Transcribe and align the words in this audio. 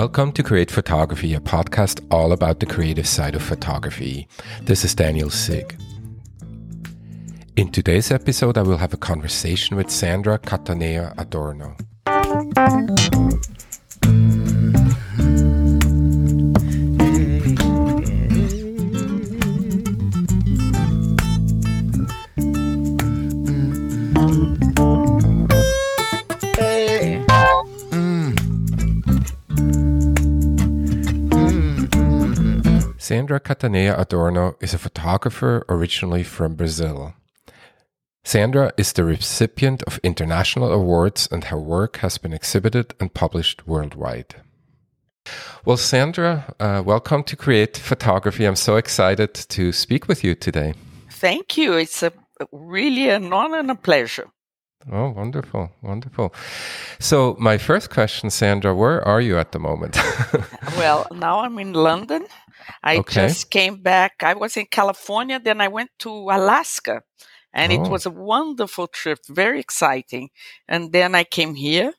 Welcome 0.00 0.32
to 0.32 0.42
Create 0.42 0.70
Photography, 0.70 1.34
a 1.34 1.40
podcast 1.40 2.02
all 2.10 2.32
about 2.32 2.58
the 2.58 2.64
creative 2.64 3.06
side 3.06 3.34
of 3.34 3.42
photography. 3.42 4.28
This 4.62 4.82
is 4.82 4.94
Daniel 4.94 5.28
Sig. 5.28 5.78
In 7.54 7.70
today's 7.70 8.10
episode, 8.10 8.56
I 8.56 8.62
will 8.62 8.78
have 8.78 8.94
a 8.94 8.96
conversation 8.96 9.76
with 9.76 9.90
Sandra 9.90 10.38
Cattaneo 10.38 11.12
Adorno. 11.18 11.76
Sandra 33.10 33.40
Cattaneo 33.40 33.98
Adorno 33.98 34.54
is 34.60 34.72
a 34.72 34.78
photographer 34.78 35.64
originally 35.68 36.22
from 36.22 36.54
Brazil. 36.54 37.12
Sandra 38.22 38.72
is 38.76 38.92
the 38.92 39.02
recipient 39.02 39.82
of 39.82 39.98
international 40.04 40.70
awards 40.70 41.28
and 41.32 41.42
her 41.42 41.58
work 41.58 41.96
has 41.96 42.18
been 42.18 42.32
exhibited 42.32 42.94
and 43.00 43.12
published 43.12 43.66
worldwide. 43.66 44.36
Well, 45.64 45.76
Sandra, 45.76 46.54
uh, 46.60 46.84
welcome 46.86 47.24
to 47.24 47.34
Create 47.34 47.76
Photography. 47.76 48.44
I'm 48.44 48.54
so 48.54 48.76
excited 48.76 49.34
to 49.34 49.72
speak 49.72 50.06
with 50.06 50.22
you 50.22 50.36
today. 50.36 50.74
Thank 51.10 51.56
you. 51.56 51.72
It's 51.72 52.04
a 52.04 52.12
really 52.52 53.10
an 53.10 53.32
honor 53.32 53.58
and 53.58 53.72
a 53.72 53.74
pleasure. 53.74 54.28
Oh, 54.90 55.10
wonderful, 55.10 55.72
wonderful. 55.82 56.32
So, 57.00 57.36
my 57.38 57.58
first 57.58 57.90
question, 57.90 58.30
Sandra, 58.30 58.74
where 58.74 59.06
are 59.06 59.20
you 59.20 59.36
at 59.36 59.52
the 59.52 59.58
moment? 59.58 59.98
well, 60.78 61.06
now 61.12 61.40
I'm 61.40 61.58
in 61.58 61.74
London. 61.74 62.24
I 62.82 62.98
okay. 62.98 63.26
just 63.26 63.50
came 63.50 63.76
back. 63.76 64.22
I 64.22 64.34
was 64.34 64.56
in 64.56 64.66
California, 64.66 65.40
then 65.40 65.60
I 65.60 65.68
went 65.68 65.90
to 66.00 66.10
Alaska, 66.10 67.02
and 67.52 67.72
oh. 67.72 67.76
it 67.76 67.88
was 67.88 68.06
a 68.06 68.10
wonderful 68.10 68.86
trip, 68.86 69.18
very 69.28 69.60
exciting. 69.60 70.30
And 70.68 70.92
then 70.92 71.14
I 71.14 71.24
came 71.24 71.54
here, 71.54 71.92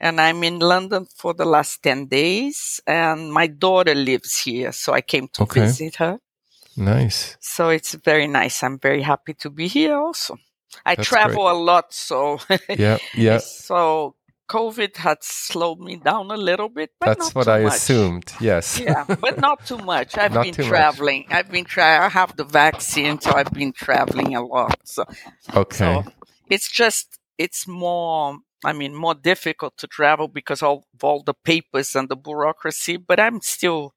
and 0.00 0.20
I'm 0.20 0.42
in 0.44 0.58
London 0.58 1.06
for 1.16 1.34
the 1.34 1.44
last 1.44 1.82
10 1.82 2.06
days, 2.06 2.80
and 2.86 3.32
my 3.32 3.46
daughter 3.46 3.94
lives 3.94 4.38
here, 4.38 4.72
so 4.72 4.92
I 4.92 5.00
came 5.00 5.28
to 5.34 5.42
okay. 5.42 5.60
visit 5.62 5.96
her. 5.96 6.18
Nice. 6.76 7.36
So 7.40 7.70
it's 7.70 7.94
very 7.94 8.28
nice. 8.28 8.62
I'm 8.62 8.78
very 8.78 9.02
happy 9.02 9.34
to 9.34 9.50
be 9.50 9.66
here 9.66 9.96
also. 9.96 10.38
I 10.84 10.94
That's 10.94 11.08
travel 11.08 11.44
great. 11.44 11.56
a 11.56 11.58
lot, 11.58 11.92
so 11.92 12.38
yeah, 12.68 12.98
yeah. 13.14 13.38
so 13.42 14.14
COVID 14.48 14.96
had 14.96 15.18
slowed 15.22 15.78
me 15.78 15.96
down 15.96 16.30
a 16.30 16.36
little 16.36 16.68
bit. 16.68 16.90
But 16.98 17.18
That's 17.18 17.34
what 17.34 17.48
I 17.48 17.62
much. 17.64 17.74
assumed. 17.74 18.32
Yes. 18.40 18.80
yeah, 18.80 19.04
but 19.04 19.38
not 19.38 19.66
too 19.66 19.78
much. 19.78 20.16
I've 20.22 20.32
not 20.32 20.44
been 20.44 20.54
traveling. 20.54 21.26
Much. 21.28 21.36
I've 21.36 21.50
been 21.50 21.64
trying. 21.64 22.00
I 22.00 22.08
have 22.08 22.36
the 22.36 22.44
vaccine, 22.44 23.20
so 23.20 23.32
I've 23.32 23.52
been 23.52 23.72
traveling 23.72 24.34
a 24.34 24.44
lot. 24.44 24.78
So 24.84 25.04
okay, 25.54 26.02
so 26.04 26.12
it's 26.48 26.70
just 26.70 27.18
it's 27.36 27.66
more. 27.66 28.38
I 28.64 28.72
mean, 28.72 28.92
more 28.92 29.14
difficult 29.14 29.76
to 29.76 29.86
travel 29.86 30.26
because 30.26 30.64
of 30.64 30.82
all 31.00 31.22
the 31.22 31.34
papers 31.34 31.94
and 31.94 32.08
the 32.08 32.16
bureaucracy. 32.16 32.96
But 32.96 33.20
I'm 33.20 33.40
still 33.40 33.94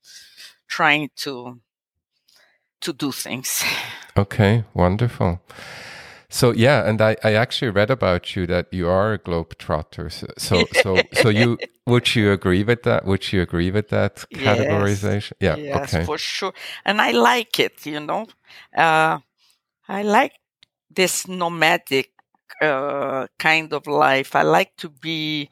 trying 0.68 1.10
to 1.18 1.60
to 2.82 2.94
do 2.94 3.12
things. 3.12 3.64
Okay, 4.18 4.66
wonderful. 4.74 5.40
So 6.32 6.54
yeah, 6.54 6.88
and 6.88 7.02
I, 7.02 7.18
I 7.26 7.34
actually 7.34 7.72
read 7.72 7.92
about 7.92 8.36
you 8.38 8.48
that 8.48 8.68
you 8.72 8.88
are 8.88 9.14
a 9.14 9.20
globetrotter. 9.20 10.10
So 10.10 10.66
so 10.72 11.02
so, 11.14 11.30
you 11.30 11.58
would 11.86 12.16
you 12.16 12.32
agree 12.32 12.64
with 12.64 12.84
that? 12.84 13.06
Would 13.06 13.34
you 13.34 13.42
agree 13.42 13.70
with 13.70 13.90
that 13.90 14.26
categorization? 14.34 15.34
Yes, 15.42 15.58
yeah, 15.58 15.64
yes, 15.64 15.94
okay, 15.94 16.06
for 16.06 16.18
sure. 16.18 16.54
And 16.86 17.02
I 17.02 17.12
like 17.12 17.60
it. 17.60 17.86
You 17.86 18.00
know, 18.00 18.28
uh, 18.76 19.20
I 19.90 20.04
like 20.04 20.32
this 20.90 21.28
nomadic 21.28 22.12
uh, 22.62 23.28
kind 23.38 23.74
of 23.74 23.86
life. 23.86 24.34
I 24.34 24.44
like 24.44 24.78
to 24.78 24.90
be 24.90 25.50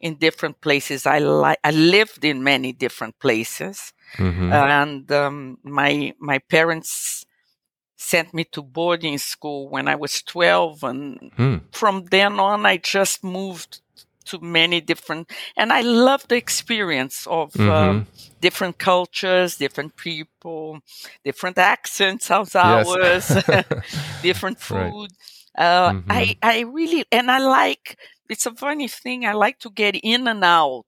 in 0.00 0.14
different 0.14 0.60
places. 0.60 1.06
I 1.06 1.18
like. 1.18 1.58
I 1.64 1.72
lived 1.72 2.24
in 2.24 2.44
many 2.44 2.72
different 2.72 3.18
places, 3.18 3.92
mm-hmm. 4.16 4.52
and 4.52 5.10
um, 5.10 5.58
my 5.64 6.14
my 6.20 6.38
parents 6.38 7.26
sent 8.00 8.32
me 8.32 8.44
to 8.44 8.62
boarding 8.62 9.18
school 9.18 9.68
when 9.68 9.86
I 9.86 9.94
was 9.94 10.22
12. 10.22 10.84
And 10.84 11.32
hmm. 11.36 11.56
from 11.70 12.06
then 12.06 12.40
on, 12.40 12.64
I 12.64 12.78
just 12.78 13.22
moved 13.22 13.82
to 14.24 14.40
many 14.40 14.80
different, 14.80 15.30
and 15.56 15.72
I 15.72 15.80
love 15.80 16.28
the 16.28 16.36
experience 16.36 17.26
of 17.26 17.52
mm-hmm. 17.52 17.70
um, 17.70 18.06
different 18.40 18.78
cultures, 18.78 19.56
different 19.56 19.96
people, 19.96 20.80
different 21.24 21.58
accents 21.58 22.30
as 22.30 22.54
ours, 22.54 23.26
different 24.22 24.60
food. 24.60 25.10
Right. 25.58 25.64
Uh, 25.64 25.92
mm-hmm. 25.92 26.12
I, 26.12 26.36
I 26.42 26.60
really, 26.60 27.04
and 27.10 27.30
I 27.30 27.38
like, 27.38 27.98
it's 28.28 28.46
a 28.46 28.54
funny 28.54 28.88
thing. 28.88 29.26
I 29.26 29.32
like 29.32 29.58
to 29.60 29.70
get 29.70 29.96
in 29.96 30.28
and 30.28 30.44
out 30.44 30.84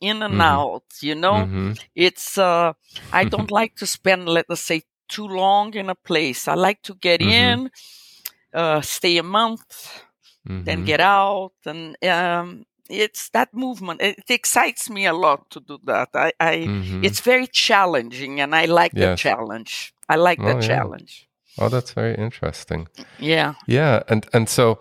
in 0.00 0.22
and 0.22 0.34
mm-hmm. 0.34 0.40
out 0.42 0.84
you 1.00 1.14
know 1.14 1.32
mm-hmm. 1.32 1.72
it's 1.94 2.36
uh 2.36 2.70
i 3.14 3.24
don't 3.24 3.50
like 3.60 3.74
to 3.76 3.86
spend 3.86 4.28
let 4.28 4.44
us 4.50 4.60
say 4.60 4.82
too 5.08 5.26
long 5.26 5.74
in 5.74 5.90
a 5.90 5.94
place. 5.94 6.48
I 6.48 6.54
like 6.54 6.82
to 6.82 6.94
get 6.94 7.20
mm-hmm. 7.20 7.30
in, 7.30 7.70
uh, 8.54 8.80
stay 8.80 9.18
a 9.18 9.22
month, 9.22 10.02
mm-hmm. 10.48 10.64
then 10.64 10.84
get 10.84 11.00
out, 11.00 11.52
and 11.64 11.96
um, 12.04 12.64
it's 12.88 13.30
that 13.30 13.54
movement. 13.54 14.00
It, 14.00 14.30
excites 14.30 14.90
me 14.90 15.06
a 15.06 15.12
lot 15.12 15.50
to 15.50 15.60
do 15.60 15.78
that. 15.84 16.08
I, 16.14 16.32
I 16.40 16.56
mm-hmm. 16.56 17.04
it's 17.04 17.20
very 17.20 17.46
challenging, 17.46 18.40
and 18.40 18.54
I 18.54 18.66
like 18.66 18.92
yes. 18.94 19.18
the 19.18 19.30
challenge. 19.30 19.92
I 20.08 20.16
like 20.16 20.40
oh, 20.40 20.46
the 20.46 20.54
yeah. 20.54 20.66
challenge. 20.66 21.28
Oh, 21.58 21.68
that's 21.68 21.92
very 21.92 22.14
interesting. 22.14 22.88
Yeah, 23.18 23.54
yeah, 23.66 24.02
and 24.08 24.26
and 24.32 24.48
so, 24.48 24.78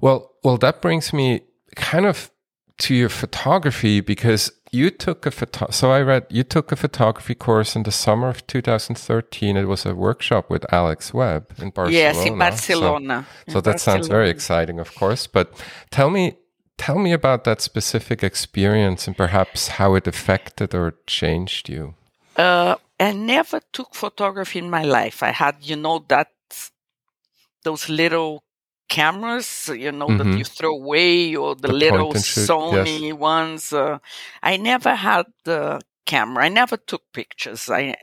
well, 0.00 0.32
well, 0.42 0.56
that 0.58 0.80
brings 0.80 1.12
me 1.12 1.42
kind 1.74 2.06
of 2.06 2.30
to 2.78 2.94
your 2.94 3.08
photography 3.08 4.00
because 4.00 4.52
you 4.70 4.90
took 4.90 5.26
a 5.26 5.30
photo. 5.30 5.68
So 5.70 5.90
I 5.90 6.00
read 6.02 6.26
you 6.28 6.42
took 6.42 6.72
a 6.72 6.76
photography 6.76 7.34
course 7.34 7.76
in 7.76 7.84
the 7.84 7.92
summer 7.92 8.28
of 8.28 8.46
2013. 8.46 9.56
It 9.56 9.64
was 9.64 9.86
a 9.86 9.94
workshop 9.94 10.50
with 10.50 10.70
Alex 10.72 11.14
Webb 11.14 11.52
in 11.58 11.70
Barcelona. 11.70 11.98
Yes, 11.98 12.26
in 12.26 12.38
Barcelona. 12.38 13.26
So, 13.46 13.52
so 13.54 13.60
that 13.60 13.72
Barcelona. 13.72 13.78
sounds 13.78 14.08
very 14.08 14.30
exciting, 14.30 14.78
of 14.78 14.94
course. 14.94 15.26
But 15.26 15.52
tell 15.90 16.10
me, 16.10 16.36
tell 16.76 16.98
me 16.98 17.12
about 17.12 17.44
that 17.44 17.60
specific 17.60 18.22
experience 18.22 19.06
and 19.06 19.16
perhaps 19.16 19.68
how 19.68 19.94
it 19.94 20.06
affected 20.06 20.74
or 20.74 20.94
changed 21.06 21.68
you. 21.68 21.94
Uh, 22.36 22.76
I 23.00 23.12
never 23.12 23.60
took 23.72 23.94
photography 23.94 24.58
in 24.58 24.68
my 24.68 24.82
life. 24.82 25.22
I 25.22 25.30
had, 25.30 25.56
you 25.60 25.76
know, 25.76 26.04
that 26.08 26.28
those 27.62 27.88
little 27.88 28.42
cameras, 28.88 29.70
you 29.72 29.92
know, 29.92 30.08
mm-hmm. 30.08 30.30
that 30.30 30.38
you 30.38 30.44
throw 30.44 30.74
away 30.74 31.34
or 31.34 31.54
the, 31.54 31.68
the 31.68 31.74
little 31.74 32.14
Sony 32.14 33.08
yes. 33.08 33.14
ones. 33.14 33.72
Uh, 33.72 33.98
I 34.42 34.56
never 34.56 34.94
had 34.94 35.26
the 35.44 35.80
camera. 36.04 36.44
I 36.44 36.48
never 36.48 36.76
took 36.76 37.02
pictures. 37.12 37.68
I 37.68 37.96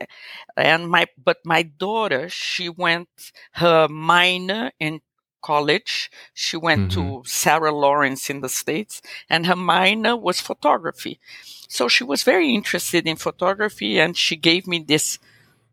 and 0.56 0.88
my 0.88 1.06
but 1.22 1.38
my 1.44 1.62
daughter, 1.62 2.28
she 2.28 2.68
went 2.68 3.08
her 3.52 3.88
minor 3.88 4.72
in 4.78 5.00
college. 5.42 6.10
She 6.32 6.56
went 6.56 6.90
mm-hmm. 6.90 7.22
to 7.22 7.28
Sarah 7.28 7.72
Lawrence 7.72 8.30
in 8.30 8.40
the 8.40 8.48
States 8.48 9.02
and 9.28 9.46
her 9.46 9.56
minor 9.56 10.16
was 10.16 10.40
photography. 10.40 11.20
So 11.68 11.88
she 11.88 12.04
was 12.04 12.22
very 12.22 12.54
interested 12.54 13.06
in 13.06 13.16
photography 13.16 14.00
and 14.00 14.16
she 14.16 14.36
gave 14.36 14.66
me 14.66 14.78
this 14.78 15.18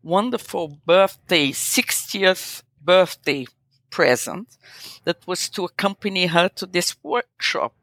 wonderful 0.02 0.80
birthday, 0.84 1.48
60th 1.52 2.62
birthday 2.82 3.46
present 3.92 4.56
that 5.04 5.24
was 5.26 5.48
to 5.50 5.64
accompany 5.64 6.26
her 6.26 6.48
to 6.48 6.66
this 6.66 6.96
workshop. 7.04 7.74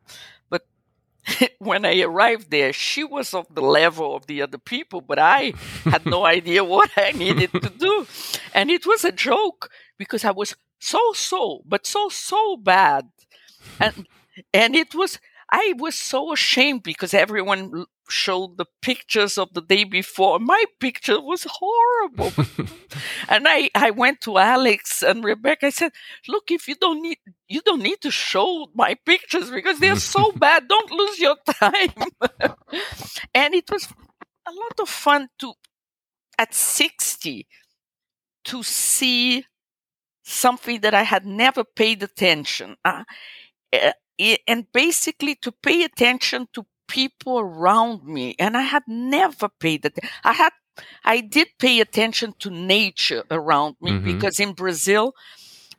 But 0.50 0.66
when 1.60 1.86
I 1.86 2.02
arrived 2.02 2.52
there, 2.52 2.74
she 2.74 3.06
was 3.06 3.34
of 3.34 3.46
the 3.54 3.62
level 3.62 4.16
of 4.16 4.28
the 4.28 4.42
other 4.42 4.58
people, 4.58 5.00
but 5.00 5.20
I 5.20 5.54
had 5.86 6.06
no 6.06 6.26
idea 6.38 6.64
what 6.64 6.92
I 6.98 7.12
needed 7.12 7.52
to 7.54 7.70
do. 7.70 8.08
And 8.54 8.70
it 8.70 8.86
was 8.86 9.06
a 9.06 9.14
joke 9.14 9.70
because 9.98 10.26
I 10.26 10.32
was 10.32 10.56
so, 10.80 11.14
so, 11.14 11.62
but 11.66 11.88
so, 11.88 12.10
so 12.10 12.58
bad. 12.58 13.10
And, 13.80 14.08
and 14.54 14.76
it 14.76 14.94
was, 14.96 15.20
I 15.52 15.74
was 15.78 15.96
so 15.96 16.34
ashamed 16.34 16.84
because 16.84 17.14
everyone 17.14 17.86
showed 18.12 18.58
the 18.58 18.66
pictures 18.82 19.38
of 19.38 19.54
the 19.54 19.62
day 19.62 19.84
before. 19.84 20.40
My 20.40 20.64
picture 20.80 21.20
was 21.20 21.46
horrible. 21.50 22.32
and 23.30 23.48
I, 23.48 23.70
I 23.76 23.92
went 23.92 24.22
to 24.22 24.38
Alex 24.38 25.02
and 25.02 25.24
Rebecca. 25.24 25.68
I 25.68 25.70
said, 25.70 25.92
look, 26.28 26.52
if 26.52 26.68
you 26.68 26.76
don't 26.76 27.02
need, 27.02 27.18
you 27.48 27.62
don't 27.62 27.82
need 27.82 28.02
to 28.02 28.12
show 28.12 28.68
my 28.74 28.96
pictures 29.06 29.50
because 29.50 29.80
they're 29.80 29.96
so 29.96 30.32
bad. 30.36 30.68
Don't 30.68 30.92
lose 30.92 31.20
your 31.20 31.38
time. 31.60 31.94
and 33.34 33.54
it 33.54 33.70
was 33.72 33.88
a 34.48 34.52
lot 34.52 34.80
of 34.80 34.90
fun 34.90 35.28
to, 35.40 35.54
at 36.38 36.54
60, 36.54 37.48
to 38.46 38.64
see 38.64 39.46
something 40.24 40.82
that 40.82 40.94
I 40.94 41.04
had 41.04 41.26
never 41.26 41.64
paid 41.64 42.04
attention. 42.04 42.76
Uh, 42.86 43.04
and 44.48 44.66
basically 44.74 45.36
to 45.36 45.52
pay 45.52 45.84
attention 45.84 46.48
to 46.54 46.66
people 46.90 47.40
around 47.40 48.04
me, 48.04 48.36
and 48.38 48.58
I 48.58 48.64
had 48.64 48.84
never 48.88 49.48
paid 49.48 49.86
attention. 49.86 50.10
I 50.26 50.34
had, 50.34 50.52
I 51.06 51.22
did 51.22 51.48
pay 51.58 51.80
attention 51.80 52.34
to 52.40 52.50
nature 52.50 53.24
around 53.32 53.78
me 53.80 53.92
mm-hmm. 53.92 54.06
because 54.06 54.40
in 54.40 54.52
Brazil, 54.54 55.14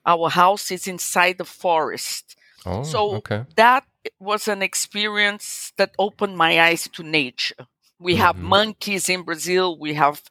our 0.06 0.30
house 0.30 0.70
is 0.70 0.86
inside 0.86 1.36
the 1.36 1.44
forest. 1.44 2.36
Oh, 2.64 2.82
so 2.82 3.16
okay. 3.16 3.44
that 3.56 3.84
was 4.18 4.48
an 4.48 4.62
experience 4.62 5.72
that 5.76 5.90
opened 5.98 6.36
my 6.36 6.60
eyes 6.60 6.88
to 6.92 7.02
nature. 7.02 7.66
We 7.98 8.14
mm-hmm. 8.14 8.22
have 8.22 8.36
monkeys 8.36 9.08
in 9.08 9.22
Brazil. 9.22 9.78
We 9.78 9.94
have 9.94 10.22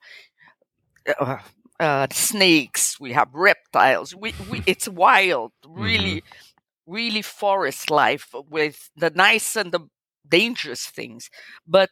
uh, 1.20 1.38
uh, 1.80 2.08
snakes. 2.12 3.00
We 3.00 3.14
have 3.14 3.30
reptiles. 3.34 4.16
We, 4.16 4.34
we 4.50 4.64
it's 4.68 4.88
wild, 4.88 5.52
really, 5.68 6.22
mm-hmm. 6.22 6.94
really 6.94 7.22
forest 7.22 7.92
life 7.92 8.34
with 8.50 8.90
the 8.96 9.10
nice 9.12 9.56
and 9.56 9.72
the 9.72 9.82
dangerous 10.28 10.86
things. 10.86 11.30
But 11.68 11.90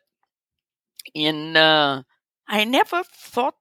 in 1.13 1.55
uh, 1.55 2.03
I 2.47 2.63
never 2.63 3.03
thought 3.03 3.55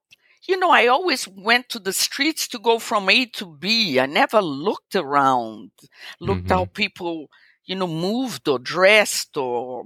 you 0.47 0.57
know, 0.57 0.71
I 0.71 0.87
always 0.87 1.27
went 1.27 1.67
to 1.69 1.79
the 1.79 1.91
streets 1.91 2.47
to 2.49 2.59
go 2.59 2.79
from 2.79 3.09
A 3.09 3.25
to 3.25 3.45
B. 3.45 3.99
I 3.99 4.05
never 4.05 4.41
looked 4.41 4.95
around, 4.95 5.71
looked 6.21 6.45
mm-hmm. 6.45 6.53
how 6.53 6.65
people, 6.65 7.29
you 7.65 7.75
know, 7.75 7.87
moved 7.87 8.47
or 8.47 8.57
dressed 8.57 9.35
or 9.35 9.83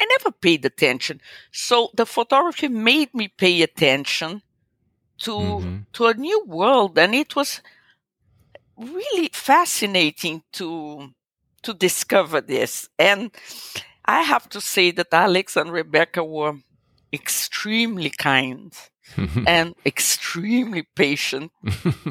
I 0.00 0.06
never 0.18 0.30
paid 0.30 0.64
attention. 0.64 1.20
So 1.52 1.90
the 1.94 2.06
photography 2.06 2.68
made 2.68 3.12
me 3.14 3.28
pay 3.28 3.62
attention 3.62 4.42
to 5.18 5.30
mm-hmm. 5.30 5.76
to 5.94 6.06
a 6.06 6.14
new 6.14 6.44
world 6.46 6.98
and 6.98 7.14
it 7.14 7.36
was 7.36 7.60
really 8.76 9.30
fascinating 9.32 10.42
to 10.52 11.10
to 11.64 11.74
discover 11.74 12.40
this. 12.40 12.88
And 12.98 13.30
I 14.04 14.22
have 14.22 14.48
to 14.50 14.60
say 14.60 14.90
that 14.92 15.12
Alex 15.12 15.56
and 15.56 15.72
Rebecca 15.72 16.22
were 16.24 16.54
extremely 17.12 18.10
kind 18.10 18.72
and 19.46 19.74
extremely 19.86 20.82
patient 20.96 21.52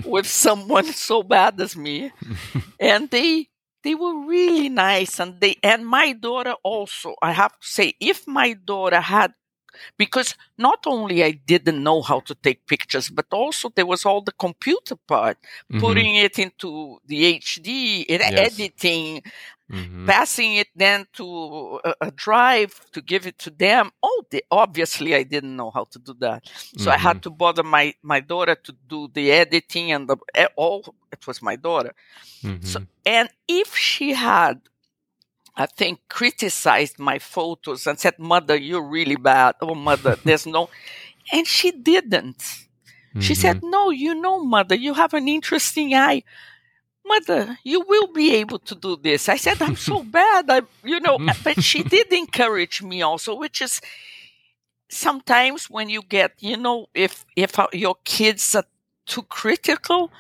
with 0.06 0.28
someone 0.28 0.86
so 0.94 1.24
bad 1.24 1.60
as 1.60 1.76
me. 1.76 2.12
and 2.80 3.10
they 3.10 3.48
they 3.84 3.96
were 3.96 4.26
really 4.26 4.70
nice 4.70 5.20
and 5.20 5.40
they 5.42 5.58
and 5.62 5.86
my 5.86 6.14
daughter 6.14 6.54
also 6.64 7.16
i 7.22 7.34
have 7.34 7.52
to 7.60 7.68
say 7.68 7.94
if 8.00 8.26
my 8.26 8.54
daughter 8.54 9.02
had 9.02 9.34
because 9.98 10.36
not 10.58 10.80
only 10.86 11.24
I 11.24 11.32
didn't 11.32 11.82
know 11.84 12.02
how 12.02 12.20
to 12.22 12.36
take 12.36 12.66
pictures, 12.68 13.10
but 13.10 13.26
also 13.32 13.70
there 13.70 13.86
was 13.86 14.06
all 14.06 14.22
the 14.22 14.32
computer 14.34 14.96
part, 14.96 15.38
mm-hmm. 15.42 15.80
putting 15.80 16.16
it 16.16 16.40
into 16.40 17.00
the 17.06 17.40
HD, 17.40 18.06
yes. 18.08 18.34
editing, 18.34 19.22
mm-hmm. 19.72 20.06
passing 20.06 20.56
it 20.56 20.68
then 20.76 21.06
to 21.14 21.80
a, 21.84 21.94
a, 22.02 22.12
drive 22.12 22.74
to 22.92 23.02
give 23.02 23.26
it 23.26 23.38
to 23.40 23.50
them. 23.50 23.92
Oh, 24.02 24.24
they, 24.30 24.42
obviously 24.52 25.16
I 25.16 25.24
didn't 25.24 25.56
know 25.56 25.72
how 25.72 25.86
to 25.86 26.00
do 26.00 26.14
that, 26.20 26.48
so 26.48 26.54
mm-hmm. 26.54 26.90
I 26.90 26.98
had 26.98 27.18
mm-hmm. 27.18 27.22
to 27.22 27.30
bother 27.32 27.64
my 27.64 27.94
my 28.02 28.20
daughter 28.20 28.56
to 28.56 28.76
do 28.88 29.10
the 29.14 29.32
editing 29.32 29.92
and 29.92 30.08
the 30.08 30.18
all. 30.56 30.96
It 31.12 31.26
was 31.28 31.42
my 31.42 31.56
daughter. 31.56 31.94
So, 32.42 32.50
mm-hmm. 32.50 32.84
and 33.06 33.30
if 33.48 33.76
she 33.76 34.14
had 34.14 34.60
I 35.56 35.68
think, 35.68 36.00
criticized 36.10 36.98
my 36.98 37.20
photos 37.20 37.86
and 37.86 38.00
said, 38.00 38.18
Mother, 38.18 38.56
you're 38.56 38.88
really 38.88 39.16
bad. 39.16 39.56
Oh, 39.62 39.76
Mother, 39.76 40.18
there's 40.24 40.46
no. 40.46 40.70
And 41.32 41.46
she 41.48 41.72
didn't. 41.72 42.38
Mm-hmm. 42.38 43.20
She 43.20 43.36
said, 43.36 43.62
No, 43.64 43.92
you 43.92 44.16
know, 44.16 44.44
Mother, 44.44 44.76
you 44.76 44.94
have 44.96 45.14
an 45.14 45.28
interesting 45.28 45.94
eye. 45.94 46.24
Mother, 47.06 47.60
you 47.64 47.82
will 47.82 48.08
be 48.08 48.34
able 48.36 48.60
to 48.60 48.76
do 48.76 48.96
this. 48.96 49.28
I 49.30 49.38
said, 49.38 49.62
I'm 49.62 49.76
so 49.76 50.04
bad. 50.20 50.50
I, 50.50 50.62
you 50.84 51.00
know, 51.00 51.20
but 51.44 51.62
she 51.62 51.84
did 51.84 52.12
encourage 52.12 52.82
me 52.82 53.02
also, 53.02 53.36
which 53.36 53.62
is 53.62 53.82
sometimes 54.90 55.70
when 55.70 55.90
you 55.90 56.02
get, 56.02 56.34
you 56.40 56.58
know, 56.58 56.88
if, 56.94 57.26
if 57.36 57.56
your 57.74 57.96
kids 58.04 58.56
are 58.56 58.66
too 59.06 59.24
critical, 59.24 60.12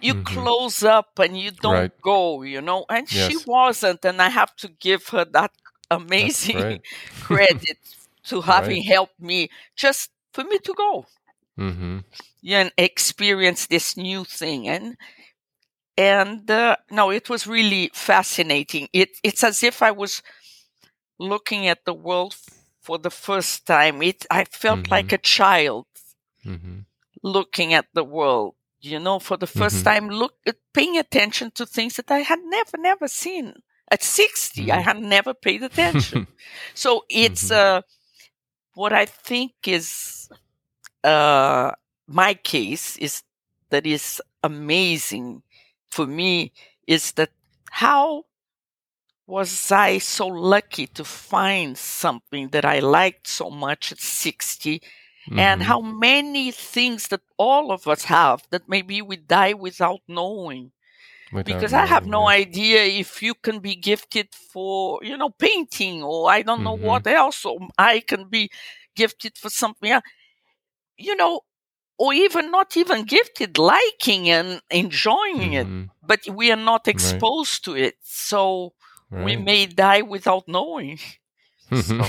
you 0.00 0.14
mm-hmm. 0.14 0.34
close 0.34 0.82
up 0.82 1.18
and 1.18 1.38
you 1.38 1.50
don't 1.50 1.72
right. 1.74 2.00
go, 2.02 2.42
you 2.42 2.60
know. 2.60 2.84
And 2.88 3.10
yes. 3.12 3.30
she 3.30 3.36
wasn't, 3.46 4.04
and 4.04 4.20
I 4.20 4.28
have 4.28 4.54
to 4.56 4.68
give 4.68 5.08
her 5.08 5.24
that 5.26 5.52
amazing 5.90 6.80
credit 7.20 7.78
to 8.26 8.40
having 8.52 8.78
right. 8.78 8.86
helped 8.86 9.20
me 9.20 9.50
just 9.76 10.10
for 10.32 10.44
me 10.44 10.58
to 10.58 10.74
go 10.74 11.06
mm-hmm. 11.58 11.98
and 12.46 12.72
experience 12.76 13.66
this 13.66 13.96
new 13.96 14.24
thing. 14.24 14.68
And 14.68 14.96
and 15.96 16.50
uh, 16.50 16.76
no, 16.90 17.10
it 17.10 17.28
was 17.28 17.46
really 17.46 17.90
fascinating. 17.94 18.88
It 18.92 19.10
it's 19.22 19.44
as 19.44 19.62
if 19.62 19.82
I 19.82 19.92
was 19.92 20.22
looking 21.18 21.68
at 21.68 21.84
the 21.84 21.94
world 21.94 22.36
for 22.80 22.98
the 22.98 23.10
first 23.10 23.66
time. 23.66 24.02
It 24.02 24.26
I 24.30 24.44
felt 24.44 24.80
mm-hmm. 24.80 24.92
like 24.92 25.12
a 25.12 25.18
child 25.18 25.86
mm-hmm. 26.44 26.80
looking 27.22 27.74
at 27.74 27.86
the 27.94 28.04
world 28.04 28.54
you 28.84 28.98
know, 28.98 29.18
for 29.18 29.36
the 29.36 29.46
1st 29.46 29.56
mm-hmm. 29.56 29.82
time, 29.82 30.08
look, 30.08 30.34
uh, 30.46 30.52
paying 30.72 30.98
attention 30.98 31.50
to 31.52 31.66
things 31.66 31.96
that 31.96 32.10
I 32.10 32.20
had 32.20 32.40
never, 32.44 32.76
never 32.78 33.08
seen. 33.08 33.54
At 33.90 34.02
60, 34.02 34.62
mm-hmm. 34.62 34.70
I 34.72 34.80
had 34.80 34.98
never 34.98 35.34
paid 35.34 35.62
attention. 35.62 36.26
so 36.74 37.04
it's 37.08 37.50
mm-hmm. 37.50 37.78
uh, 37.78 37.82
what 38.74 38.92
I 38.92 39.06
think 39.06 39.52
is 39.66 40.28
uh, 41.02 41.72
my 42.06 42.34
case 42.34 42.96
is 42.96 43.22
that 43.70 43.86
is 43.86 44.20
amazing 44.42 45.42
for 45.90 46.06
me 46.06 46.52
is 46.86 47.12
that 47.12 47.30
how 47.70 48.24
was 49.26 49.72
I 49.72 49.98
so 49.98 50.26
lucky 50.26 50.86
to 50.88 51.04
find 51.04 51.78
something 51.78 52.48
that 52.48 52.64
I 52.64 52.80
liked 52.80 53.26
so 53.26 53.48
much 53.50 53.92
at 53.92 53.98
60 53.98 54.82
Mm-hmm. 55.26 55.38
and 55.38 55.62
how 55.62 55.80
many 55.80 56.50
things 56.50 57.08
that 57.08 57.22
all 57.38 57.72
of 57.72 57.88
us 57.88 58.04
have 58.04 58.42
that 58.50 58.68
maybe 58.68 59.00
we 59.00 59.16
die 59.16 59.54
without 59.54 60.00
knowing. 60.06 60.72
Without 61.32 61.46
because 61.46 61.72
knowing, 61.72 61.82
I 61.82 61.86
have 61.86 62.06
no 62.06 62.28
yeah. 62.28 62.36
idea 62.36 62.82
if 62.84 63.22
you 63.22 63.32
can 63.32 63.60
be 63.60 63.74
gifted 63.74 64.28
for, 64.34 65.00
you 65.02 65.16
know, 65.16 65.30
painting 65.30 66.02
or 66.02 66.30
I 66.30 66.42
don't 66.42 66.62
know 66.62 66.76
mm-hmm. 66.76 66.84
what 66.84 67.06
else, 67.06 67.46
or 67.46 67.58
I 67.78 68.00
can 68.00 68.28
be 68.28 68.50
gifted 68.94 69.38
for 69.38 69.48
something 69.48 69.90
else. 69.90 70.04
You 70.98 71.16
know, 71.16 71.40
or 71.96 72.12
even 72.12 72.50
not 72.50 72.76
even 72.76 73.04
gifted, 73.04 73.56
liking 73.56 74.28
and 74.28 74.60
enjoying 74.70 75.52
mm-hmm. 75.52 75.80
it, 75.80 75.90
but 76.06 76.20
we 76.28 76.52
are 76.52 76.56
not 76.56 76.86
exposed 76.86 77.66
right. 77.66 77.76
to 77.76 77.82
it. 77.82 77.94
So 78.02 78.74
right. 79.10 79.24
we 79.24 79.36
may 79.36 79.64
die 79.64 80.02
without 80.02 80.46
knowing. 80.48 80.98
So 81.82 82.04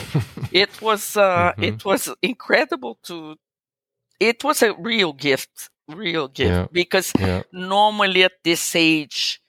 it 0.51 0.81
was 0.81 1.17
uh, 1.17 1.51
mm-hmm. 1.51 1.63
it 1.63 1.85
was 1.85 2.13
incredible 2.21 2.97
to. 3.03 3.35
It 4.19 4.43
was 4.43 4.61
a 4.63 4.73
real 4.73 5.11
gift, 5.11 5.69
real 5.87 6.29
gift, 6.29 6.49
yeah. 6.49 6.67
because 6.71 7.11
yeah. 7.19 7.43
normally 7.51 8.23
at 8.23 8.31
this 8.43 8.75
age, 8.75 9.41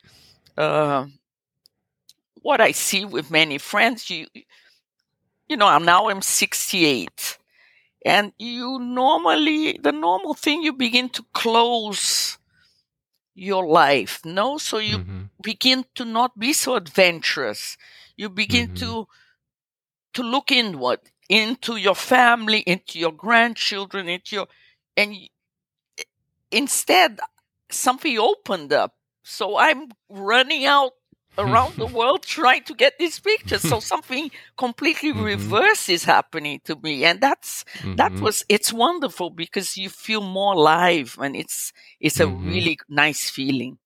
uh, 0.56 1.06
what 2.42 2.60
I 2.60 2.72
see 2.72 3.04
with 3.04 3.30
many 3.30 3.58
friends, 3.58 4.10
you, 4.10 4.26
you 5.48 5.56
know, 5.56 5.68
I'm 5.68 5.84
now 5.84 6.08
I'm 6.08 6.20
68, 6.20 7.38
and 8.04 8.32
you 8.38 8.78
normally 8.80 9.78
the 9.80 9.92
normal 9.92 10.34
thing 10.34 10.62
you 10.62 10.72
begin 10.72 11.08
to 11.10 11.24
close 11.32 12.38
your 13.36 13.66
life, 13.66 14.20
no, 14.24 14.58
so 14.58 14.78
you 14.78 14.98
mm-hmm. 14.98 15.22
begin 15.42 15.84
to 15.94 16.04
not 16.04 16.38
be 16.38 16.52
so 16.52 16.74
adventurous. 16.74 17.76
You 18.16 18.30
begin 18.30 18.68
mm-hmm. 18.68 18.76
to 18.76 19.08
to 20.16 20.22
look 20.22 20.50
inward 20.50 21.00
into 21.28 21.76
your 21.76 21.94
family, 21.94 22.60
into 22.60 22.98
your 22.98 23.12
grandchildren, 23.12 24.08
into 24.08 24.36
your, 24.36 24.46
and 24.96 25.14
instead 26.50 27.20
something 27.70 28.18
opened 28.18 28.72
up. 28.72 28.94
So 29.22 29.58
I'm 29.58 29.88
running 30.08 30.64
out 30.64 30.92
around 31.36 31.74
the 31.76 31.86
world 31.98 32.22
trying 32.22 32.62
to 32.64 32.74
get 32.74 32.98
these 32.98 33.18
pictures. 33.20 33.60
So 33.60 33.80
something 33.92 34.30
completely 34.56 35.12
mm-hmm. 35.12 35.22
reverse 35.22 35.90
is 35.90 36.04
happening 36.04 36.60
to 36.64 36.76
me. 36.82 37.04
And 37.04 37.20
that's, 37.20 37.64
mm-hmm. 37.78 37.96
that 37.96 38.12
was, 38.14 38.46
it's 38.48 38.72
wonderful 38.72 39.28
because 39.28 39.76
you 39.76 39.90
feel 39.90 40.22
more 40.22 40.54
alive 40.54 41.18
and 41.20 41.36
it's, 41.36 41.74
it's 42.00 42.20
a 42.20 42.24
mm-hmm. 42.24 42.48
really 42.48 42.78
nice 42.88 43.28
feeling. 43.28 43.76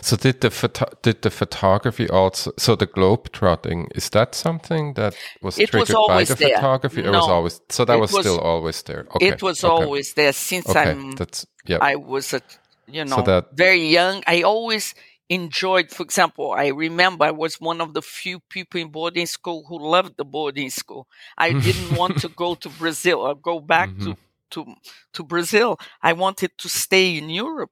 So 0.00 0.16
did 0.16 0.40
the 0.40 0.50
photo- 0.50 0.92
did 1.02 1.22
the 1.22 1.30
photography 1.30 2.08
also? 2.08 2.52
So 2.56 2.76
the 2.76 2.86
globe 2.86 3.32
trotting 3.32 3.88
is 3.94 4.10
that 4.10 4.34
something 4.34 4.94
that 4.94 5.14
was 5.42 5.58
it 5.58 5.70
triggered 5.70 5.96
was 5.96 6.08
by 6.08 6.24
the 6.24 6.34
there. 6.34 6.56
photography? 6.56 7.02
No, 7.02 7.08
it 7.08 7.12
was 7.12 7.28
always 7.28 7.60
so 7.68 7.84
that 7.84 7.98
was, 7.98 8.12
was, 8.12 8.26
still 8.26 8.40
always 8.40 8.82
there. 8.82 9.06
Okay, 9.14 9.28
it 9.28 9.42
was 9.42 9.64
okay. 9.64 9.72
always 9.72 10.14
there 10.14 10.32
since 10.32 10.68
okay. 10.68 10.90
I'm. 10.90 11.12
That's 11.12 11.46
yeah. 11.66 11.78
I 11.80 11.96
was 11.96 12.32
a 12.34 12.40
you 12.86 13.04
know 13.04 13.16
so 13.16 13.22
that, 13.22 13.56
very 13.56 13.86
young. 13.86 14.22
I 14.26 14.42
always 14.42 14.94
enjoyed. 15.28 15.90
For 15.90 16.02
example, 16.02 16.52
I 16.52 16.68
remember 16.68 17.24
I 17.24 17.30
was 17.30 17.60
one 17.60 17.80
of 17.80 17.94
the 17.94 18.02
few 18.02 18.40
people 18.40 18.80
in 18.80 18.88
boarding 18.88 19.26
school 19.26 19.64
who 19.68 19.78
loved 19.78 20.16
the 20.16 20.24
boarding 20.24 20.70
school. 20.70 21.06
I 21.36 21.52
didn't 21.52 21.96
want 21.96 22.18
to 22.20 22.28
go 22.28 22.54
to 22.54 22.68
Brazil 22.78 23.20
or 23.20 23.34
go 23.34 23.60
back 23.60 23.90
mm-hmm. 23.90 24.12
to 24.12 24.16
to 24.50 24.74
to 25.14 25.22
Brazil. 25.24 25.78
I 26.02 26.12
wanted 26.12 26.52
to 26.58 26.68
stay 26.68 27.18
in 27.18 27.30
Europe 27.30 27.70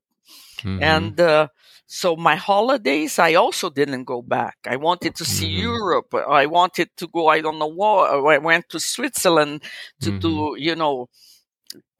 Mm-hmm. 0.62 0.82
And 0.82 1.20
uh, 1.20 1.48
so 1.86 2.16
my 2.16 2.34
holidays, 2.34 3.18
I 3.18 3.34
also 3.34 3.70
didn't 3.70 4.04
go 4.04 4.20
back. 4.20 4.58
I 4.66 4.76
wanted 4.76 5.14
to 5.16 5.24
see 5.24 5.46
mm-hmm. 5.46 5.62
Europe. 5.62 6.14
I 6.14 6.46
wanted 6.46 6.90
to 6.96 7.06
go, 7.06 7.28
I 7.28 7.40
don't 7.40 7.60
know 7.60 7.66
what. 7.72 8.10
I 8.10 8.38
went 8.38 8.68
to 8.70 8.80
Switzerland 8.80 9.62
to 10.00 10.10
mm-hmm. 10.10 10.18
do, 10.18 10.56
you 10.58 10.74
know, 10.74 11.08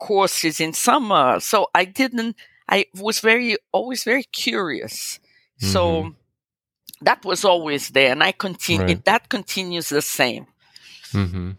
courses 0.00 0.60
in 0.60 0.72
summer. 0.72 1.38
So 1.38 1.68
I 1.72 1.84
didn't, 1.84 2.36
I 2.68 2.86
was 2.94 3.20
very, 3.20 3.56
always 3.70 4.02
very 4.02 4.24
curious. 4.24 5.20
So 5.58 6.02
mm-hmm. 6.02 6.10
that 7.02 7.24
was 7.24 7.44
always 7.44 7.90
there. 7.90 8.10
And 8.10 8.24
I 8.24 8.32
continue, 8.32 8.86
right. 8.86 9.04
that 9.04 9.28
continues 9.28 9.88
the 9.88 10.02
same. 10.02 10.48
Mm-hmm. 11.12 11.52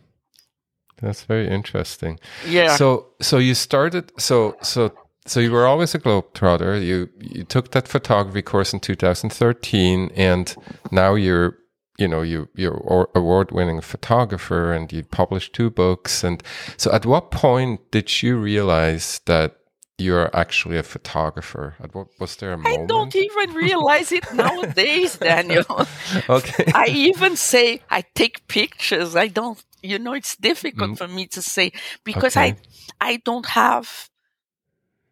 That's 1.02 1.24
very 1.24 1.48
interesting. 1.48 2.20
Yeah. 2.46 2.76
So, 2.76 3.14
so 3.22 3.38
you 3.38 3.56
started, 3.56 4.12
so, 4.20 4.58
so 4.62 4.92
so 5.28 5.40
you 5.40 5.52
were 5.52 5.68
always 5.68 5.94
a 5.94 6.00
globetrotter. 6.00 6.84
You 6.84 7.10
you 7.20 7.44
took 7.44 7.72
that 7.72 7.88
photography 7.88 8.42
course 8.42 8.74
in 8.74 8.80
2013, 8.80 10.12
and 10.16 10.56
now 10.92 11.16
you're 11.16 11.58
you 11.98 12.08
know 12.08 12.22
you 12.22 12.50
you're 12.56 13.10
award 13.14 13.52
winning 13.52 13.82
photographer, 13.82 14.74
and 14.74 14.92
you 14.92 15.04
published 15.04 15.54
two 15.54 15.70
books. 15.70 16.24
And 16.24 16.42
so, 16.78 16.92
at 16.92 17.06
what 17.06 17.32
point 17.32 17.92
did 17.92 18.24
you 18.24 18.38
realize 18.38 19.22
that 19.26 19.58
you're 19.98 20.36
actually 20.36 20.78
a 20.78 20.84
photographer? 20.84 21.76
At 21.80 21.94
what 21.94 22.08
was 22.20 22.36
there 22.38 22.54
a 22.54 22.58
moment? 22.58 22.84
I 22.84 22.86
don't 22.86 23.16
even 23.16 23.54
realize 23.54 24.12
it 24.12 24.32
nowadays, 24.34 25.18
Daniel. 25.20 25.88
okay. 26.30 26.72
I 26.74 26.88
even 26.88 27.36
say 27.36 27.82
I 27.90 28.04
take 28.16 28.48
pictures. 28.48 29.16
I 29.16 29.28
don't. 29.28 29.64
You 29.84 30.00
know, 30.00 30.14
it's 30.14 30.36
difficult 30.36 30.92
mm. 30.92 30.98
for 30.98 31.08
me 31.08 31.28
to 31.28 31.42
say 31.42 31.72
because 32.04 32.36
okay. 32.36 32.56
I 33.00 33.14
I 33.14 33.18
don't 33.24 33.46
have 33.46 34.10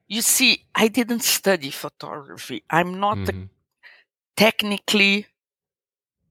you 0.08 0.22
see, 0.22 0.66
I 0.74 0.88
didn't 0.88 1.24
study 1.24 1.72
photography. 1.72 2.64
I'm 2.70 3.00
not 3.00 3.18
mm-hmm. 3.18 3.44
a, 3.44 3.50
technically, 4.36 5.28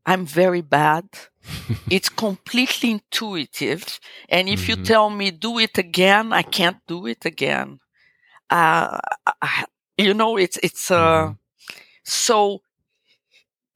I'm 0.07 0.27
very 0.27 0.61
bad. 0.61 1.09
it's 1.91 2.09
completely 2.09 2.93
intuitive. 2.93 3.99
And 4.29 4.49
if 4.49 4.63
mm-hmm. 4.63 4.81
you 4.81 4.85
tell 4.85 5.11
me 5.11 5.31
do 5.31 5.59
it 5.59 5.79
again, 5.79 6.33
I 6.33 6.43
can't 6.43 6.79
do 6.87 7.07
it 7.07 7.25
again. 7.25 7.81
Uh, 8.51 8.99
I, 9.43 9.65
you 9.99 10.15
know, 10.15 10.37
it's, 10.37 10.59
it's, 10.63 10.91
uh, 10.91 11.29
mm-hmm. 11.29 11.33
so 12.05 12.61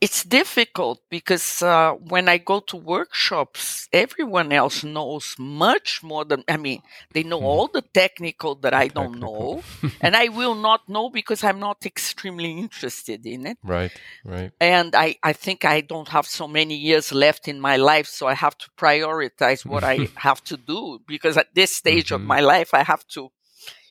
it's 0.01 0.23
difficult 0.23 1.01
because 1.11 1.61
uh, 1.63 1.93
when 1.95 2.29
I 2.29 2.39
go 2.39 2.61
to 2.61 2.77
workshops, 2.77 3.89
everyone 3.93 4.53
else 4.53 4.85
knows 4.85 5.35
much 5.39 6.03
more 6.03 6.25
than 6.25 6.45
I 6.49 6.57
mean. 6.57 6.83
They 7.13 7.25
know 7.25 7.41
hmm. 7.41 7.47
all 7.47 7.69
the 7.69 7.83
technical 7.83 8.55
that 8.57 8.75
I 8.75 8.89
don't 8.89 9.19
know, 9.19 9.63
and 10.01 10.15
I 10.15 10.29
will 10.29 10.55
not 10.55 10.89
know 10.89 11.11
because 11.11 11.43
I'm 11.43 11.59
not 11.59 11.85
extremely 11.85 12.53
interested 12.53 13.27
in 13.27 13.47
it. 13.47 13.59
Right, 13.65 13.93
right. 14.25 14.53
And 14.61 14.95
I, 14.95 15.17
I 15.23 15.33
think 15.33 15.65
I 15.65 15.81
don't 15.81 16.09
have 16.09 16.27
so 16.27 16.47
many 16.47 16.77
years 16.77 17.13
left 17.13 17.49
in 17.49 17.61
my 17.61 17.77
life, 17.77 18.07
so 18.07 18.29
I 18.29 18.35
have 18.35 18.57
to 18.59 18.71
prioritize 18.79 19.67
what 19.67 19.83
I 19.83 20.09
have 20.17 20.45
to 20.45 20.57
do 20.57 21.01
because 21.07 21.37
at 21.37 21.55
this 21.55 21.75
stage 21.75 22.07
mm-hmm. 22.07 22.23
of 22.23 22.23
my 22.23 22.41
life, 22.41 22.73
I 22.73 22.85
have 22.85 23.07
to 23.09 23.33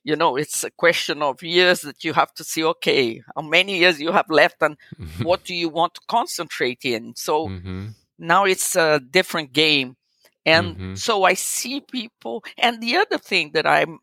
you 0.07 0.15
know, 0.15 0.37
it's 0.37 0.63
a 0.63 0.71
question 0.71 1.21
of 1.21 1.43
years 1.43 1.81
that 1.81 2.05
you 2.05 2.13
have 2.13 2.33
to 2.35 2.43
see, 2.45 2.63
okay, 2.63 3.21
how 3.35 3.41
many 3.41 3.77
years 3.79 3.99
you 3.99 4.13
have 4.13 4.29
left 4.29 4.55
and 4.61 4.77
mm-hmm. 4.97 5.23
what 5.23 5.43
do 5.43 5.53
you 5.53 5.67
want 5.67 5.95
to 5.95 6.01
concentrate 6.07 6.85
in? 6.85 7.13
So 7.17 7.49
mm-hmm. 7.49 7.87
now 8.17 8.45
it's 8.45 8.77
a 8.77 9.01
different 9.01 9.51
game. 9.51 9.97
And 10.45 10.67
mm-hmm. 10.67 10.95
so 10.95 11.25
I 11.25 11.33
see 11.33 11.81
people. 11.81 12.45
And 12.57 12.81
the 12.81 12.95
other 12.95 13.17
thing 13.17 13.51
that 13.51 13.67
I'm 13.67 13.99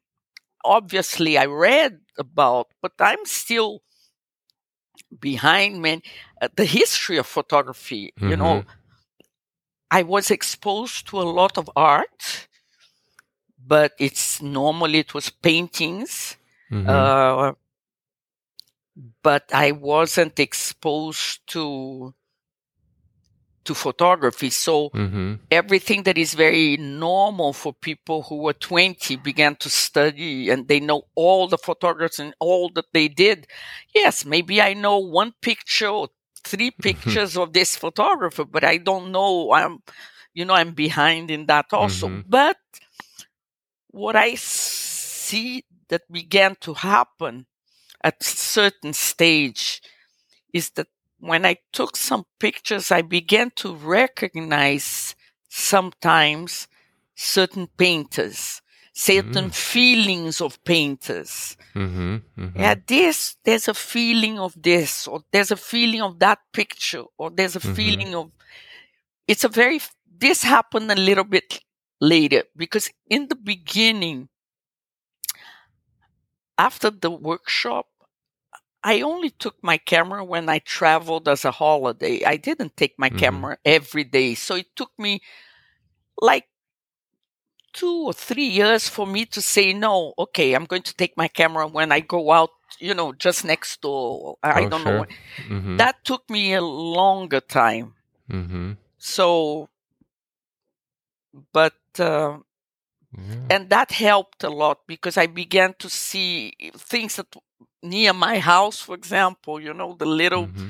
obviously 0.63 1.39
I 1.39 1.47
read 1.47 1.99
about, 2.19 2.67
but 2.83 2.93
I'm 2.99 3.25
still 3.25 3.81
behind 5.19 5.81
man, 5.81 6.03
uh, 6.43 6.49
the 6.55 6.67
history 6.67 7.17
of 7.17 7.27
photography. 7.27 8.13
You 8.21 8.37
know, 8.37 8.57
mm-hmm. 8.61 8.69
I 9.91 10.03
was 10.03 10.31
exposed 10.31 11.09
to 11.09 11.23
a 11.23 11.25
lot 11.41 11.57
of 11.57 11.71
art 11.75 12.47
but 13.67 13.93
it's 13.99 14.43
normally 14.43 14.99
it 14.99 15.15
was 15.15 15.31
paintings. 15.31 16.37
Mm-hmm. 16.71 16.89
Uh, 16.89 17.53
but 19.23 19.45
I 19.53 19.73
wasn't 19.73 20.39
exposed 20.39 21.47
to 21.49 22.15
to 23.65 23.75
photography. 23.75 24.51
So 24.51 24.91
mm-hmm. 24.91 25.35
everything 25.51 26.03
that 26.05 26.19
is 26.19 26.35
very 26.35 26.77
normal 26.77 27.53
for 27.53 27.73
people 27.73 28.23
who 28.23 28.37
were 28.37 28.53
20 28.53 29.17
began 29.17 29.57
to 29.57 29.71
study 29.71 30.51
and 30.51 30.69
they 30.69 30.81
know 30.81 31.05
all 31.15 31.49
the 31.49 31.59
photographs 31.59 32.19
and 32.19 32.35
all 32.41 32.71
that 32.75 32.93
they 32.93 33.09
did. 33.09 33.47
Yes, 33.95 34.25
maybe 34.25 34.61
I 34.61 34.75
know 34.75 34.99
one 34.99 35.33
picture 35.41 35.89
or 35.89 36.09
three 36.45 36.71
pictures 36.83 37.37
of 37.37 37.53
this 37.53 37.77
photographer, 37.77 38.45
but 38.45 38.65
I 38.65 38.77
don't 38.77 39.11
know. 39.11 39.53
I'm, 39.53 39.79
you 40.35 40.45
know, 40.45 40.55
I'm 40.55 40.73
behind 40.73 41.31
in 41.31 41.47
that 41.47 41.67
also. 41.73 42.09
Mm-hmm. 42.09 42.29
But 42.29 42.57
what 43.95 44.17
I 44.17 44.35
see 44.35 45.65
that 45.89 46.03
began 46.11 46.57
to 46.63 46.75
happen 46.75 47.47
at 48.03 48.23
certain 48.25 48.93
stage 48.93 49.81
is 50.53 50.71
that 50.71 50.89
when 51.21 51.47
I 51.47 51.59
took 51.73 51.97
some 51.97 52.25
pictures, 52.41 52.91
I 52.91 53.03
began 53.03 53.53
to 53.57 53.73
recognize 53.73 55.15
sometimes 55.49 56.67
certain 57.15 57.69
painters, 57.79 58.61
certain 58.93 59.51
mm. 59.51 59.55
feelings 59.55 60.41
of 60.41 60.63
painters. 60.65 61.57
Mm-hmm, 61.77 62.17
mm-hmm. 62.37 62.61
Yeah, 62.61 62.75
this, 62.85 63.37
there's 63.45 63.69
a 63.69 63.75
feeling 63.75 64.41
of 64.41 64.61
this, 64.61 65.07
or 65.07 65.23
there's 65.31 65.53
a 65.53 65.57
feeling 65.57 66.03
of 66.03 66.19
that 66.19 66.41
picture, 66.53 67.05
or 67.17 67.31
there's 67.31 67.55
a 67.55 67.61
mm-hmm. 67.61 67.75
feeling 67.75 68.15
of, 68.17 68.33
it's 69.29 69.45
a 69.45 69.49
very, 69.49 69.81
this 70.19 70.43
happened 70.43 70.91
a 70.91 70.97
little 70.97 71.25
bit 71.25 71.61
later 72.05 72.45
because 72.57 72.91
in 73.09 73.29
the 73.29 73.35
beginning 73.35 74.29
after 76.59 76.91
the 76.91 77.11
workshop 77.11 77.87
I 78.85 79.01
only 79.01 79.31
took 79.31 79.57
my 79.63 79.79
camera 79.79 80.23
when 80.23 80.51
I 80.51 80.59
traveled 80.59 81.27
as 81.27 81.47
a 81.47 81.51
holiday. 81.51 82.23
I 82.23 82.37
didn't 82.37 82.77
take 82.77 82.99
my 82.99 83.09
mm-hmm. 83.09 83.19
camera 83.19 83.59
every 83.65 84.05
day. 84.05 84.35
So 84.35 84.57
it 84.57 84.77
took 84.77 84.93
me 84.99 85.23
like 86.21 86.45
two 87.73 88.05
or 88.05 88.13
three 88.13 88.47
years 88.47 88.87
for 88.87 89.07
me 89.07 89.25
to 89.27 89.41
say, 89.41 89.73
no, 89.73 90.13
okay, 90.19 90.53
I'm 90.53 90.67
going 90.67 90.83
to 90.83 90.95
take 90.95 91.17
my 91.17 91.29
camera 91.29 91.67
when 91.67 91.93
I 91.93 92.01
go 92.01 92.31
out, 92.31 92.51
you 92.79 92.93
know, 92.93 93.15
just 93.15 93.43
next 93.43 93.81
door. 93.81 94.37
I 94.43 94.65
oh, 94.65 94.69
don't 94.69 94.83
sure. 94.83 94.93
know. 94.93 95.07
Mm-hmm. 95.49 95.77
That 95.79 96.05
took 96.05 96.29
me 96.29 96.53
a 96.53 96.61
longer 96.61 97.41
time. 97.41 97.95
Mm-hmm. 98.31 98.73
So, 98.99 99.71
but 101.55 101.73
uh, 102.01 102.39
yeah. 103.17 103.35
and 103.51 103.71
that 103.71 103.91
helped 103.93 104.45
a 104.45 104.51
lot 104.51 104.79
because 104.87 105.17
I 105.17 105.27
began 105.27 105.75
to 105.79 105.89
see 105.89 106.53
things 106.77 107.17
that 107.17 107.35
near 107.83 108.13
my 108.13 108.39
house, 108.39 108.81
for 108.81 108.95
example, 108.95 109.61
you 109.61 109.75
know, 109.75 109.95
the 109.99 110.07
little 110.07 110.47
mm-hmm. 110.47 110.69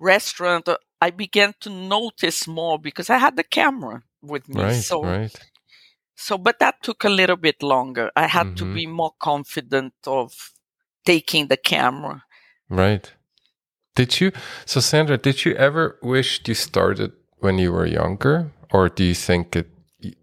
restaurant. 0.00 0.68
Uh, 0.68 0.76
I 1.00 1.10
began 1.10 1.54
to 1.60 1.70
notice 1.70 2.46
more 2.46 2.78
because 2.78 3.10
I 3.10 3.18
had 3.18 3.36
the 3.36 3.44
camera 3.44 4.02
with 4.22 4.48
me. 4.48 4.62
Right, 4.62 4.82
so, 4.82 5.02
right. 5.02 5.34
so, 6.14 6.38
but 6.38 6.58
that 6.58 6.82
took 6.82 7.04
a 7.04 7.08
little 7.08 7.36
bit 7.36 7.62
longer. 7.62 8.10
I 8.16 8.26
had 8.26 8.46
mm-hmm. 8.48 8.56
to 8.56 8.74
be 8.74 8.86
more 8.86 9.12
confident 9.20 9.94
of 10.06 10.52
taking 11.04 11.46
the 11.48 11.56
camera. 11.56 12.24
Right. 12.68 13.12
Did 13.94 14.20
you, 14.20 14.32
so 14.66 14.80
Sandra, 14.80 15.16
did 15.16 15.44
you 15.44 15.54
ever 15.54 15.98
wish 16.02 16.42
you 16.46 16.54
started 16.54 17.12
when 17.38 17.58
you 17.58 17.72
were 17.72 17.86
younger? 17.86 18.50
Or 18.70 18.88
do 18.88 19.04
you 19.04 19.14
think 19.14 19.56
it 19.56 19.70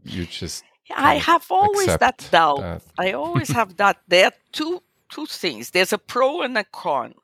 you 0.03 0.25
just 0.25 0.63
I 0.95 1.15
have 1.15 1.45
always 1.49 1.87
that 1.87 2.27
doubt. 2.31 2.59
That. 2.59 2.81
I 2.97 3.13
always 3.13 3.49
have 3.49 3.77
that. 3.77 3.97
There 4.07 4.25
are 4.25 4.33
two 4.51 4.81
two 5.09 5.25
things. 5.25 5.71
There's 5.71 5.93
a 5.93 5.97
pro 5.97 6.41
and 6.41 6.57
a 6.57 6.63
con. 6.63 7.15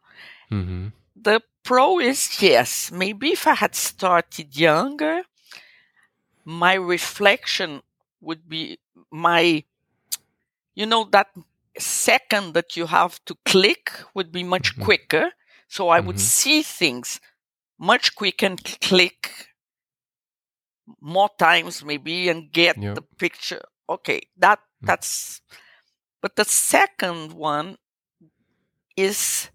Mm-hmm. 0.51 0.87
The 1.15 1.41
pro 1.63 1.99
is 1.99 2.41
yes, 2.41 2.91
maybe 2.91 3.29
if 3.29 3.47
I 3.47 3.55
had 3.55 3.75
started 3.75 4.55
younger, 4.57 5.21
my 6.45 6.73
reflection 6.73 7.81
would 8.21 8.47
be 8.47 8.79
my, 9.11 9.63
you 10.75 10.85
know, 10.85 11.07
that 11.11 11.27
second 11.77 12.53
that 12.53 12.75
you 12.75 12.85
have 12.85 13.23
to 13.25 13.35
click 13.45 13.91
would 14.13 14.31
be 14.31 14.43
much 14.43 14.73
mm-hmm. 14.73 14.83
quicker. 14.83 15.31
So 15.67 15.89
I 15.89 15.99
mm-hmm. 15.99 16.07
would 16.07 16.19
see 16.19 16.63
things 16.63 17.19
much 17.77 18.15
quicker 18.15 18.45
and 18.45 18.63
click 18.81 19.48
more 21.01 21.29
times 21.37 21.83
maybe 21.83 22.29
and 22.29 22.51
get 22.51 22.77
yep. 22.77 22.95
the 22.95 23.01
picture. 23.17 23.61
Okay, 23.89 24.21
that 24.37 24.59
mm. 24.59 24.87
that's. 24.87 25.41
But 26.21 26.35
the 26.35 26.45
second 26.45 27.33
one 27.33 27.77
is 28.97 29.49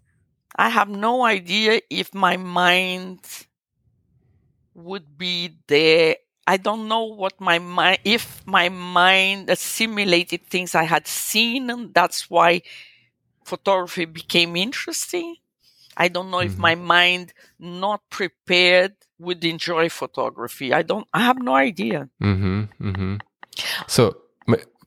I 0.55 0.69
have 0.69 0.89
no 0.89 1.23
idea 1.23 1.81
if 1.89 2.13
my 2.13 2.37
mind 2.37 3.21
would 4.73 5.17
be 5.17 5.57
there. 5.67 6.17
I 6.47 6.57
don't 6.57 6.87
know 6.87 7.05
what 7.05 7.41
my 7.41 7.59
mind, 7.59 7.99
if 8.03 8.45
my 8.45 8.69
mind 8.69 9.49
assimilated 9.49 10.45
things 10.47 10.75
I 10.75 10.83
had 10.83 11.07
seen, 11.07 11.69
and 11.69 11.93
that's 11.93 12.29
why 12.29 12.61
photography 13.43 14.05
became 14.05 14.55
interesting. 14.55 15.35
I 15.97 16.07
don't 16.09 16.29
know 16.29 16.37
mm-hmm. 16.37 16.53
if 16.53 16.57
my 16.57 16.75
mind 16.75 17.33
not 17.59 18.01
prepared 18.09 18.93
would 19.19 19.43
enjoy 19.43 19.89
photography. 19.89 20.73
I 20.73 20.81
don't. 20.81 21.07
I 21.13 21.21
have 21.21 21.39
no 21.41 21.55
idea. 21.55 22.09
Mm-hmm, 22.21 22.63
mm-hmm. 22.81 23.15
So 23.87 24.17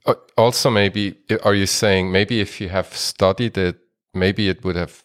uh, 0.09 0.15
also 0.37 0.71
maybe 0.71 1.19
are 1.45 1.55
you 1.55 1.67
saying 1.67 2.11
maybe 2.11 2.41
if 2.41 2.61
you 2.61 2.69
have 2.71 2.97
studied 2.97 3.59
it, 3.59 3.79
maybe 4.15 4.49
it 4.49 4.65
would 4.65 4.77
have 4.77 5.05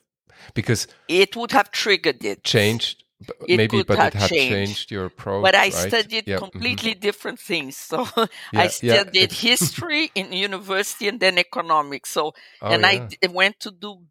because 0.53 0.87
it 1.07 1.35
would 1.35 1.51
have 1.51 1.71
triggered 1.71 2.23
it 2.23 2.43
changed 2.43 3.03
it 3.47 3.57
maybe 3.57 3.83
but 3.83 3.97
it 3.99 4.13
had 4.13 4.29
changed. 4.29 4.53
changed. 4.53 4.91
your 4.91 5.05
approach 5.05 5.43
but 5.43 5.55
i 5.55 5.63
right? 5.63 5.73
studied 5.73 6.25
mm-hmm. 6.25 6.37
completely 6.37 6.91
mm-hmm. 6.91 6.99
different 6.99 7.39
things 7.39 7.77
so 7.77 8.07
yeah, 8.17 8.25
i 8.53 8.67
studied 8.67 9.31
yeah. 9.31 9.49
history 9.49 10.11
in 10.15 10.33
university 10.33 11.07
and 11.07 11.19
then 11.19 11.37
economics 11.37 12.09
so 12.09 12.33
oh, 12.61 12.67
and 12.67 12.81
yeah. 12.81 13.07
i 13.23 13.27
went 13.27 13.59
to 13.59 13.71
do 13.71 14.01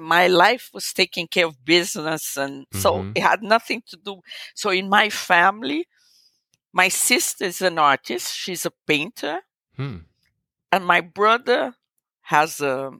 my 0.00 0.26
life 0.26 0.70
was 0.72 0.92
taking 0.92 1.26
care 1.26 1.46
of 1.46 1.64
business 1.64 2.36
and 2.36 2.62
mm-hmm. 2.66 2.78
so 2.78 3.10
it 3.14 3.22
had 3.22 3.42
nothing 3.42 3.82
to 3.86 3.96
do 3.96 4.20
so 4.54 4.70
in 4.70 4.88
my 4.88 5.08
family 5.08 5.86
my 6.72 6.88
sister 6.88 7.44
is 7.44 7.62
an 7.62 7.78
artist 7.78 8.34
she's 8.34 8.64
a 8.66 8.72
painter 8.86 9.40
hmm. 9.76 9.98
and 10.72 10.86
my 10.86 11.00
brother 11.00 11.74
has 12.22 12.60
a 12.60 12.92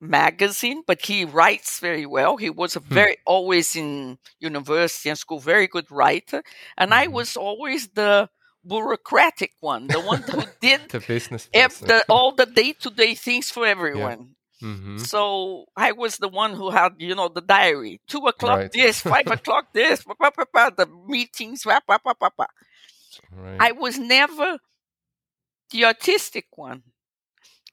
magazine, 0.00 0.82
but 0.86 1.04
he 1.04 1.24
writes 1.24 1.80
very 1.80 2.06
well. 2.06 2.36
He 2.36 2.50
was 2.50 2.76
a 2.76 2.80
hmm. 2.80 2.94
very 2.94 3.14
hmm. 3.14 3.26
always 3.26 3.76
in 3.76 4.18
university 4.40 5.08
and 5.08 5.18
school, 5.18 5.40
very 5.40 5.66
good 5.66 5.90
writer, 5.90 6.42
and 6.76 6.94
I 6.94 7.04
mm-hmm. 7.04 7.14
was 7.14 7.36
always 7.36 7.88
the 7.88 8.28
bureaucratic 8.66 9.52
one, 9.60 9.86
the 9.86 10.00
one 10.00 10.22
who 10.22 10.42
did 10.60 10.88
the 10.88 11.00
business 11.00 11.48
the, 11.52 12.04
all 12.08 12.32
the 12.32 12.46
day 12.46 12.72
to 12.80 12.90
day 12.90 13.14
things 13.14 13.50
for 13.50 13.66
everyone. 13.66 14.34
Mm-hmm. 14.62 14.98
So 14.98 15.66
I 15.76 15.92
was 15.92 16.16
the 16.16 16.28
one 16.28 16.52
who 16.52 16.70
had, 16.70 16.94
you 16.98 17.14
know, 17.14 17.28
the 17.28 17.40
diary. 17.40 18.00
Two 18.08 18.26
o'clock 18.26 18.58
right. 18.58 18.72
this, 18.72 19.00
five 19.00 19.26
o'clock 19.30 19.72
this, 19.72 20.04
the 20.04 20.88
meetings, 21.06 21.64
Right. 23.32 23.56
I 23.60 23.72
was 23.72 23.98
never 23.98 24.58
the 25.70 25.84
artistic 25.84 26.46
one. 26.56 26.82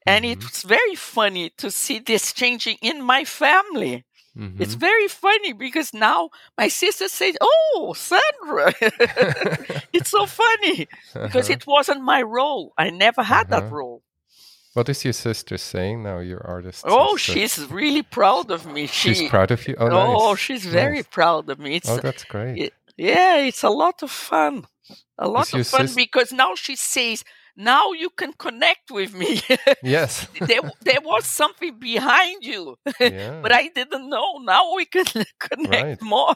And 0.06 0.26
mm-hmm. 0.26 0.46
it's 0.46 0.62
very 0.62 0.96
funny 0.96 1.50
to 1.58 1.72
see 1.72 2.00
this 2.00 2.34
changing 2.34 2.78
in 2.82 3.02
my 3.02 3.24
family. 3.24 4.06
Mm-hmm. 4.38 4.62
It's 4.62 4.74
very 4.74 5.08
funny 5.08 5.54
because 5.54 5.94
now 5.94 6.30
my 6.58 6.68
sister 6.68 7.08
says, 7.08 7.38
Oh, 7.40 7.96
Sandra. 7.98 8.74
it's 9.94 10.10
so 10.10 10.26
funny 10.26 10.88
because 11.14 11.50
uh-huh. 11.50 11.54
it 11.54 11.66
wasn't 11.66 12.02
my 12.04 12.22
role. 12.22 12.74
I 12.78 12.90
never 12.90 13.24
had 13.24 13.52
uh-huh. 13.52 13.62
that 13.62 13.72
role. 13.72 14.04
What 14.76 14.90
is 14.90 15.06
your 15.06 15.14
sister 15.14 15.58
saying 15.58 16.04
now, 16.04 16.20
your 16.20 16.46
artist? 16.46 16.84
Oh, 16.86 17.16
sister? 17.16 17.32
she's 17.32 17.72
really 17.72 18.02
proud 18.02 18.52
of 18.52 18.66
me. 18.66 18.88
She, 18.88 19.14
she's 19.14 19.30
proud 19.30 19.52
of 19.52 19.66
you? 19.70 19.76
Oh, 19.80 19.88
oh 19.88 20.32
nice. 20.32 20.40
she's 20.40 20.66
very 20.66 20.98
nice. 20.98 21.08
proud 21.08 21.50
of 21.50 21.60
me. 21.60 21.78
It's, 21.78 21.88
oh, 21.88 21.96
that's 21.96 22.26
great. 22.26 22.58
It, 22.58 22.74
yeah, 22.98 23.38
it's 23.38 23.64
a 23.64 23.70
lot 23.70 24.04
of 24.04 24.12
fun. 24.12 24.68
A 25.18 25.30
lot 25.30 25.48
is 25.54 25.54
of 25.54 25.68
fun 25.68 25.88
sis- 25.88 25.96
because 25.96 26.34
now 26.34 26.56
she 26.56 26.76
says, 26.76 27.24
now 27.56 27.92
you 27.92 28.10
can 28.10 28.34
connect 28.34 28.92
with 28.92 29.14
me. 29.14 29.42
yes. 29.84 30.28
there, 30.40 30.62
there 30.82 31.02
was 31.02 31.26
something 31.26 31.80
behind 31.80 32.44
you, 32.44 32.78
yeah. 33.00 33.40
but 33.42 33.52
I 33.52 33.70
didn't 33.70 34.10
know. 34.10 34.38
Now 34.40 34.76
we 34.76 34.86
can 34.86 35.06
connect 35.40 36.02
right. 36.02 36.02
more. 36.02 36.36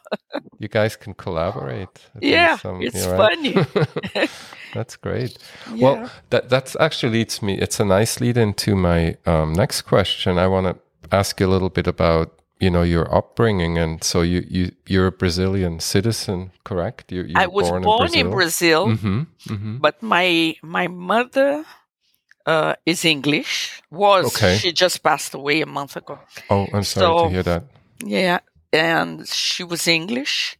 you 0.60 0.68
guys 0.68 0.96
can 0.96 1.14
collaborate. 1.14 1.90
Yeah, 2.22 2.58
some, 2.58 2.82
it's 2.82 3.06
funny. 3.06 3.56
that's 4.74 4.96
great. 4.98 5.38
Yeah. 5.74 5.84
Well, 5.84 6.12
that 6.30 6.50
that's 6.50 6.76
actually 6.80 7.14
leads 7.14 7.42
me. 7.42 7.58
It's 7.58 7.80
a 7.80 7.86
nice 7.86 8.20
lead 8.20 8.38
into 8.38 8.76
my 8.76 9.16
um, 9.26 9.54
next 9.54 9.84
question. 9.84 10.38
I 10.38 10.48
want 10.48 10.68
to 10.68 11.16
ask 11.16 11.40
you 11.40 11.48
a 11.48 11.50
little 11.50 11.70
bit 11.70 11.88
about 11.88 12.39
you 12.60 12.70
know 12.70 12.84
your 12.84 13.14
upbringing. 13.14 13.78
And 13.78 14.04
so 14.04 14.22
you 14.22 14.46
you 14.48 14.72
you're 14.86 15.08
a 15.08 15.12
brazilian 15.12 15.80
citizen 15.80 16.52
correct? 16.64 17.12
You, 17.12 17.24
you 17.24 17.34
i 17.36 17.48
was 17.48 17.70
born, 17.70 17.84
born 17.84 18.14
in 18.14 18.30
brazil, 18.30 18.88
in 18.90 18.96
brazil 18.96 19.26
mm-hmm, 19.28 19.54
mm-hmm. 19.54 19.78
but 19.78 20.02
my 20.04 20.56
my 20.62 20.88
mother 20.88 21.66
uh, 22.46 22.76
is 22.86 23.06
english. 23.06 23.82
Was 23.92 24.26
okay. 24.28 24.58
she 24.58 24.72
just 24.72 25.02
passed 25.04 25.34
away 25.34 25.62
a 25.62 25.66
month 25.66 25.96
ago. 25.96 26.20
Oh 26.50 26.68
i'm 26.74 26.84
sorry 26.84 27.06
so, 27.06 27.24
to 27.24 27.30
hear 27.30 27.44
that. 27.44 27.64
yeah 28.04 28.40
and 28.72 29.28
she 29.28 29.64
was 29.64 29.88
english. 29.88 30.56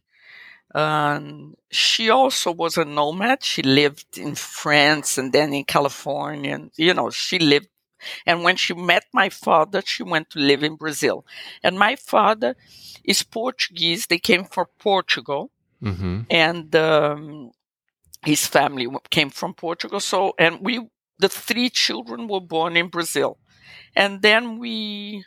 And 0.72 1.56
she 1.68 2.10
also 2.10 2.52
was 2.52 2.76
a 2.76 2.84
nomad. 2.84 3.42
She 3.42 3.62
lived 3.62 4.16
in 4.16 4.36
france 4.36 5.18
and 5.18 5.32
then 5.32 5.52
in 5.52 5.64
california. 5.64 6.54
And 6.54 6.70
you 6.76 6.94
know 6.94 7.10
she 7.10 7.38
lived 7.38 7.68
and 8.26 8.42
when 8.42 8.56
she 8.56 8.74
met 8.74 9.04
my 9.12 9.28
father, 9.28 9.82
she 9.84 10.02
went 10.02 10.30
to 10.30 10.38
live 10.38 10.62
in 10.62 10.76
Brazil. 10.76 11.24
And 11.62 11.78
my 11.78 11.96
father 11.96 12.56
is 13.04 13.22
Portuguese. 13.22 14.06
They 14.06 14.18
came 14.18 14.44
from 14.44 14.66
Portugal. 14.78 15.50
Mm-hmm. 15.82 16.20
And 16.30 16.76
um, 16.76 17.50
his 18.24 18.46
family 18.46 18.86
came 19.10 19.30
from 19.30 19.54
Portugal. 19.54 20.00
So, 20.00 20.34
and 20.38 20.60
we, 20.60 20.88
the 21.18 21.28
three 21.28 21.70
children 21.70 22.28
were 22.28 22.40
born 22.40 22.76
in 22.76 22.88
Brazil. 22.88 23.38
And 23.96 24.22
then 24.22 24.58
we, 24.58 25.24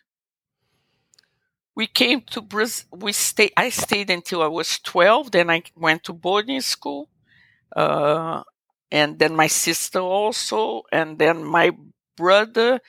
we 1.76 1.88
came 1.88 2.22
to 2.32 2.42
Brazil. 2.42 2.86
We 2.92 3.12
stayed, 3.14 3.54
I 3.58 3.70
stayed 3.70 4.10
until 4.10 4.42
I 4.42 4.48
was 4.48 4.80
12. 4.80 5.32
Then 5.32 5.50
I 5.50 5.64
went 5.76 6.04
to 6.06 6.14
boarding 6.14 6.62
school. 6.62 7.10
Uh, 7.76 8.44
and 8.92 9.18
then 9.18 9.36
my 9.36 9.48
sister 9.48 10.00
also. 10.00 10.84
And 10.92 11.18
then 11.18 11.44
my 11.44 11.72
brother 12.16 12.80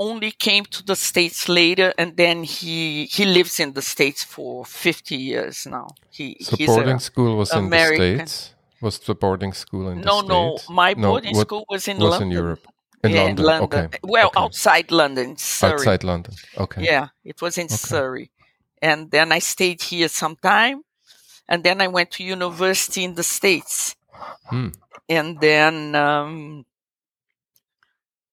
only 0.00 0.30
came 0.30 0.64
to 0.64 0.82
the 0.82 0.96
states 0.96 1.48
later 1.48 1.92
and 1.98 2.16
then 2.16 2.42
he 2.42 3.04
he 3.04 3.24
lives 3.26 3.60
in 3.60 3.74
the 3.74 3.82
states 3.82 4.24
for 4.24 4.64
50 4.64 5.14
years 5.14 5.66
now 5.66 5.88
he 6.10 6.36
so 6.40 6.56
boarding 6.66 6.98
school 6.98 7.36
was 7.36 7.52
American. 7.52 8.02
in 8.02 8.18
the 8.18 8.26
states 8.26 8.54
was 8.80 8.98
the 8.98 9.14
boarding 9.14 9.52
school 9.52 9.88
in 9.90 10.00
no, 10.00 10.22
the 10.22 10.28
no 10.28 10.56
states 10.56 10.68
no 10.68 10.72
no. 10.72 10.74
my 10.74 10.94
boarding 10.94 11.34
no, 11.34 11.40
school 11.40 11.64
was 11.68 11.86
in 11.86 11.98
was 11.98 12.12
london 12.12 12.28
in 12.28 12.32
europe 12.32 12.66
in 13.04 13.10
yeah, 13.10 13.24
london. 13.24 13.44
london. 13.44 13.84
okay 13.84 13.98
well 14.02 14.28
okay. 14.28 14.40
outside 14.40 14.90
london 14.90 15.36
surrey 15.36 15.72
outside 15.74 16.02
london 16.02 16.34
okay 16.56 16.82
yeah 16.82 17.08
it 17.22 17.40
was 17.42 17.58
in 17.58 17.66
okay. 17.66 17.76
surrey 17.76 18.30
and 18.80 19.10
then 19.10 19.30
i 19.32 19.38
stayed 19.38 19.82
here 19.82 20.08
some 20.08 20.36
time 20.36 20.80
and 21.46 21.62
then 21.62 21.82
i 21.82 21.86
went 21.86 22.10
to 22.10 22.24
university 22.24 23.04
in 23.04 23.14
the 23.16 23.22
states 23.22 23.96
hmm. 24.48 24.68
and 25.10 25.40
then 25.40 25.94
um, 25.94 26.64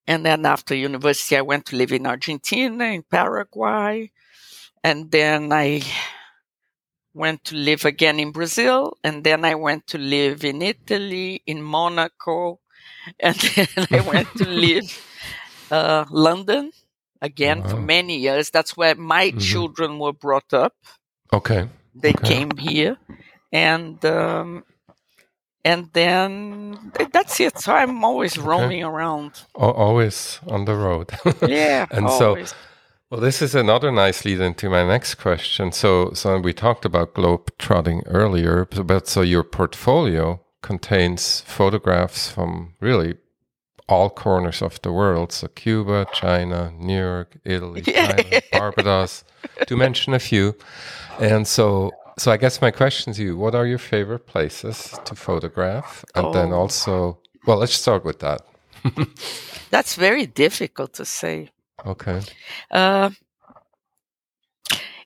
and 0.08 0.26
then 0.26 0.46
after 0.46 0.74
university, 0.74 1.36
I 1.36 1.42
went 1.42 1.66
to 1.68 1.76
live 1.76 1.92
in 1.92 2.08
Argentina, 2.08 2.86
in 2.86 3.04
Paraguay. 3.04 4.12
And 4.84 5.12
then 5.12 5.52
I 5.52 5.82
went 7.14 7.44
to 7.46 7.56
live 7.56 7.84
again 7.84 8.20
in 8.20 8.32
Brazil. 8.32 8.98
And 9.04 9.24
then 9.24 9.44
I 9.44 9.56
went 9.56 9.86
to 9.88 9.98
live 9.98 10.46
in 10.46 10.62
Italy, 10.62 11.44
in 11.46 11.62
Monaco. 11.62 12.60
And 13.20 13.36
then 13.36 13.88
I 13.92 14.02
went 14.02 14.28
to 14.38 14.46
live 14.66 14.90
uh, 15.72 16.06
London 16.10 16.72
again 17.22 17.62
wow. 17.62 17.70
for 17.70 17.78
many 17.78 18.18
years. 18.18 18.50
That's 18.50 18.76
where 18.76 18.96
my 18.96 19.28
mm-hmm. 19.28 19.40
children 19.40 20.00
were 20.00 20.14
brought 20.14 20.54
up. 20.54 20.76
Okay. 21.32 21.70
They 21.96 22.10
okay. 22.10 22.28
came 22.28 22.52
here. 22.58 22.98
And 23.52 24.04
um, 24.06 24.64
and 25.68 25.90
then 25.92 26.94
that's 27.12 27.40
it. 27.42 27.60
So 27.60 27.74
I'm 27.74 28.04
always 28.04 28.38
roaming 28.38 28.84
okay. 28.86 28.94
around. 28.94 29.32
always 29.54 30.40
on 30.48 30.64
the 30.64 30.76
road. 30.76 31.12
yeah. 31.48 31.86
and 31.92 32.06
always. 32.06 32.52
so, 32.52 32.56
well, 33.10 33.20
this 33.20 33.42
is 33.42 33.54
another 33.54 33.92
nice 33.92 34.24
lead 34.24 34.40
into 34.40 34.70
my 34.70 34.88
next 34.88 35.16
question. 35.16 35.74
So, 35.74 36.12
so 36.14 36.40
we 36.40 36.54
talked 36.54 36.86
about 36.86 37.14
globe 37.14 37.52
trotting 37.58 38.04
earlier, 38.06 38.66
but 38.66 39.10
so 39.10 39.22
your 39.22 39.44
portfolio 39.44 40.40
contains 40.62 41.42
photographs 41.42 42.30
from 42.30 42.74
really 42.80 43.16
all 43.90 44.10
corners 44.10 44.62
of 44.62 44.82
the 44.84 44.94
world. 44.94 45.34
So 45.34 45.48
Cuba, 45.50 46.08
China, 46.14 46.72
New 46.78 46.98
York, 46.98 47.38
Italy, 47.44 47.82
Thailand, 47.98 48.44
Barbados, 48.52 49.26
to 49.66 49.76
mention 49.76 50.14
a 50.14 50.20
few. 50.20 50.56
And 51.20 51.46
so 51.46 51.92
so 52.18 52.32
I 52.32 52.38
guess 52.38 52.62
my 52.62 52.72
question 52.72 53.14
to 53.14 53.24
you: 53.24 53.38
What 53.38 53.56
are 53.56 53.66
your 53.66 53.78
favorite 53.78 54.26
places 54.26 54.98
to 55.06 55.16
photograph? 55.16 56.04
And 56.16 56.28
oh. 56.28 56.34
then 56.34 56.52
also, 56.52 57.20
well, 57.46 57.58
let's 57.58 57.74
start 57.74 58.04
with 58.04 58.20
that. 58.20 58.42
That's 59.70 59.96
very 59.96 60.26
difficult 60.26 60.94
to 60.94 61.06
say. 61.06 61.50
Okay. 61.86 62.22
Uh, 62.72 63.12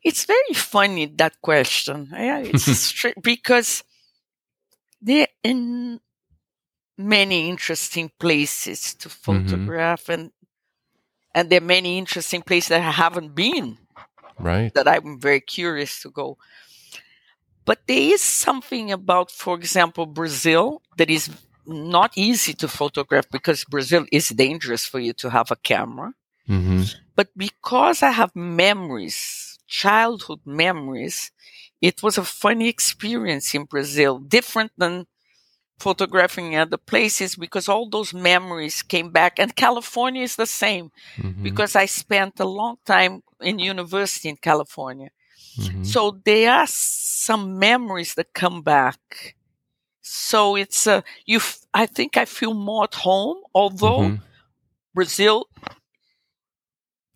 it's 0.04 0.26
very 0.26 0.54
funny 0.54 1.06
that 1.06 1.42
question. 1.42 2.10
Yeah, 2.12 2.40
it's 2.40 3.06
because 3.22 3.84
there 5.02 5.28
are 5.46 6.00
many 6.98 7.50
interesting 7.50 8.12
places 8.20 8.94
to 8.96 9.10
mm-hmm. 9.10 9.48
photograph, 9.48 10.04
mm-hmm. 10.04 10.14
and 10.14 10.32
and 11.34 11.50
there 11.50 11.62
are 11.62 11.66
many 11.66 11.98
interesting 11.98 12.42
places 12.42 12.70
that 12.70 12.82
I 12.82 12.92
haven't 12.92 13.36
been. 13.36 13.78
Right. 14.40 14.74
That 14.74 14.88
I'm 14.88 15.20
very 15.20 15.42
curious 15.42 16.02
to 16.02 16.10
go. 16.10 16.38
But 17.66 17.80
there 17.88 18.14
is 18.14 18.22
something 18.22 18.92
about, 18.92 19.32
for 19.32 19.56
example, 19.56 20.06
Brazil 20.06 20.82
that 20.98 21.10
is 21.10 21.30
not 21.66 22.12
easy 22.16 22.54
to 22.56 22.68
photograph 22.68 23.30
because 23.32 23.64
Brazil 23.66 24.06
is 24.12 24.30
dangerous 24.30 24.86
for 24.86 25.00
you 25.00 25.14
to 25.14 25.30
have 25.30 25.52
a 25.52 25.56
camera. 25.56 26.14
Mm-hmm. 26.50 26.84
But 27.16 27.30
because 27.38 28.02
I 28.02 28.12
have 28.12 28.36
memories 28.36 29.52
childhood 29.72 30.42
memories, 30.46 31.32
it 31.80 32.04
was 32.04 32.18
a 32.18 32.24
funny 32.24 32.68
experience 32.68 33.56
in 33.56 33.64
Brazil, 33.64 34.20
different 34.20 34.72
than 34.78 35.08
photographing 35.80 36.56
other 36.56 36.78
places 36.78 37.36
because 37.36 37.68
all 37.68 37.90
those 37.90 38.14
memories 38.14 38.84
came 38.84 39.10
back. 39.10 39.40
And 39.40 39.56
California 39.56 40.22
is 40.22 40.36
the 40.36 40.46
same 40.46 40.92
mm-hmm. 41.18 41.42
because 41.42 41.76
I 41.76 41.88
spent 41.88 42.40
a 42.40 42.46
long 42.46 42.78
time 42.86 43.24
in 43.40 43.58
university 43.58 44.30
in 44.30 44.36
California. 44.36 45.10
Mm-hmm. 45.58 45.84
So 45.84 46.20
there 46.24 46.52
are 46.52 46.68
some 46.68 47.60
memories 47.60 48.14
that 48.16 48.34
come 48.34 48.62
back. 48.62 49.36
So 50.02 50.56
it's 50.56 50.88
a, 50.88 51.04
you, 51.26 51.38
f- 51.38 51.66
I 51.74 51.86
think 51.86 52.18
I 52.18 52.26
feel 52.26 52.54
more 52.54 52.86
at 52.86 52.96
home, 52.96 53.38
although 53.54 54.00
mm-hmm. 54.00 54.24
Brazil 54.94 55.48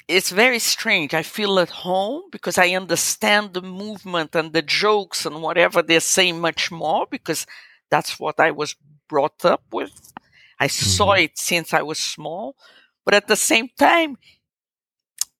it's 0.08 0.30
very 0.30 0.60
strange. 0.60 1.13
I 1.13 1.24
feel 1.24 1.60
at 1.60 1.69
home 1.69 2.24
because 2.32 2.58
I 2.58 2.69
understand 2.69 3.54
the 3.54 3.62
movement 3.62 4.36
and 4.36 4.54
the 4.54 4.62
jokes 4.62 5.26
and 5.26 5.41
whatever 5.41 5.82
they're 5.82 6.00
saying 6.00 6.39
much 6.39 6.71
more 6.71 7.08
because 7.10 7.45
that's 7.89 8.19
what 8.19 8.39
I 8.39 8.52
was 8.52 8.76
brought 9.08 9.43
up 9.45 9.63
with. 9.71 10.13
I 10.60 10.67
mm-hmm. 10.67 10.86
saw 10.86 11.12
it 11.13 11.38
since 11.38 11.74
I 11.74 11.82
was 11.82 12.00
small, 12.00 12.56
but 13.04 13.13
at 13.13 13.28
the 13.28 13.36
same 13.36 13.69
time, 13.78 14.17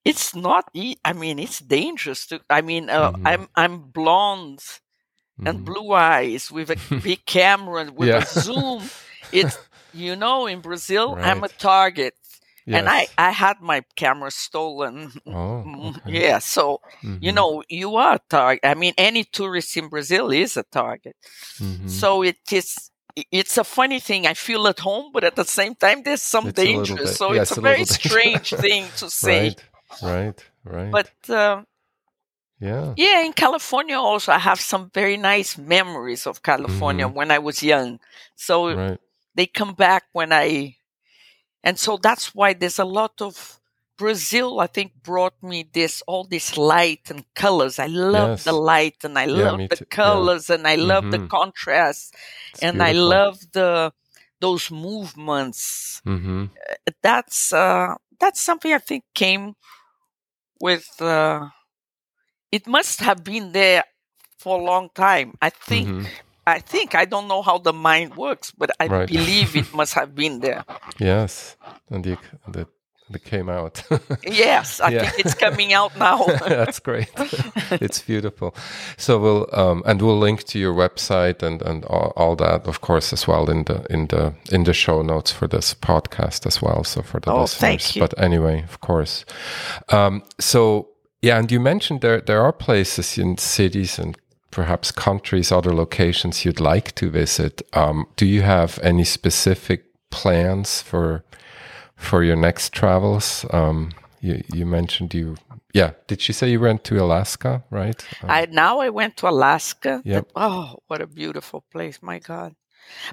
it's 0.06 0.36
not. 0.36 0.70
I 1.04 1.14
mean, 1.14 1.40
it's 1.40 1.60
dangerous 1.60 2.28
to. 2.28 2.40
I 2.50 2.62
mean, 2.62 2.90
uh, 2.90 3.12
mm-hmm. 3.12 3.28
I'm 3.28 3.50
I'm 3.56 3.80
blonde 3.80 4.60
mm-hmm. 4.60 5.48
and 5.48 5.66
blue 5.66 5.92
eyes 5.92 6.52
with 6.52 6.70
a 6.70 6.78
big 7.04 7.26
camera 7.26 7.92
with 7.92 8.10
yeah. 8.10 8.24
a 8.24 8.26
zoom. 8.26 8.84
It's 9.32 9.58
you 9.94 10.16
know, 10.16 10.46
in 10.46 10.62
Brazil, 10.62 11.16
right. 11.16 11.26
I'm 11.26 11.44
a 11.44 11.50
target. 11.50 12.14
Yes. 12.68 12.80
And 12.80 12.90
I, 12.90 13.08
I 13.16 13.30
had 13.30 13.62
my 13.62 13.84
camera 13.96 14.32
stolen. 14.32 15.12
Oh, 15.28 15.94
okay. 16.08 16.24
yeah. 16.24 16.40
So, 16.40 16.82
mm-hmm. 17.04 17.18
you 17.22 17.32
know, 17.32 17.64
you 17.70 17.96
are 17.96 18.16
a 18.16 18.20
target. 18.28 18.62
I 18.64 18.74
mean, 18.74 18.94
any 18.98 19.24
tourist 19.24 19.78
in 19.78 19.88
Brazil 19.88 20.32
is 20.32 20.58
a 20.58 20.64
target. 20.64 21.16
Mm-hmm. 21.60 21.88
So 21.88 22.24
it 22.24 22.38
is, 22.52 22.90
it's 23.32 23.60
a 23.60 23.64
funny 23.64 24.00
thing. 24.00 24.26
I 24.26 24.34
feel 24.34 24.68
at 24.68 24.80
home, 24.80 25.12
but 25.14 25.24
at 25.24 25.36
the 25.36 25.46
same 25.46 25.76
time, 25.76 26.02
there's 26.04 26.24
some 26.24 26.48
it's 26.48 26.56
danger. 26.56 27.06
So 27.06 27.34
yes, 27.34 27.52
it's 27.52 27.58
a, 27.58 27.60
a 27.60 27.64
very 27.64 27.86
strange 27.86 28.50
thing 28.50 28.88
to 28.98 29.12
say. 29.12 29.50
Right, 29.50 29.64
right, 30.02 30.44
right. 30.64 30.92
But, 30.92 31.12
uh, 31.30 31.64
yeah. 32.60 32.94
Yeah, 32.96 33.22
in 33.26 33.34
California 33.34 33.98
also, 33.98 34.32
I 34.32 34.40
have 34.40 34.60
some 34.60 34.90
very 34.94 35.18
nice 35.18 35.58
memories 35.58 36.26
of 36.26 36.42
California 36.42 37.06
mm-hmm. 37.06 37.16
when 37.16 37.32
I 37.32 37.40
was 37.40 37.62
young. 37.62 38.00
So 38.36 38.74
right. 38.74 39.00
they 39.36 39.46
come 39.46 39.74
back 39.74 40.04
when 40.14 40.32
I 40.32 40.78
and 41.66 41.80
so 41.80 41.98
that's 41.98 42.34
why 42.36 42.54
there's 42.54 42.80
a 42.80 42.86
lot 42.86 43.22
of 43.22 43.60
Brazil, 43.98 44.60
I 44.60 44.68
think, 44.68 44.92
brought 45.02 45.42
me 45.42 45.68
this 45.74 46.04
all 46.06 46.24
this 46.24 46.58
light 46.58 47.10
and 47.10 47.26
colors. 47.34 47.80
I 47.80 47.88
love 47.88 48.30
yes. 48.30 48.44
the 48.44 48.54
light 48.54 49.04
and 49.04 49.18
I 49.18 49.26
yeah, 49.26 49.52
love 49.52 49.70
the 49.70 49.78
too. 49.78 49.86
colors 49.86 50.50
yeah. 50.50 50.56
and 50.56 50.68
I 50.68 50.76
love 50.76 51.06
mm-hmm. 51.06 51.24
the 51.24 51.28
contrast 51.28 52.14
it's 52.54 52.62
and 52.62 52.78
beautiful. 52.78 53.04
I 53.04 53.18
love 53.18 53.40
the 53.52 53.94
those 54.40 54.70
movements. 54.70 56.02
Mm-hmm. 56.06 56.46
Uh, 56.70 56.92
that's 57.02 57.52
uh, 57.52 57.96
that's 58.20 58.42
something 58.42 58.72
I 58.72 58.78
think 58.78 59.04
came 59.16 59.56
with. 60.60 60.86
Uh, 61.00 61.50
it 62.52 62.68
must 62.68 63.02
have 63.02 63.24
been 63.24 63.52
there 63.52 63.84
for 64.40 64.60
a 64.60 64.64
long 64.64 64.90
time. 64.96 65.34
I 65.42 65.50
think 65.50 65.88
mm-hmm. 65.88 66.06
I 66.48 66.60
think 66.60 66.94
I 66.96 67.06
don't 67.06 67.28
know 67.28 67.42
how 67.42 67.58
the 67.58 67.74
mind 67.74 68.16
works, 68.16 68.52
but 68.52 68.70
I 68.80 68.88
right. 68.88 69.08
believe 69.08 69.56
it 69.56 69.74
must 69.80 69.94
have 69.96 70.14
been 70.14 70.40
there. 70.40 70.64
Yes, 71.00 71.58
and 71.90 72.06
you, 72.06 72.18
that 73.10 73.16
it 73.18 73.24
came 73.24 73.50
out. 73.50 73.84
yes, 74.24 74.80
I 74.80 74.90
yeah. 74.90 75.10
think 75.10 75.26
it's 75.26 75.36
coming 75.36 75.74
out 75.74 75.98
now. 75.98 76.26
That's 76.48 76.80
great. 76.80 77.10
it's 77.72 78.02
beautiful. 78.02 78.56
So 78.98 79.20
we'll 79.20 79.50
um, 79.54 79.84
and 79.86 80.02
we'll 80.02 80.18
link 80.18 80.44
to 80.46 80.60
your 80.60 80.74
website 80.74 81.44
and 81.44 81.62
and 81.62 81.86
all, 81.86 82.14
all, 82.16 82.36
that, 82.38 82.68
of 82.68 82.82
course, 82.82 83.14
as 83.14 83.28
well 83.28 83.50
in 83.50 83.64
the 83.66 83.86
in 83.90 84.08
the 84.08 84.34
in 84.52 84.64
the 84.64 84.74
show 84.74 85.02
notes 85.02 85.32
for 85.32 85.48
this 85.48 85.74
podcast 85.74 86.46
as 86.46 86.62
well. 86.62 86.84
So 86.84 87.02
for 87.02 87.20
the 87.20 87.32
oh, 87.32 87.42
listeners. 87.42 87.60
Thank 87.60 87.96
you. 87.96 88.02
But 88.02 88.14
anyway, 88.18 88.64
of 88.64 88.80
course. 88.82 89.26
Um, 89.90 90.24
so 90.40 90.90
yeah, 91.22 91.38
and 91.38 91.52
you 91.52 91.60
mentioned 91.60 92.02
there 92.02 92.22
there 92.22 92.42
are 92.42 92.54
places 92.54 93.18
in 93.18 93.38
cities 93.38 94.00
and 94.00 94.18
perhaps 94.52 94.90
countries, 94.92 95.52
other 95.52 95.74
locations 95.74 96.46
you'd 96.46 96.62
like 96.62 96.96
to 96.96 97.10
visit. 97.10 97.62
Um, 97.74 98.06
do 98.16 98.26
you 98.26 98.42
have 98.42 98.80
any 98.82 99.04
specific 99.04 99.84
plans 100.10 100.82
for 100.82 101.26
for 101.96 102.24
your 102.24 102.36
next 102.36 102.74
travels? 102.74 103.46
Um, 103.52 103.92
you 104.22 104.44
you 104.54 104.66
mentioned 104.66 105.14
you 105.14 105.36
yeah. 105.74 105.92
Did 106.08 106.28
you 106.28 106.34
say 106.34 106.50
you 106.50 106.60
went 106.60 106.84
to 106.86 107.02
Alaska? 107.02 107.64
Right. 107.70 108.04
Um, 108.24 108.30
I 108.30 108.46
now 108.46 108.80
I 108.80 108.90
went 108.90 109.18
to 109.18 109.30
Alaska. 109.30 110.02
Yep. 110.06 110.32
Oh, 110.36 110.78
what 110.88 111.02
a 111.02 111.08
beautiful 111.08 111.64
place! 111.72 112.00
My 112.02 112.20
God. 112.20 112.56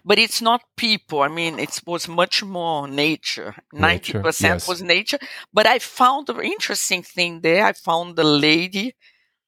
But 0.05 0.19
it's 0.19 0.43
not 0.43 0.63
people. 0.77 1.23
I 1.23 1.29
mean, 1.29 1.59
it 1.59 1.81
was 1.87 2.07
much 2.07 2.45
more 2.45 2.87
nature. 2.87 3.55
Ninety 3.73 4.13
percent 4.13 4.61
yes. 4.61 4.69
was 4.69 4.83
nature. 4.83 5.19
But 5.53 5.67
I 5.67 5.79
found 5.79 6.29
an 6.29 6.41
interesting 6.41 7.03
thing 7.03 7.41
there. 7.41 7.65
I 7.65 7.73
found 7.73 8.19
a 8.19 8.25
lady, 8.25 8.95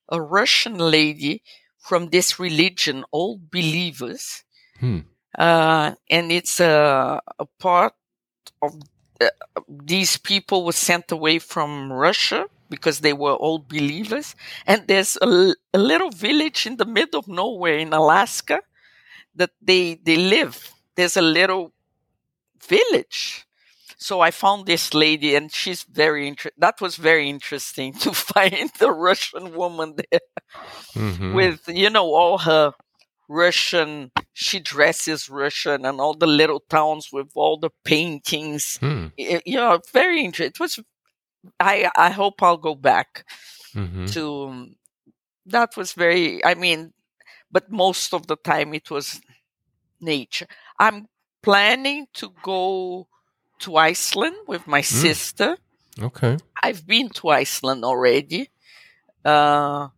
a 0.08 0.20
Russian 0.20 0.78
lady, 0.78 1.42
from 1.78 2.08
this 2.08 2.40
religion, 2.40 3.04
old 3.12 3.50
believers. 3.50 4.44
Hmm. 4.80 5.00
Uh, 5.38 5.94
and 6.08 6.32
it's 6.32 6.60
a, 6.60 7.20
a 7.38 7.46
part 7.58 7.92
of 8.62 8.72
these 9.68 10.16
people 10.16 10.64
were 10.64 10.72
sent 10.72 11.12
away 11.12 11.38
from 11.38 11.92
Russia 11.92 12.46
because 12.68 13.00
they 13.00 13.12
were 13.12 13.36
old 13.38 13.68
believers. 13.68 14.34
And 14.66 14.86
there's 14.88 15.16
a, 15.20 15.54
a 15.72 15.78
little 15.78 16.10
village 16.10 16.66
in 16.66 16.76
the 16.76 16.86
middle 16.86 17.20
of 17.20 17.28
nowhere 17.28 17.78
in 17.78 17.92
Alaska 17.92 18.60
that 19.36 19.50
they, 19.62 19.94
they 19.94 20.16
live. 20.16 20.72
There's 20.96 21.16
a 21.16 21.22
little 21.22 21.72
village 22.66 23.46
so 24.04 24.20
I 24.20 24.32
found 24.32 24.66
this 24.66 24.92
lady, 24.92 25.34
and 25.34 25.50
she's 25.50 25.82
very 25.84 26.28
inter- 26.28 26.50
that 26.58 26.78
was 26.78 26.96
very 26.96 27.30
interesting 27.30 27.92
to 28.04 28.12
find 28.12 28.70
the 28.78 28.90
Russian 28.90 29.54
woman 29.54 29.96
there 29.96 30.20
mm-hmm. 30.94 31.32
with 31.32 31.66
you 31.68 31.88
know 31.88 32.12
all 32.14 32.36
her 32.36 32.74
Russian. 33.28 34.10
She 34.32 34.60
dresses 34.60 35.28
Russian, 35.28 35.84
and 35.84 36.00
all 36.00 36.14
the 36.14 36.26
little 36.26 36.60
towns 36.60 37.10
with 37.12 37.28
all 37.34 37.58
the 37.58 37.70
paintings. 37.84 38.78
Mm. 38.82 39.12
You 39.16 39.56
know, 39.56 39.80
very 39.92 40.24
interesting. 40.24 40.52
It 40.54 40.60
was. 40.60 40.80
I 41.60 41.90
I 41.96 42.10
hope 42.10 42.42
I'll 42.42 42.56
go 42.56 42.74
back 42.74 43.24
mm-hmm. 43.74 44.06
to. 44.06 44.68
That 45.46 45.76
was 45.76 45.92
very. 45.92 46.44
I 46.44 46.54
mean, 46.54 46.92
but 47.50 47.70
most 47.70 48.14
of 48.14 48.26
the 48.26 48.36
time 48.36 48.74
it 48.74 48.90
was 48.90 49.20
nature. 50.00 50.46
I'm 50.78 51.08
planning 51.42 52.06
to 52.14 52.32
go 52.42 53.06
to 53.60 53.76
Iceland 53.76 54.36
with 54.46 54.66
my 54.66 54.80
mm. 54.80 54.84
sister. 54.84 55.56
Okay. 56.00 56.38
I've 56.62 56.86
been 56.86 57.08
to 57.10 57.28
Iceland 57.28 57.84
already, 57.84 58.50
uh, 59.24 59.88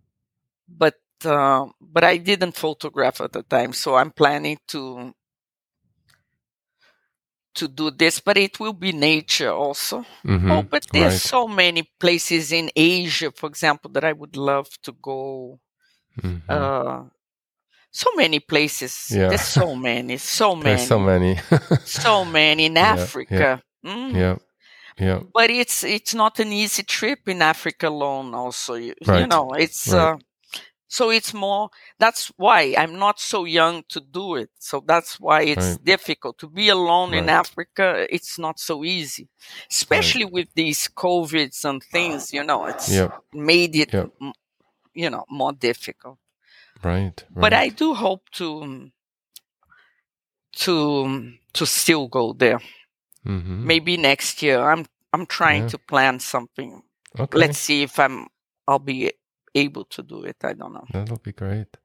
but 0.69 0.95
uh, 1.25 1.67
but 1.81 2.05
I 2.05 2.19
didn't 2.19 2.57
photograph 2.57 3.21
at 3.21 3.33
the 3.33 3.43
time, 3.43 3.73
so 3.73 3.95
I'm 3.95 4.11
planning 4.11 4.59
to 4.69 5.15
to 7.55 7.69
do 7.69 7.91
this. 7.91 8.21
But 8.21 8.37
it 8.37 8.61
will 8.61 8.73
be 8.73 8.93
nature 8.93 9.51
also. 9.51 10.05
Mm-hmm. 10.25 10.51
Oh, 10.51 10.63
but 10.63 10.87
there's 10.93 11.13
right. 11.13 11.21
so 11.21 11.49
many 11.49 11.89
places 11.99 12.53
in 12.53 12.71
Asia, 12.77 13.33
for 13.35 13.49
example, 13.49 13.91
that 13.93 14.05
I 14.05 14.13
would 14.13 14.37
love 14.37 14.69
to 14.83 14.93
go. 14.93 15.59
Mm-hmm. 16.21 16.49
Uh, 16.49 17.05
so 17.91 18.11
many 18.15 18.41
places. 18.41 19.09
Yeah. 19.11 19.29
There's 19.29 19.41
so 19.41 19.75
many, 19.91 20.19
so 20.19 20.55
many, 20.55 20.85
so 20.85 20.99
many, 20.99 21.39
so 21.85 22.25
many 22.25 22.67
in 22.67 22.75
yeah, 22.77 22.93
Africa. 22.93 23.63
Yeah. 23.83 23.91
Mm. 23.91 24.15
yeah. 24.15 24.37
Yeah. 24.99 25.21
But 25.33 25.51
it's 25.51 25.85
it's 25.85 26.15
not 26.15 26.41
an 26.41 26.53
easy 26.53 26.83
trip 26.83 27.29
in 27.29 27.43
Africa 27.43 27.89
alone. 27.89 28.35
Also, 28.35 28.75
you, 28.75 28.95
right. 29.07 29.21
you 29.21 29.27
know, 29.27 29.51
it's 29.53 29.93
right. 29.93 30.15
uh, 30.15 30.17
so 30.89 31.11
it's 31.11 31.35
more. 31.35 31.71
That's 31.99 32.33
why 32.37 32.75
I'm 32.79 32.99
not 32.99 33.19
so 33.19 33.45
young 33.45 33.83
to 33.89 34.01
do 34.01 34.37
it. 34.37 34.51
So 34.59 34.83
that's 34.87 35.19
why 35.19 35.43
it's 35.43 35.71
right. 35.71 35.85
difficult 35.85 36.39
to 36.39 36.49
be 36.49 36.69
alone 36.69 37.13
in 37.15 37.29
Africa. 37.29 38.07
It's 38.09 38.39
not 38.39 38.61
so 38.61 38.85
easy, 38.85 39.29
especially 39.71 40.25
with 40.25 40.49
these 40.55 40.89
covids 40.89 41.65
and 41.65 41.83
things. 41.83 42.33
You 42.33 42.45
know, 42.45 42.67
it's 42.67 42.91
yep. 42.91 43.21
made 43.33 43.75
it, 43.75 43.93
yep. 43.93 44.11
you 44.95 45.11
know, 45.11 45.25
more 45.29 45.53
difficult. 45.53 46.19
Right, 46.83 47.25
right. 47.31 47.41
But 47.41 47.53
I 47.53 47.69
do 47.69 47.95
hope 47.95 48.31
to 48.33 48.91
to 50.57 51.33
to 51.53 51.67
still 51.67 52.07
go 52.07 52.33
there. 52.33 52.61
Mm-hmm. 53.27 53.67
Maybe 53.67 53.97
next 53.97 54.43
year. 54.43 54.61
I'm 54.61 54.87
I'm 55.13 55.27
trying 55.27 55.63
yeah. 55.63 55.69
to 55.71 55.79
plan 55.79 56.21
something. 56.21 56.83
Okay. 57.19 57.39
Let's 57.39 57.59
see 57.59 57.83
if 57.83 57.99
I'm 57.99 58.29
I'll 58.69 58.79
be 58.79 59.13
able 59.57 59.85
to 59.87 60.03
do 60.03 60.23
it. 60.25 60.37
I 60.43 60.53
don't 60.53 60.73
know. 60.73 60.87
That'll 60.93 61.19
be 61.19 61.33
great. 61.33 61.77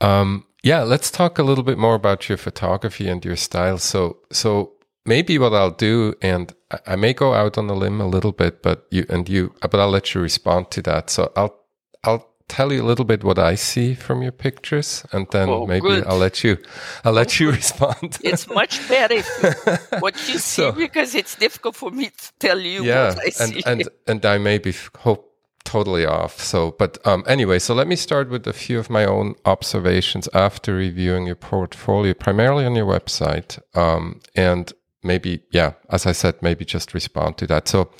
Um, 0.00 0.46
yeah, 0.62 0.82
let's 0.82 1.10
talk 1.10 1.38
a 1.38 1.42
little 1.42 1.64
bit 1.64 1.78
more 1.78 1.94
about 1.94 2.28
your 2.28 2.38
photography 2.38 3.08
and 3.08 3.24
your 3.24 3.36
style. 3.36 3.78
So 3.78 4.18
so 4.30 4.72
maybe 5.04 5.38
what 5.38 5.52
I'll 5.52 5.70
do, 5.70 6.14
and 6.22 6.52
I 6.86 6.96
may 6.96 7.12
go 7.12 7.34
out 7.34 7.58
on 7.58 7.68
a 7.68 7.74
limb 7.74 8.00
a 8.00 8.06
little 8.06 8.32
bit, 8.32 8.62
but 8.62 8.86
you 8.90 9.04
and 9.08 9.28
you, 9.28 9.54
but 9.60 9.74
I'll 9.74 9.90
let 9.90 10.14
you 10.14 10.20
respond 10.20 10.70
to 10.72 10.82
that. 10.82 11.10
So 11.10 11.32
I'll 11.36 11.58
I'll 12.04 12.28
tell 12.48 12.72
you 12.72 12.82
a 12.82 12.86
little 12.86 13.04
bit 13.04 13.24
what 13.24 13.38
I 13.38 13.56
see 13.56 13.94
from 13.94 14.22
your 14.22 14.32
pictures, 14.32 15.04
and 15.12 15.26
then 15.32 15.48
oh, 15.48 15.66
maybe 15.66 15.88
good. 15.88 16.06
I'll 16.06 16.18
let 16.18 16.44
you 16.44 16.58
I'll 17.04 17.12
let 17.12 17.40
you 17.40 17.50
respond. 17.50 18.18
it's 18.22 18.48
much 18.48 18.86
better 18.88 19.16
you, 19.16 19.22
what 19.98 20.14
you 20.28 20.38
see 20.38 20.62
so, 20.62 20.72
because 20.72 21.14
it's 21.14 21.34
difficult 21.34 21.74
for 21.74 21.90
me 21.90 22.10
to 22.10 22.32
tell 22.38 22.60
you 22.60 22.84
yeah, 22.84 23.08
what 23.08 23.26
I 23.26 23.30
see. 23.30 23.62
And 23.66 23.80
and 23.80 23.88
and 24.06 24.26
I 24.26 24.38
may 24.38 24.58
be 24.58 24.74
hope 24.98 25.31
totally 25.64 26.04
off. 26.04 26.40
So, 26.40 26.72
but 26.78 26.98
um, 27.06 27.24
anyway, 27.26 27.58
so 27.58 27.74
let 27.74 27.86
me 27.86 27.96
start 27.96 28.28
with 28.30 28.46
a 28.46 28.52
few 28.52 28.78
of 28.78 28.90
my 28.90 29.04
own 29.04 29.34
observations 29.44 30.28
after 30.34 30.74
reviewing 30.74 31.26
your 31.26 31.36
portfolio, 31.36 32.14
primarily 32.14 32.64
on 32.64 32.74
your 32.74 32.86
website, 32.86 33.58
um, 33.76 34.20
and 34.34 34.72
maybe 35.02 35.42
yeah, 35.50 35.72
as 35.90 36.06
I 36.06 36.12
said, 36.12 36.42
maybe 36.42 36.64
just 36.64 36.94
respond 36.94 37.36
to 37.38 37.46
that. 37.48 37.68
So, 37.68 37.90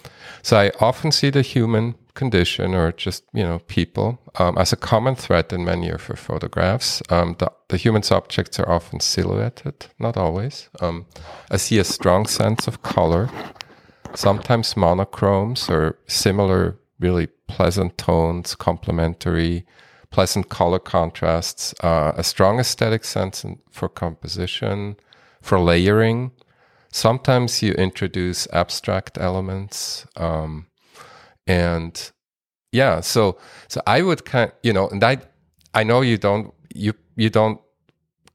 so 0.43 0.57
I 0.57 0.71
often 0.81 1.13
see 1.13 1.31
the 1.31 1.43
human 1.43 1.95
condition 2.15 2.75
or 2.75 2.93
just 2.93 3.25
you 3.33 3.43
know 3.43 3.59
people 3.61 4.21
um, 4.39 4.59
as 4.59 4.73
a 4.73 4.77
common 4.77 5.15
thread 5.15 5.53
in 5.53 5.65
many 5.65 5.89
of 5.89 6.09
your 6.09 6.17
photographs. 6.17 7.03
Um, 7.11 7.37
the, 7.39 7.51
the, 7.69 7.77
human 7.77 8.03
subjects 8.03 8.59
are 8.61 8.69
often 8.69 9.01
silhouetted, 9.01 9.87
not 9.99 10.17
always. 10.17 10.69
Um, 10.81 11.07
I 11.51 11.57
see 11.57 11.79
a 11.79 11.85
strong 11.85 12.27
sense 12.27 12.67
of 12.67 12.83
color, 12.83 13.31
sometimes 14.15 14.77
monochromes 14.77 15.71
or 15.71 15.99
similar, 16.07 16.79
really 17.01 17.29
pleasant 17.57 17.97
tones, 17.99 18.55
complementary, 18.55 19.65
pleasant 20.11 20.49
color 20.49 20.79
contrasts, 20.79 21.75
uh, 21.83 22.13
a 22.17 22.25
strong 22.25 22.59
aesthetic 22.59 23.05
sense 23.05 23.45
for 23.71 23.89
composition, 23.89 24.97
for 25.41 25.59
layering. 25.59 26.33
Sometimes 26.91 27.63
you 27.63 27.73
introduce 27.73 28.47
abstract 28.53 29.19
elements. 29.19 30.07
Um, 30.17 30.67
and 31.47 32.13
yeah 32.73 33.01
so 33.01 33.37
so 33.69 33.81
i 33.87 34.03
would 34.03 34.25
kind 34.25 34.53
you 34.63 34.73
know 34.73 34.89
and 34.89 35.05
i 35.05 35.17
i 35.75 35.83
know 35.83 36.01
you 36.01 36.17
don't 36.17 36.53
you 36.75 36.93
you 37.17 37.31
don't 37.31 37.61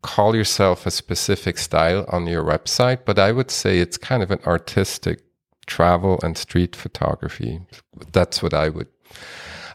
call 0.04 0.36
yourself 0.36 0.86
a 0.86 0.92
specific 0.92 1.58
style 1.58 2.06
on 2.10 2.28
your 2.28 2.44
website 2.44 3.00
but 3.06 3.18
i 3.18 3.32
would 3.32 3.52
say 3.52 3.80
it's 3.80 3.98
kind 3.98 4.22
of 4.22 4.32
an 4.32 4.40
artistic 4.46 5.22
travel 5.66 6.20
and 6.24 6.38
street 6.38 6.76
photography 6.76 7.60
that's 8.12 8.42
what 8.42 8.54
i 8.54 8.70
would 8.70 8.88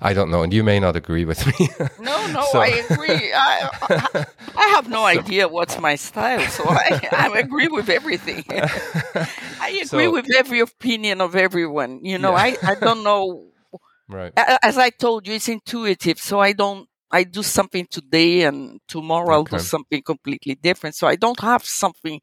I 0.05 0.15
don't 0.15 0.33
know, 0.33 0.43
and 0.43 0.53
you 0.53 0.65
may 0.65 0.81
not 0.81 0.97
agree 0.97 1.25
with 1.25 1.47
me. 1.47 1.69
no, 2.01 2.27
no, 2.33 2.45
so. 2.51 2.59
I 2.59 2.85
agree. 2.91 3.33
I, 3.33 4.27
I, 4.57 4.67
have 4.75 4.89
no 4.89 5.05
idea 5.19 5.47
what's 5.47 5.79
my 5.79 5.95
style, 5.95 6.41
so 6.51 6.65
I, 6.67 7.09
I 7.13 7.39
agree 7.39 7.69
with 7.69 7.89
everything. 7.89 8.45
I 8.51 9.81
agree 9.85 10.07
so, 10.07 10.11
with 10.11 10.27
every 10.37 10.59
opinion 10.59 11.21
of 11.21 11.37
everyone. 11.37 12.05
You 12.05 12.19
know, 12.19 12.33
yeah. 12.33 12.57
I, 12.63 12.73
I 12.73 12.75
don't 12.75 13.05
know. 13.05 13.47
Right. 14.09 14.33
As 14.37 14.77
I 14.77 14.91
told 14.91 15.29
you, 15.29 15.35
it's 15.35 15.49
intuitive, 15.49 16.19
so 16.19 16.41
I 16.41 16.53
don't. 16.53 16.89
I 17.13 17.23
do 17.23 17.45
something 17.45 17.87
today, 17.89 18.43
and 18.43 18.81
tomorrow 18.89 19.39
okay. 19.39 19.55
I'll 19.55 19.59
do 19.59 19.65
something 19.65 20.03
completely 20.03 20.57
different. 20.57 20.97
So 20.97 21.07
I 21.07 21.15
don't 21.15 21.39
have 21.41 21.65
something 21.65 22.21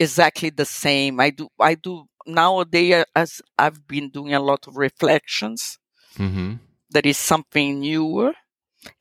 exactly 0.00 0.50
the 0.50 0.64
same. 0.64 1.20
I 1.20 1.30
do. 1.30 1.48
I 1.60 1.76
do 1.76 2.06
nowadays, 2.26 3.04
as 3.14 3.40
I've 3.56 3.86
been 3.86 4.10
doing 4.10 4.34
a 4.34 4.40
lot 4.40 4.66
of 4.66 4.76
reflections. 4.76 5.78
Mm-hmm 6.18 6.54
that 6.94 7.04
is 7.04 7.18
something 7.18 7.80
newer, 7.80 8.32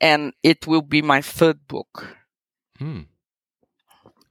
and 0.01 0.33
it 0.43 0.67
will 0.67 0.81
be 0.81 1.01
my 1.01 1.21
third 1.21 1.65
book. 1.67 2.17
Hmm. 2.77 3.01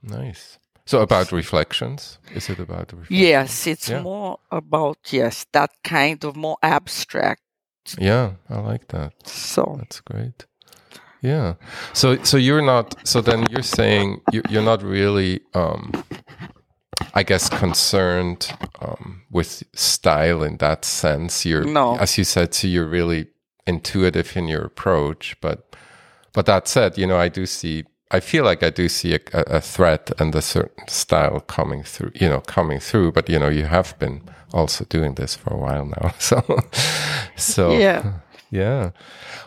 Nice. 0.03 0.59
So 0.85 1.01
about 1.01 1.33
reflections? 1.33 2.19
Is 2.35 2.51
it 2.51 2.59
about 2.59 2.93
reflections? 2.93 3.21
Yes, 3.21 3.67
it's 3.67 3.89
yeah. 3.89 4.03
more 4.03 4.39
about 4.51 4.99
yes 5.13 5.47
that 5.53 5.71
kind 5.85 6.23
of 6.25 6.37
more 6.37 6.59
abstract. 6.63 7.43
Yeah, 7.99 8.33
I 8.51 8.59
like 8.59 8.89
that. 8.89 9.13
So 9.27 9.77
that's 9.79 10.01
great. 10.01 10.45
Yeah. 11.23 11.55
So 11.93 12.23
so 12.25 12.37
you're 12.37 12.63
not. 12.63 12.95
So 13.07 13.21
then 13.21 13.47
you're 13.49 13.63
saying 13.63 14.21
you, 14.33 14.43
you're 14.51 14.65
not 14.65 14.83
really. 14.83 15.41
Um, 15.55 15.93
I 17.15 17.23
guess 17.23 17.49
concerned 17.49 18.53
um, 18.81 19.23
with 19.31 19.63
style 19.75 20.43
in 20.43 20.57
that 20.59 20.85
sense. 20.85 21.45
You're, 21.45 21.65
no. 21.65 21.97
as 21.97 22.19
you 22.19 22.25
said, 22.25 22.55
so 22.55 22.67
you're 22.67 22.87
really 22.87 23.29
intuitive 23.67 24.37
in 24.37 24.49
your 24.49 24.63
approach. 24.63 25.37
But 25.41 25.77
but 26.33 26.47
that 26.47 26.69
said, 26.69 26.99
you 26.99 27.07
know, 27.07 27.19
I 27.19 27.29
do 27.29 27.47
see. 27.47 27.85
I 28.11 28.21
feel 28.21 28.45
like 28.45 28.63
I 28.63 28.69
do 28.71 28.89
see 28.89 29.15
a, 29.15 29.21
a 29.33 29.61
threat 29.61 30.11
and 30.19 30.35
a 30.35 30.43
certain 30.43 30.87
style 30.89 31.41
coming 31.41 31.83
through. 31.83 32.13
You 32.15 32.29
know, 32.29 32.41
coming 32.41 32.81
through. 32.81 33.13
But 33.13 33.29
you 33.29 33.39
know, 33.39 33.49
you 33.49 33.65
have 33.65 33.99
been 33.99 34.23
also 34.53 34.85
doing 34.85 35.15
this 35.15 35.35
for 35.35 35.55
a 35.55 35.59
while 35.59 35.87
now. 35.87 36.15
So 36.19 36.43
so 37.37 37.73
yeah 37.77 38.21
yeah. 38.51 38.91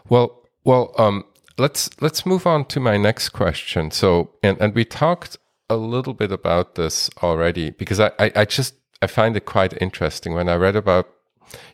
Well 0.10 0.42
well 0.64 0.94
um 0.98 1.24
let's 1.58 1.90
let's 2.02 2.26
move 2.26 2.46
on 2.48 2.66
to 2.66 2.80
my 2.80 2.98
next 2.98 3.30
question. 3.30 3.92
So 3.92 4.32
and 4.44 4.60
and 4.60 4.74
we 4.76 4.86
talked 4.86 5.38
a 5.70 5.76
little 5.76 6.14
bit 6.14 6.32
about 6.32 6.76
this 6.76 7.10
already 7.24 7.72
because 7.72 8.00
I, 8.00 8.12
I, 8.20 8.32
I 8.36 8.46
just 8.46 8.76
I 9.02 9.08
find 9.08 9.36
it 9.36 9.46
quite 9.46 9.80
interesting 9.82 10.34
when 10.34 10.50
I 10.50 10.56
read 10.56 10.76
about 10.76 11.10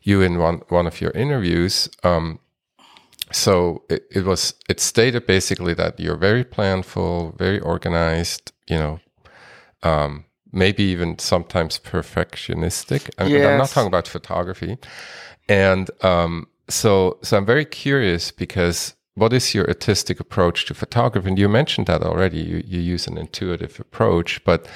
you 0.03 0.21
in 0.21 0.37
one 0.37 0.61
one 0.69 0.87
of 0.87 1.01
your 1.01 1.11
interviews. 1.11 1.89
Um, 2.03 2.39
so 3.31 3.83
it, 3.89 4.03
it, 4.11 4.25
was 4.25 4.53
it 4.69 4.79
stated 4.79 5.25
basically 5.25 5.73
that 5.75 5.99
you're 5.99 6.17
very 6.17 6.43
planful, 6.43 7.37
very 7.37 7.59
organized. 7.59 8.51
You 8.67 8.77
know, 8.77 8.99
um, 9.83 10.25
maybe 10.51 10.83
even 10.83 11.19
sometimes 11.19 11.79
perfectionistic. 11.79 13.09
I 13.17 13.25
mean, 13.25 13.33
yes. 13.33 13.47
I'm 13.47 13.57
not 13.57 13.69
talking 13.69 13.87
about 13.87 14.07
photography, 14.07 14.77
and 15.47 15.89
um, 16.03 16.47
so 16.69 17.19
so 17.21 17.37
I'm 17.37 17.45
very 17.45 17.65
curious 17.65 18.31
because 18.31 18.95
what 19.15 19.33
is 19.33 19.53
your 19.53 19.67
artistic 19.67 20.19
approach 20.19 20.65
to 20.65 20.73
photography? 20.73 21.27
And 21.29 21.39
you 21.39 21.49
mentioned 21.49 21.87
that 21.87 22.01
already. 22.01 22.39
You 22.39 22.63
you 22.65 22.79
use 22.79 23.07
an 23.07 23.17
intuitive 23.17 23.79
approach, 23.79 24.43
but 24.43 24.67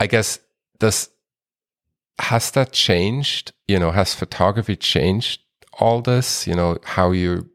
I 0.00 0.06
guess 0.06 0.38
does 0.78 1.10
has 2.18 2.50
that 2.52 2.72
changed? 2.72 3.52
You 3.68 3.78
know, 3.78 3.90
has 3.90 4.14
photography 4.14 4.76
changed 4.76 5.40
all 5.78 6.00
this? 6.00 6.46
You 6.46 6.54
know, 6.54 6.78
how 6.84 7.10
you 7.10 7.50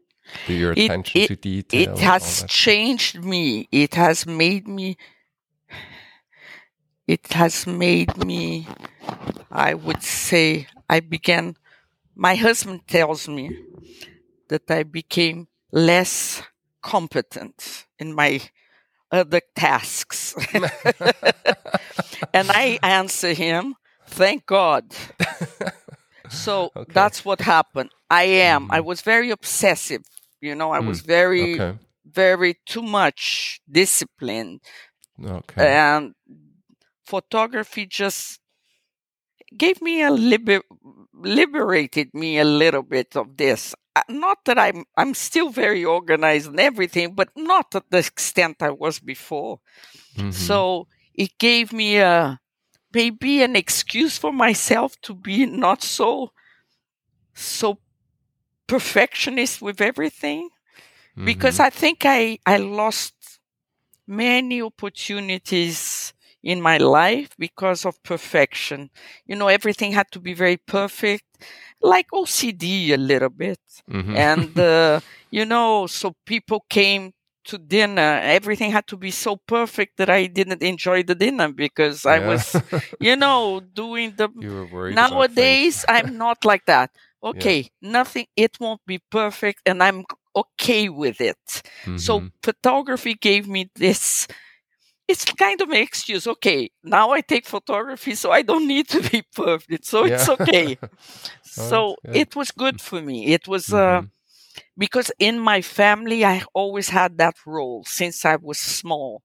do 0.46 0.54
your 0.54 0.72
attention 0.72 1.22
it, 1.22 1.26
to 1.28 1.36
detail? 1.36 1.92
It 1.92 1.98
has 1.98 2.44
changed 2.48 3.22
me. 3.22 3.68
It 3.72 3.94
has 3.94 4.26
made 4.26 4.68
me. 4.68 4.96
It 7.06 7.32
has 7.32 7.66
made 7.66 8.16
me. 8.24 8.68
I 9.50 9.74
would 9.74 10.02
say 10.02 10.68
I 10.88 11.00
began. 11.00 11.56
My 12.14 12.36
husband 12.36 12.86
tells 12.86 13.26
me 13.26 13.58
that 14.48 14.70
I 14.70 14.84
became 14.84 15.48
less 15.72 16.42
competent 16.82 17.86
in 17.98 18.14
my 18.14 18.40
other 19.10 19.40
tasks. 19.56 20.34
and 22.32 22.50
I 22.50 22.78
answer 22.82 23.32
him 23.32 23.74
Thank 24.12 24.46
God. 24.46 24.94
so 26.28 26.70
okay. 26.76 26.92
that's 26.92 27.24
what 27.24 27.40
happened. 27.40 27.90
I 28.10 28.24
am. 28.24 28.70
I 28.70 28.80
was 28.80 29.00
very 29.00 29.30
obsessive. 29.30 30.02
You 30.40 30.54
know, 30.54 30.70
I 30.70 30.80
mm. 30.80 30.86
was 30.88 31.00
very, 31.00 31.54
okay. 31.54 31.78
very 32.04 32.58
too 32.66 32.82
much 32.82 33.60
disciplined. 33.70 34.60
Okay. 35.24 35.66
And 35.66 36.14
photography 37.06 37.86
just 37.86 38.38
gave 39.56 39.80
me 39.80 40.02
a 40.02 40.10
liber- 40.10 40.68
liberated 41.24 42.12
me 42.14 42.38
a 42.38 42.44
little 42.44 42.82
bit 42.82 43.16
of 43.16 43.36
this. 43.36 43.74
Uh, 43.94 44.02
not 44.08 44.44
that 44.46 44.58
I'm 44.58 44.84
I'm 44.96 45.14
still 45.14 45.50
very 45.50 45.84
organized 45.84 46.48
and 46.48 46.60
everything, 46.60 47.14
but 47.14 47.28
not 47.36 47.74
at 47.74 47.90
the 47.90 47.98
extent 47.98 48.62
I 48.62 48.70
was 48.70 48.98
before. 48.98 49.60
Mm-hmm. 50.16 50.30
So 50.30 50.88
it 51.14 51.38
gave 51.38 51.72
me 51.72 51.98
a 51.98 52.40
maybe 52.92 53.42
an 53.42 53.56
excuse 53.56 54.18
for 54.18 54.32
myself 54.32 55.00
to 55.02 55.14
be 55.14 55.46
not 55.46 55.82
so 55.82 56.32
so 57.34 57.78
perfectionist 58.66 59.62
with 59.62 59.80
everything 59.80 60.48
mm-hmm. 60.48 61.24
because 61.24 61.58
i 61.58 61.70
think 61.70 62.04
i 62.04 62.38
i 62.46 62.56
lost 62.56 63.14
many 64.06 64.60
opportunities 64.60 66.12
in 66.42 66.60
my 66.60 66.76
life 66.76 67.30
because 67.38 67.84
of 67.84 68.02
perfection 68.02 68.90
you 69.26 69.36
know 69.36 69.48
everything 69.48 69.92
had 69.92 70.10
to 70.10 70.20
be 70.20 70.34
very 70.34 70.56
perfect 70.56 71.24
like 71.80 72.06
ocd 72.12 72.64
a 72.90 72.96
little 72.96 73.30
bit 73.30 73.60
mm-hmm. 73.90 74.16
and 74.16 74.58
uh, 74.72 75.00
you 75.30 75.44
know 75.44 75.86
so 75.86 76.14
people 76.26 76.64
came 76.68 77.12
to 77.44 77.58
dinner, 77.58 78.20
everything 78.22 78.70
had 78.70 78.86
to 78.86 78.96
be 78.96 79.10
so 79.10 79.36
perfect 79.36 79.96
that 79.96 80.08
I 80.08 80.26
didn't 80.26 80.62
enjoy 80.62 81.02
the 81.02 81.14
dinner 81.14 81.50
because 81.52 82.06
I 82.06 82.20
was, 82.20 82.56
you 83.00 83.16
know, 83.16 83.60
doing 83.60 84.14
the. 84.16 84.28
Nowadays, 84.94 85.84
I'm 85.88 86.16
not 86.16 86.44
like 86.44 86.66
that. 86.66 86.90
Okay, 87.24 87.70
yeah. 87.80 87.90
nothing, 87.92 88.26
it 88.34 88.58
won't 88.58 88.80
be 88.84 88.98
perfect, 89.08 89.60
and 89.64 89.80
I'm 89.80 90.04
okay 90.34 90.88
with 90.88 91.20
it. 91.20 91.38
Mm-hmm. 91.46 91.98
So, 91.98 92.28
photography 92.42 93.14
gave 93.14 93.46
me 93.46 93.70
this. 93.76 94.26
It's 95.08 95.24
kind 95.24 95.60
of 95.60 95.68
an 95.68 95.76
excuse. 95.76 96.26
Okay, 96.26 96.70
now 96.82 97.10
I 97.10 97.20
take 97.20 97.46
photography, 97.46 98.14
so 98.14 98.30
I 98.30 98.42
don't 98.42 98.66
need 98.66 98.88
to 98.88 99.00
be 99.10 99.22
perfect. 99.34 99.84
So 99.84 100.04
yeah. 100.04 100.14
it's 100.14 100.28
okay. 100.28 100.78
so 101.42 101.96
it 102.04 102.34
was 102.36 102.50
good 102.50 102.80
for 102.80 103.00
me. 103.00 103.26
It 103.26 103.48
was. 103.48 103.72
Uh, 103.72 103.76
mm-hmm. 103.76 104.06
Uh, 104.06 104.08
because 104.76 105.10
in 105.18 105.38
my 105.38 105.62
family, 105.62 106.24
I 106.24 106.42
always 106.54 106.88
had 106.88 107.18
that 107.18 107.36
role 107.46 107.84
since 107.86 108.24
I 108.24 108.36
was 108.36 108.58
small. 108.58 109.22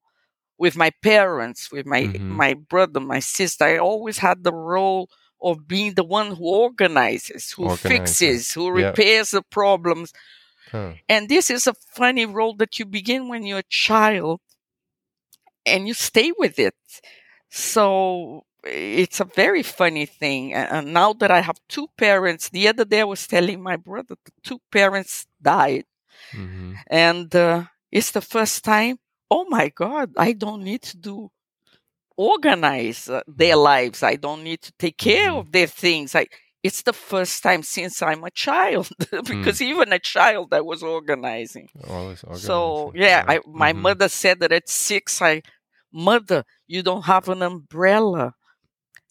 With 0.58 0.76
my 0.76 0.90
parents, 1.02 1.70
with 1.70 1.86
my 1.86 2.02
mm-hmm. 2.02 2.30
my 2.30 2.54
brother, 2.54 2.98
my 2.98 3.20
sister, 3.20 3.64
I 3.64 3.78
always 3.78 4.18
had 4.18 4.42
the 4.42 4.52
role 4.52 5.08
of 5.40 5.68
being 5.68 5.94
the 5.94 6.04
one 6.04 6.34
who 6.34 6.44
organizes, 6.44 7.52
who 7.52 7.76
fixes, 7.76 8.52
who 8.52 8.70
repairs 8.70 9.30
the 9.30 9.42
problems. 9.42 10.12
Huh. 10.72 10.94
And 11.08 11.28
this 11.28 11.48
is 11.50 11.66
a 11.66 11.74
funny 11.94 12.26
role 12.26 12.56
that 12.56 12.78
you 12.78 12.86
begin 12.86 13.28
when 13.28 13.46
you're 13.46 13.60
a 13.60 13.70
child 13.70 14.40
and 15.68 15.86
you 15.88 15.94
stay 15.94 16.32
with 16.36 16.58
it. 16.58 16.74
So 17.50 18.44
it's 18.64 19.20
a 19.20 19.24
very 19.24 19.62
funny 19.62 20.06
thing. 20.06 20.54
And 20.54 20.92
now 20.92 21.12
that 21.14 21.30
I 21.30 21.40
have 21.40 21.58
two 21.68 21.88
parents, 21.96 22.48
the 22.48 22.68
other 22.68 22.84
day 22.84 23.00
I 23.00 23.04
was 23.04 23.26
telling 23.26 23.62
my 23.62 23.76
brother 23.76 24.16
the 24.24 24.32
two 24.42 24.60
parents 24.70 25.26
died. 25.40 25.84
Mm-hmm. 26.32 26.74
And 26.88 27.34
uh, 27.34 27.64
it's 27.90 28.10
the 28.10 28.20
first 28.20 28.64
time, 28.64 28.98
oh 29.30 29.46
my 29.48 29.68
God, 29.68 30.12
I 30.16 30.32
don't 30.32 30.62
need 30.62 30.82
to 30.82 30.96
do 30.96 31.30
organize 32.16 33.08
uh, 33.08 33.22
their 33.26 33.54
mm-hmm. 33.54 33.64
lives. 33.64 34.02
I 34.02 34.16
don't 34.16 34.42
need 34.42 34.60
to 34.62 34.72
take 34.78 34.98
care 34.98 35.28
mm-hmm. 35.28 35.38
of 35.38 35.52
their 35.52 35.68
things. 35.68 36.14
I, 36.14 36.26
it's 36.62 36.82
the 36.82 36.92
first 36.92 37.42
time 37.42 37.62
since 37.62 38.02
I'm 38.02 38.24
a 38.24 38.30
child, 38.30 38.88
because 39.10 39.58
mm. 39.60 39.62
even 39.62 39.92
a 39.92 40.00
child 40.00 40.52
I 40.52 40.60
was 40.60 40.82
organizing. 40.82 41.68
organizing. 41.86 42.34
So 42.36 42.92
yeah, 42.96 43.24
I, 43.26 43.38
my 43.46 43.72
mm-hmm. 43.72 43.82
mother 43.82 44.08
said 44.08 44.40
that 44.40 44.50
at 44.50 44.68
six, 44.68 45.22
I, 45.22 45.42
mother, 45.92 46.44
you 46.66 46.82
don't 46.82 47.04
have 47.04 47.28
an 47.28 47.42
umbrella 47.42 48.34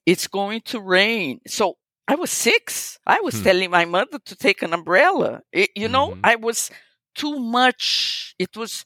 it's 0.07 0.25
going 0.25 0.61
to 0.61 0.79
rain. 0.79 1.41
So 1.45 1.75
I 2.07 2.15
was 2.15 2.31
six. 2.31 2.97
I 3.05 3.19
was 3.19 3.35
hmm. 3.35 3.43
telling 3.43 3.69
my 3.69 3.83
mother 3.83 4.19
to 4.25 4.35
take 4.35 4.63
an 4.63 4.73
umbrella. 4.73 5.41
It, 5.51 5.69
you 5.75 5.83
mm-hmm. 5.83 5.91
know, 5.91 6.17
I 6.23 6.37
was 6.37 6.71
too 7.13 7.37
much. 7.37 8.33
It 8.39 8.55
was 8.55 8.85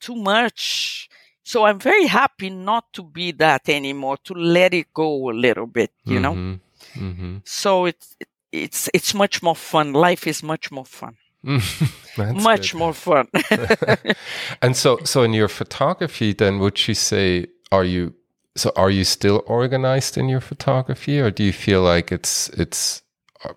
too 0.00 0.16
much. 0.16 1.08
So 1.44 1.64
I'm 1.64 1.78
very 1.78 2.06
happy 2.06 2.50
not 2.50 2.92
to 2.94 3.04
be 3.04 3.30
that 3.32 3.68
anymore, 3.68 4.18
to 4.24 4.34
let 4.34 4.74
it 4.74 4.92
go 4.92 5.30
a 5.30 5.32
little 5.32 5.66
bit, 5.66 5.92
you 6.04 6.18
mm-hmm. 6.18 6.22
know? 6.22 6.58
Mm-hmm. 6.94 7.36
So 7.44 7.84
it's, 7.86 8.16
it's, 8.50 8.90
it's 8.92 9.14
much 9.14 9.42
more 9.42 9.56
fun. 9.56 9.92
Life 9.92 10.26
is 10.26 10.42
much 10.42 10.72
more 10.72 10.84
fun. 10.84 11.16
much 11.42 12.72
good. 12.72 12.78
more 12.78 12.94
fun. 12.94 13.28
and 14.62 14.76
so, 14.76 14.98
so 15.04 15.22
in 15.22 15.32
your 15.32 15.48
photography, 15.48 16.32
then 16.32 16.58
would 16.58 16.88
you 16.88 16.94
say, 16.94 17.46
are 17.70 17.84
you 17.84 18.14
so 18.58 18.72
are 18.76 18.90
you 18.90 19.04
still 19.04 19.42
organized 19.46 20.18
in 20.18 20.28
your 20.28 20.40
photography 20.40 21.20
or 21.20 21.30
do 21.30 21.44
you 21.44 21.52
feel 21.52 21.82
like 21.82 22.10
it's 22.10 22.48
it's 22.50 23.02
uh, 23.44 23.52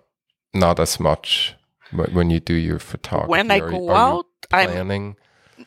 not 0.54 0.78
as 0.78 1.00
much 1.00 1.54
when 2.12 2.30
you 2.30 2.40
do 2.40 2.54
your 2.54 2.78
photography 2.78 3.30
when 3.30 3.50
i 3.50 3.58
go 3.58 3.90
out 3.90 4.26
i'm 4.52 4.70
planning 4.70 5.16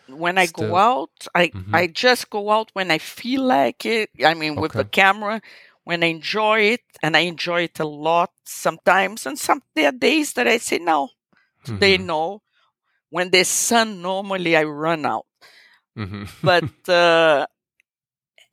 when 0.07 0.37
i 0.37 0.45
still? 0.45 0.69
go 0.69 0.75
out 0.75 1.27
i 1.35 1.47
mm-hmm. 1.47 1.75
i 1.75 1.85
just 1.85 2.29
go 2.29 2.49
out 2.49 2.69
when 2.73 2.89
i 2.89 2.97
feel 2.97 3.43
like 3.43 3.85
it 3.85 4.09
i 4.25 4.33
mean 4.33 4.55
with 4.55 4.71
the 4.71 4.85
camera 4.85 5.41
when 5.83 6.03
i 6.03 6.07
enjoy 6.07 6.59
it 6.61 6.81
and 7.03 7.15
i 7.15 7.19
enjoy 7.19 7.61
it 7.63 7.79
a 7.79 7.85
lot 7.85 8.31
sometimes 8.45 9.25
and 9.25 9.37
some 9.37 9.61
there 9.75 9.89
are 9.89 9.91
days 9.91 10.33
that 10.33 10.47
i 10.47 10.57
say 10.57 10.77
no 10.77 11.09
mm-hmm. 11.65 12.05
no 12.05 12.41
when 13.09 13.29
the 13.29 13.43
sun 13.43 14.01
normally 14.01 14.55
i 14.55 14.63
run 14.63 15.05
out 15.05 15.25
mm-hmm. 15.97 16.23
but 16.43 16.89
uh, 16.89 17.45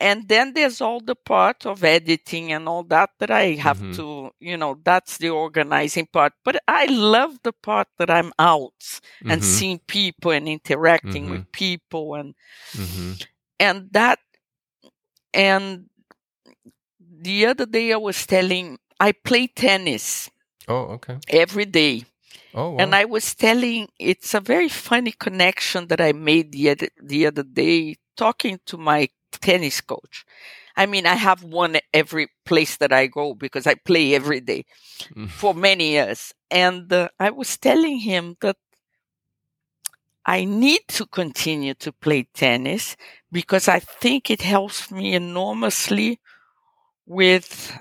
and 0.02 0.26
then 0.26 0.52
there's 0.52 0.80
all 0.80 0.98
the 0.98 1.14
part 1.14 1.64
of 1.64 1.84
editing 1.84 2.52
and 2.52 2.68
all 2.68 2.82
that 2.82 3.10
that 3.20 3.30
I 3.30 3.52
have 3.52 3.78
mm-hmm. 3.78 3.92
to, 3.92 4.32
you 4.40 4.56
know, 4.56 4.76
that's 4.82 5.16
the 5.18 5.30
organizing 5.30 6.08
part. 6.12 6.32
But 6.44 6.60
I 6.66 6.86
love 6.86 7.38
the 7.44 7.52
part 7.52 7.86
that 7.98 8.10
I'm 8.10 8.32
out 8.36 8.74
mm-hmm. 8.80 9.30
and 9.30 9.44
seeing 9.44 9.78
people 9.86 10.32
and 10.32 10.48
interacting 10.48 11.26
mm-hmm. 11.26 11.32
with 11.32 11.52
people 11.52 12.16
and 12.16 12.34
mm-hmm. 12.72 13.12
and 13.60 13.88
that 13.92 14.18
and 15.32 15.86
the 16.98 17.46
other 17.46 17.66
day 17.66 17.92
I 17.92 17.96
was 17.96 18.26
telling 18.26 18.78
I 18.98 19.12
play 19.12 19.46
tennis. 19.46 20.30
Oh, 20.66 20.98
okay. 20.98 21.18
Every 21.28 21.64
day. 21.64 22.06
Oh, 22.54 22.70
wow. 22.70 22.76
And 22.78 22.94
I 22.94 23.04
was 23.04 23.34
telling 23.34 23.88
it's 23.98 24.34
a 24.34 24.40
very 24.40 24.68
funny 24.68 25.12
connection 25.12 25.86
that 25.88 26.00
I 26.00 26.12
made 26.12 26.52
the 26.52 26.70
other, 26.70 26.88
the 27.02 27.26
other 27.26 27.42
day 27.42 27.96
talking 28.16 28.58
to 28.66 28.76
my 28.76 29.08
tennis 29.40 29.80
coach. 29.80 30.24
I 30.76 30.86
mean, 30.86 31.06
I 31.06 31.14
have 31.14 31.42
one 31.42 31.76
every 31.92 32.28
place 32.44 32.76
that 32.78 32.92
I 32.92 33.06
go 33.06 33.34
because 33.34 33.66
I 33.66 33.74
play 33.74 34.14
every 34.14 34.40
day 34.40 34.64
mm. 35.14 35.28
for 35.28 35.54
many 35.54 35.90
years. 35.92 36.32
And 36.50 36.92
uh, 36.92 37.08
I 37.18 37.30
was 37.30 37.56
telling 37.58 37.98
him 37.98 38.36
that 38.40 38.56
I 40.24 40.44
need 40.44 40.82
to 40.88 41.06
continue 41.06 41.74
to 41.74 41.92
play 41.92 42.28
tennis 42.32 42.96
because 43.30 43.68
I 43.68 43.80
think 43.80 44.30
it 44.30 44.42
helps 44.42 44.90
me 44.90 45.14
enormously 45.14 46.20
with, 47.06 47.76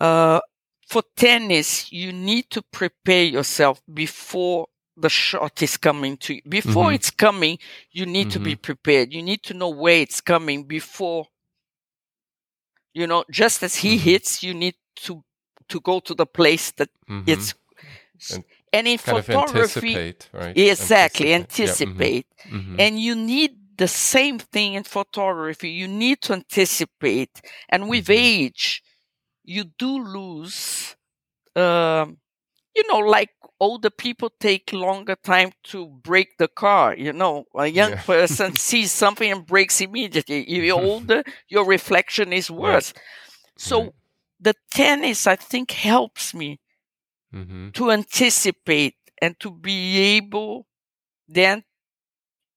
uh, 0.00 0.40
for 0.86 1.02
tennis, 1.16 1.92
you 1.92 2.12
need 2.12 2.50
to 2.50 2.62
prepare 2.62 3.24
yourself 3.24 3.82
before 3.92 4.68
the 4.96 5.08
shot 5.08 5.60
is 5.62 5.76
coming 5.76 6.16
to 6.16 6.34
you. 6.34 6.42
Before 6.48 6.86
mm-hmm. 6.86 6.94
it's 6.94 7.10
coming, 7.10 7.58
you 7.90 8.06
need 8.06 8.28
mm-hmm. 8.28 8.30
to 8.30 8.40
be 8.40 8.52
mm-hmm. 8.52 8.60
prepared. 8.60 9.12
You 9.12 9.22
need 9.22 9.42
to 9.44 9.54
know 9.54 9.68
where 9.68 9.98
it's 9.98 10.20
coming 10.20 10.64
before, 10.64 11.26
you 12.94 13.06
know, 13.06 13.24
just 13.30 13.62
as 13.62 13.76
he 13.76 13.96
mm-hmm. 13.96 14.04
hits, 14.04 14.42
you 14.42 14.54
need 14.54 14.76
to, 14.96 15.22
to 15.68 15.80
go 15.80 16.00
to 16.00 16.14
the 16.14 16.24
place 16.24 16.70
that 16.72 16.88
mm-hmm. 17.10 17.28
it's, 17.28 17.54
and, 18.32 18.44
and 18.72 18.88
in 18.88 18.98
photography, 18.98 20.14
right? 20.32 20.56
exactly, 20.56 21.34
anticipate. 21.34 22.26
Mm-hmm. 22.48 22.76
And 22.78 22.98
you 22.98 23.14
need 23.14 23.56
the 23.76 23.88
same 23.88 24.38
thing 24.38 24.74
in 24.74 24.84
photography. 24.84 25.68
You 25.70 25.88
need 25.88 26.22
to 26.22 26.32
anticipate. 26.32 27.42
And 27.68 27.88
with 27.90 28.08
age, 28.08 28.82
you 29.46 29.64
do 29.64 30.02
lose, 30.04 30.96
um, 31.54 32.18
you 32.74 32.84
know, 32.88 32.98
like 32.98 33.30
older 33.58 33.88
people 33.90 34.30
take 34.38 34.72
longer 34.72 35.16
time 35.16 35.52
to 35.64 35.86
brake 35.86 36.36
the 36.38 36.48
car. 36.48 36.94
You 36.94 37.12
know, 37.12 37.44
a 37.54 37.66
young 37.66 37.92
yeah. 37.92 38.02
person 38.02 38.54
sees 38.68 38.92
something 38.92 39.30
and 39.30 39.46
brakes 39.46 39.80
immediately. 39.80 40.42
If 40.42 40.64
you're 40.64 40.80
older, 40.92 41.22
your 41.48 41.64
reflection 41.64 42.32
is 42.32 42.50
worse. 42.50 42.92
Right. 42.94 43.02
So 43.56 43.82
right. 43.82 43.92
the 44.40 44.54
tennis, 44.70 45.26
I 45.26 45.36
think, 45.36 45.70
helps 45.70 46.34
me 46.34 46.60
mm-hmm. 47.34 47.70
to 47.70 47.90
anticipate 47.90 48.96
and 49.20 49.38
to 49.40 49.50
be 49.50 49.98
able 50.16 50.66
then 51.28 51.64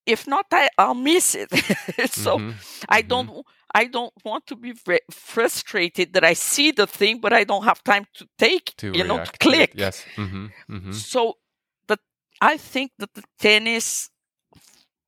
if 0.06 0.28
not 0.28 0.46
I, 0.52 0.70
i'll 0.78 0.94
miss 0.94 1.36
it 1.36 1.50
so 2.12 2.38
mm-hmm. 2.38 2.52
i 2.88 3.02
don't 3.02 3.30
mm-hmm. 3.30 3.40
I 3.74 3.86
don't 3.86 4.14
want 4.24 4.48
to 4.48 4.56
be 4.56 4.74
frustrated 5.12 6.14
that 6.14 6.24
I 6.24 6.34
see 6.34 6.72
the 6.72 6.88
thing, 6.88 7.20
but 7.20 7.34
I 7.34 7.44
don't 7.44 7.64
have 7.64 7.84
time 7.84 8.06
to 8.16 8.28
take, 8.38 8.74
to 8.78 8.92
you 8.92 9.04
know, 9.04 9.24
to 9.24 9.32
click. 9.40 9.74
To 9.74 9.78
yes. 9.78 10.06
Mm-hmm. 10.16 10.48
Mm-hmm. 10.70 10.92
So 10.92 11.38
that 11.88 12.00
I 12.42 12.58
think 12.58 12.92
that 12.98 13.14
the 13.14 13.24
tennis, 13.38 14.10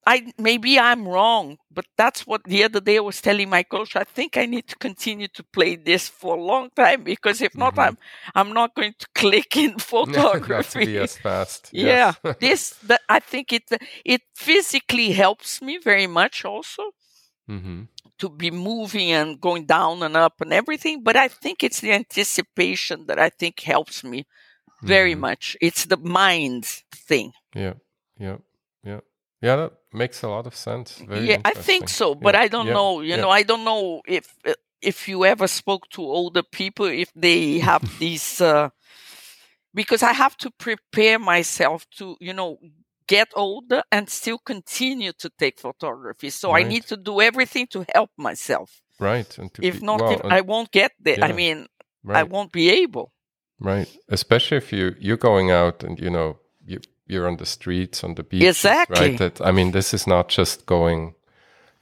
I 0.06 0.32
maybe 0.38 0.78
I'm 0.80 1.08
wrong, 1.08 1.58
but 1.72 1.86
that's 1.98 2.28
what 2.28 2.44
the 2.44 2.64
other 2.64 2.80
day 2.80 2.98
I 2.98 3.02
was 3.02 3.20
telling 3.20 3.50
my 3.50 3.64
coach. 3.64 3.96
I 3.96 4.04
think 4.04 4.38
I 4.38 4.46
need 4.46 4.68
to 4.68 4.76
continue 4.76 5.28
to 5.30 5.44
play 5.44 5.76
this 5.76 6.08
for 6.08 6.38
a 6.38 6.42
long 6.42 6.70
time 6.76 7.04
because 7.04 7.42
if 7.42 7.58
not, 7.58 7.74
mm-hmm. 7.74 7.96
I'm 7.96 7.98
I'm 8.36 8.54
not 8.54 8.76
going 8.76 8.94
to 9.00 9.08
click 9.16 9.58
in 9.58 9.80
photography. 9.80 10.80
not 10.80 10.86
to 10.86 10.86
be 10.86 10.98
as 10.98 11.18
fast. 11.18 11.70
Yeah, 11.74 12.14
this 12.40 12.76
that 12.84 13.02
I 13.10 13.20
think 13.20 13.52
it 13.54 13.64
it 14.06 14.22
physically 14.36 15.14
helps 15.14 15.64
me 15.64 15.80
very 15.80 16.08
much 16.08 16.46
also. 16.46 16.92
Mm-hmm 17.50 17.84
to 18.22 18.30
be 18.30 18.52
moving 18.52 19.12
and 19.12 19.42
going 19.42 19.66
down 19.66 20.04
and 20.04 20.16
up 20.16 20.42
and 20.42 20.54
everything. 20.54 21.04
But 21.04 21.16
I 21.18 21.28
think 21.28 21.64
it's 21.64 21.82
the 21.82 21.92
anticipation 21.92 23.08
that 23.08 23.20
I 23.20 23.30
think 23.30 23.60
helps 23.60 24.04
me 24.04 24.26
very 24.82 25.12
mm-hmm. 25.12 25.22
much. 25.22 25.58
It's 25.62 25.86
the 25.86 25.98
mind 25.98 26.66
thing. 26.94 27.34
Yeah, 27.54 27.74
yeah, 28.18 28.38
yeah, 28.84 29.02
yeah. 29.42 29.56
That 29.56 29.74
makes 29.92 30.24
a 30.24 30.30
lot 30.30 30.48
of 30.48 30.56
sense. 30.56 30.98
Very 30.98 31.30
yeah, 31.30 31.42
I 31.44 31.54
think 31.54 31.90
so, 31.90 32.16
but 32.16 32.36
yeah. 32.36 32.42
I 32.42 32.48
don't 32.48 32.68
yeah. 32.68 32.74
know. 32.74 33.02
You 33.02 33.10
yeah. 33.10 33.22
know, 33.22 33.30
I 33.30 33.44
don't 33.44 33.66
know 33.66 34.02
if 34.08 34.34
uh, 34.46 34.54
if 34.82 35.08
you 35.08 35.26
ever 35.26 35.48
spoke 35.48 35.90
to 35.90 36.02
older 36.02 36.44
people 36.44 36.86
if 36.86 37.12
they 37.16 37.60
have 37.60 37.84
these. 38.00 38.42
Uh, 38.42 38.70
because 39.74 40.04
I 40.04 40.12
have 40.12 40.36
to 40.38 40.52
prepare 40.52 41.18
myself 41.18 41.86
to, 41.98 42.18
you 42.20 42.34
know, 42.34 42.60
get 43.12 43.30
older 43.36 43.82
and 43.92 44.10
still 44.10 44.40
continue 44.54 45.14
to 45.24 45.30
take 45.42 45.60
photography. 45.60 46.30
So 46.30 46.48
right. 46.48 46.66
I 46.66 46.70
need 46.70 46.86
to 46.88 46.98
do 46.98 47.14
everything 47.30 47.68
to 47.74 47.86
help 47.94 48.12
myself. 48.18 48.70
Right. 49.00 49.38
And 49.38 49.50
if 49.62 49.80
be, 49.80 49.86
not, 49.86 50.00
well, 50.02 50.12
if 50.14 50.26
I 50.38 50.42
won't 50.42 50.72
get 50.72 50.92
there. 51.06 51.20
Yeah. 51.20 51.30
I 51.30 51.32
mean, 51.34 51.68
right. 52.04 52.20
I 52.20 52.24
won't 52.24 52.52
be 52.52 52.84
able. 52.84 53.08
Right. 53.60 53.90
Especially 54.08 54.58
if 54.58 54.72
you 54.72 54.96
you're 55.06 55.24
going 55.32 55.52
out 55.52 55.84
and 55.84 56.00
you 56.00 56.10
know 56.10 56.38
you 56.66 56.80
you're 57.12 57.28
on 57.28 57.38
the 57.38 57.46
streets 57.46 58.04
on 58.04 58.16
the 58.16 58.24
beach. 58.24 58.44
Exactly. 58.44 59.10
Right. 59.10 59.18
That 59.20 59.42
I 59.50 59.52
mean, 59.52 59.72
this 59.72 59.94
is 59.94 60.08
not 60.08 60.26
just 60.38 60.66
going, 60.66 61.16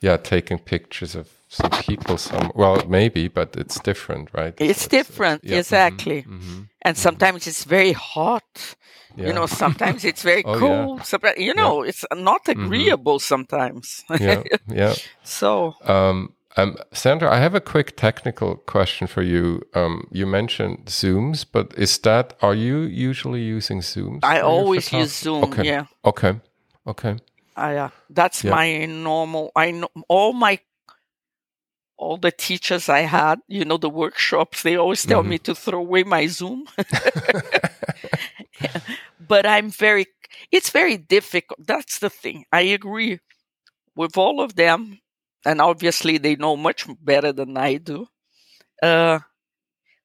yeah, 0.01 0.17
taking 0.17 0.59
pictures 0.59 1.15
of 1.15 1.27
some 1.47 1.71
people. 1.88 2.17
Some 2.17 2.51
well, 2.55 2.77
maybe, 2.88 3.30
but 3.30 3.55
it's 3.55 3.80
different, 3.80 4.30
right? 4.34 4.55
It's, 4.57 4.71
it's 4.71 4.88
different. 4.88 5.43
It's, 5.43 5.49
yeah. 5.49 5.53
Mm-hmm. 5.53 5.59
Exactly. 5.59 6.21
Mm-hmm. 6.23 6.61
And 6.82 6.97
sometimes 6.97 7.47
it's 7.47 7.63
very 7.63 7.91
hot. 7.93 8.75
Yeah. 9.15 9.27
You 9.27 9.34
know, 9.34 9.47
sometimes 9.47 10.05
it's 10.05 10.21
very 10.23 10.43
oh, 10.45 10.57
cold. 10.57 11.01
Yeah. 11.23 11.34
you 11.38 11.53
know, 11.53 11.84
yeah. 11.84 11.89
it's 11.89 12.05
not 12.15 12.45
mm-hmm. 12.45 12.65
agreeable 12.65 13.17
mm-hmm. 13.17 13.34
sometimes. 13.34 14.03
yeah, 14.19 14.43
yeah. 14.67 14.93
So, 15.23 15.73
um, 15.84 16.34
um, 16.57 16.77
Sandra, 16.93 17.32
I 17.32 17.38
have 17.38 17.55
a 17.55 17.61
quick 17.61 17.95
technical 17.95 18.55
question 18.55 19.07
for 19.07 19.21
you. 19.21 19.61
Um, 19.73 20.07
you 20.11 20.25
mentioned 20.25 20.86
Zooms, 20.86 21.45
but 21.49 21.73
is 21.77 21.97
that 21.99 22.36
are 22.41 22.55
you 22.55 22.82
usually 22.82 23.41
using 23.41 23.82
Zooms? 23.82 24.19
I 24.23 24.41
always 24.41 24.91
use 24.91 25.15
Zoom. 25.15 25.43
Okay. 25.45 25.65
Yeah. 25.65 25.86
Okay. 26.05 26.39
Okay. 26.88 27.17
Uh, 27.55 27.89
that's 28.09 28.43
yeah. 28.43 28.51
my 28.51 28.86
normal. 28.86 29.51
I 29.55 29.71
know 29.71 29.89
all 30.07 30.34
my 30.34 30.59
all 32.00 32.18
the 32.18 32.32
teachers 32.32 32.88
I 32.88 33.02
had, 33.02 33.39
you 33.47 33.66
know, 33.66 33.78
the 33.78 33.89
workshops, 33.89 34.64
they 34.64 34.78
always 34.78 35.06
tell 35.06 35.22
mm-hmm. 35.22 35.32
me 35.32 35.38
to 35.39 35.54
throw 35.54 35.80
away 35.80 36.04
my 36.04 36.28
Zoom. 36.28 36.66
but 39.28 39.45
I'm 39.45 39.70
very, 39.70 40.06
it's 40.50 40.70
very 40.70 40.97
difficult. 40.97 41.60
That's 41.68 42.00
the 42.00 42.10
thing. 42.10 42.45
I 42.52 42.62
agree 42.62 43.20
with 43.95 44.18
all 44.18 44.41
of 44.41 44.56
them. 44.56 45.00
And 45.45 45.62
obviously, 45.62 46.18
they 46.18 46.36
know 46.36 46.58
much 46.58 46.86
better 47.02 47.34
than 47.34 47.58
I 47.58 47.76
do. 47.76 48.08
Uh, 48.82 49.20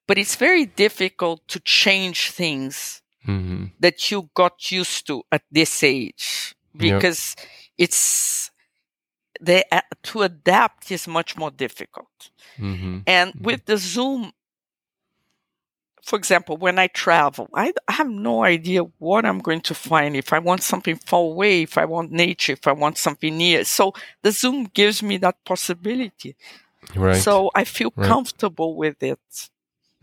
but 0.07 0.17
it's 0.17 0.35
very 0.35 0.65
difficult 0.65 1.47
to 1.47 1.59
change 1.61 2.31
things 2.31 3.01
mm-hmm. 3.25 3.65
that 3.79 4.11
you 4.11 4.29
got 4.33 4.71
used 4.71 5.07
to 5.07 5.23
at 5.31 5.43
this 5.51 5.83
age 5.83 6.55
because 6.75 7.35
yep. 7.37 7.47
it's 7.77 8.51
they 9.45 9.63
to 10.03 10.21
adapt 10.23 10.91
is 10.91 11.07
much 11.07 11.37
more 11.37 11.51
difficult. 11.51 12.29
Mm-hmm. 12.57 12.99
And 13.07 13.31
mm-hmm. 13.31 13.43
with 13.43 13.65
the 13.65 13.77
Zoom, 13.77 14.31
for 16.03 16.17
example, 16.17 16.57
when 16.57 16.77
I 16.77 16.87
travel, 16.87 17.49
I, 17.53 17.73
I, 17.87 17.93
have 17.93 18.09
no 18.09 18.43
idea 18.43 18.81
what 18.99 19.25
I'm 19.25 19.39
going 19.39 19.61
to 19.61 19.73
find. 19.73 20.15
If 20.15 20.33
I 20.33 20.39
want 20.39 20.61
something 20.61 20.97
far 20.97 21.21
away, 21.21 21.63
if 21.63 21.77
I 21.77 21.85
want 21.85 22.11
nature, 22.11 22.53
if 22.53 22.67
I 22.67 22.73
want 22.73 22.97
something 22.97 23.35
near. 23.35 23.63
So 23.63 23.93
the 24.21 24.31
Zoom 24.31 24.65
gives 24.65 25.01
me 25.01 25.17
that 25.17 25.43
possibility. 25.45 26.35
Right. 26.95 27.17
So 27.17 27.49
I 27.55 27.63
feel 27.63 27.91
right. 27.95 28.07
comfortable 28.07 28.75
with 28.75 29.01
it. 29.01 29.49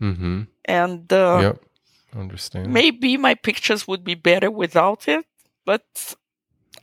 Mm-hmm. 0.01 0.41
And 0.65 1.13
uh, 1.13 1.39
yep. 1.41 1.63
understand. 2.15 2.73
Maybe 2.73 3.15
my 3.15 3.35
pictures 3.35 3.87
would 3.87 4.03
be 4.03 4.15
better 4.15 4.51
without 4.51 5.07
it, 5.07 5.25
but 5.65 5.85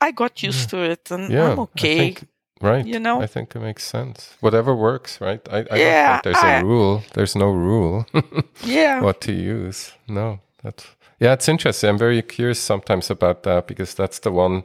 I 0.01 0.13
got 0.13 0.43
used 0.43 0.73
yeah. 0.73 0.79
to 0.79 0.91
it, 0.93 1.11
and 1.11 1.31
yeah, 1.31 1.53
I'm 1.53 1.59
okay. 1.59 2.17
Right. 2.61 2.87
You 2.87 3.01
know? 3.01 3.23
I 3.23 3.27
think 3.27 3.57
it 3.57 3.61
makes 3.61 3.85
sense. 3.85 4.37
Whatever 4.41 4.75
works, 4.75 5.21
right? 5.21 5.41
I, 5.51 5.59
I 5.71 5.77
yeah, 5.77 6.09
don't 6.09 6.23
think 6.23 6.23
there's 6.25 6.45
I, 6.45 6.53
a 6.57 6.65
rule. 6.65 7.03
There's 7.15 7.35
no 7.35 7.51
rule. 7.51 8.07
yeah. 8.65 9.01
What 9.01 9.21
to 9.23 9.33
use. 9.33 9.93
No. 10.07 10.41
That's 10.63 10.87
yeah, 11.19 11.35
it's 11.35 11.49
interesting. 11.49 11.91
I'm 11.91 11.99
very 11.99 12.23
curious 12.23 12.59
sometimes 12.59 13.11
about 13.11 13.43
that 13.45 13.67
because 13.67 13.95
that's 13.95 14.19
the 14.19 14.33
one 14.33 14.65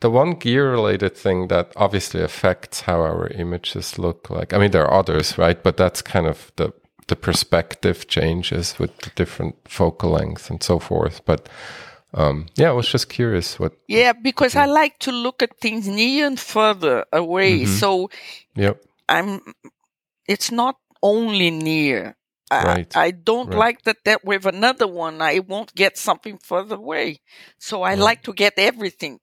the 0.00 0.10
one 0.10 0.32
gear 0.32 0.70
related 0.70 1.16
thing 1.16 1.48
that 1.48 1.72
obviously 1.76 2.22
affects 2.22 2.82
how 2.82 3.00
our 3.00 3.28
images 3.28 3.98
look 3.98 4.30
like. 4.30 4.52
I 4.52 4.58
mean 4.58 4.70
there 4.70 4.86
are 4.86 4.98
others, 4.98 5.38
right? 5.38 5.62
But 5.62 5.76
that's 5.76 6.02
kind 6.02 6.26
of 6.26 6.52
the 6.56 6.72
the 7.08 7.16
perspective 7.16 8.06
changes 8.06 8.78
with 8.78 8.96
the 8.98 9.10
different 9.16 9.56
focal 9.68 10.10
length 10.10 10.48
and 10.48 10.62
so 10.62 10.78
forth. 10.78 11.24
But 11.24 11.48
um, 12.12 12.46
yeah, 12.56 12.70
I 12.70 12.72
was 12.72 12.88
just 12.88 13.08
curious 13.08 13.58
what. 13.58 13.72
Yeah, 13.86 14.12
because 14.12 14.54
yeah. 14.54 14.64
I 14.64 14.66
like 14.66 14.98
to 15.00 15.12
look 15.12 15.42
at 15.42 15.58
things 15.60 15.86
near 15.86 16.26
and 16.26 16.38
further 16.38 17.04
away. 17.12 17.60
Mm-hmm. 17.60 17.74
So, 17.74 18.10
yep. 18.56 18.82
I'm. 19.08 19.40
It's 20.26 20.50
not 20.50 20.76
only 21.02 21.50
near. 21.50 22.16
Right. 22.52 22.96
I, 22.96 23.04
I 23.04 23.10
don't 23.12 23.50
right. 23.50 23.58
like 23.58 23.82
that. 23.82 23.98
That 24.04 24.24
with 24.24 24.44
another 24.44 24.88
one, 24.88 25.22
I 25.22 25.38
won't 25.38 25.72
get 25.74 25.96
something 25.96 26.38
further 26.38 26.74
away. 26.74 27.20
So 27.58 27.82
I 27.82 27.90
right. 27.90 27.98
like 27.98 28.22
to 28.24 28.32
get 28.32 28.54
everything. 28.56 29.20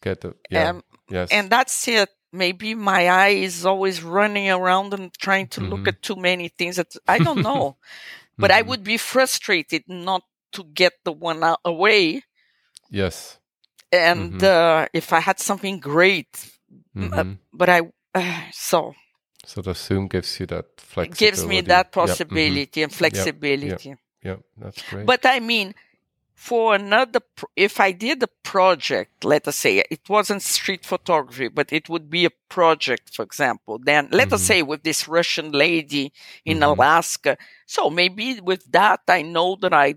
Get 0.00 0.20
the 0.20 0.34
yeah. 0.48 0.70
Um, 0.70 0.84
yes. 1.10 1.28
And 1.32 1.50
that's 1.50 1.88
it. 1.88 2.08
Maybe 2.32 2.74
my 2.74 3.08
eye 3.08 3.28
is 3.28 3.66
always 3.66 4.02
running 4.02 4.48
around 4.48 4.94
and 4.94 5.12
trying 5.12 5.48
to 5.48 5.60
mm-hmm. 5.60 5.70
look 5.70 5.88
at 5.88 6.02
too 6.02 6.16
many 6.16 6.48
things. 6.48 6.76
That 6.76 6.94
I 7.08 7.18
don't 7.18 7.42
know, 7.42 7.78
but 8.38 8.52
mm-hmm. 8.52 8.58
I 8.58 8.62
would 8.62 8.84
be 8.84 8.96
frustrated 8.96 9.82
not 9.88 10.22
to 10.52 10.64
get 10.64 10.92
the 11.04 11.12
one 11.12 11.42
out 11.42 11.60
away. 11.64 12.22
Yes. 12.90 13.38
And 13.90 14.34
mm-hmm. 14.34 14.44
uh, 14.44 14.86
if 14.92 15.12
I 15.12 15.20
had 15.20 15.38
something 15.38 15.80
great, 15.80 16.50
uh, 16.96 17.00
mm-hmm. 17.00 17.32
but 17.52 17.68
I 17.68 17.80
uh, 18.14 18.40
so. 18.52 18.94
So 19.44 19.60
the 19.60 19.74
Zoom 19.74 20.06
gives 20.08 20.38
you 20.38 20.46
that 20.46 20.66
flexibility. 20.76 21.24
It 21.24 21.30
gives 21.30 21.46
me 21.46 21.60
that 21.62 21.92
possibility 21.92 22.60
yep. 22.60 22.70
mm-hmm. 22.70 22.82
and 22.82 22.92
flexibility. 22.92 23.68
Yep. 23.68 23.82
Yep. 23.88 23.98
yep. 24.22 24.40
that's 24.56 24.82
great. 24.90 25.06
But 25.06 25.26
I 25.26 25.40
mean, 25.40 25.74
for 26.42 26.74
another, 26.74 27.20
if 27.54 27.78
I 27.78 27.92
did 27.92 28.20
a 28.22 28.28
project, 28.42 29.24
let 29.24 29.46
us 29.46 29.56
say 29.56 29.78
it 29.78 30.08
wasn't 30.08 30.42
street 30.42 30.84
photography, 30.84 31.46
but 31.46 31.72
it 31.72 31.88
would 31.88 32.10
be 32.10 32.24
a 32.24 32.30
project, 32.48 33.14
for 33.14 33.22
example, 33.22 33.78
then 33.78 34.08
let 34.10 34.26
mm-hmm. 34.26 34.34
us 34.34 34.42
say 34.42 34.62
with 34.62 34.82
this 34.82 35.06
Russian 35.06 35.52
lady 35.52 36.12
in 36.44 36.58
mm-hmm. 36.58 36.80
Alaska. 36.80 37.36
So 37.66 37.90
maybe 37.90 38.40
with 38.40 38.70
that, 38.72 39.02
I 39.06 39.22
know 39.22 39.56
that 39.60 39.72
I 39.72 39.94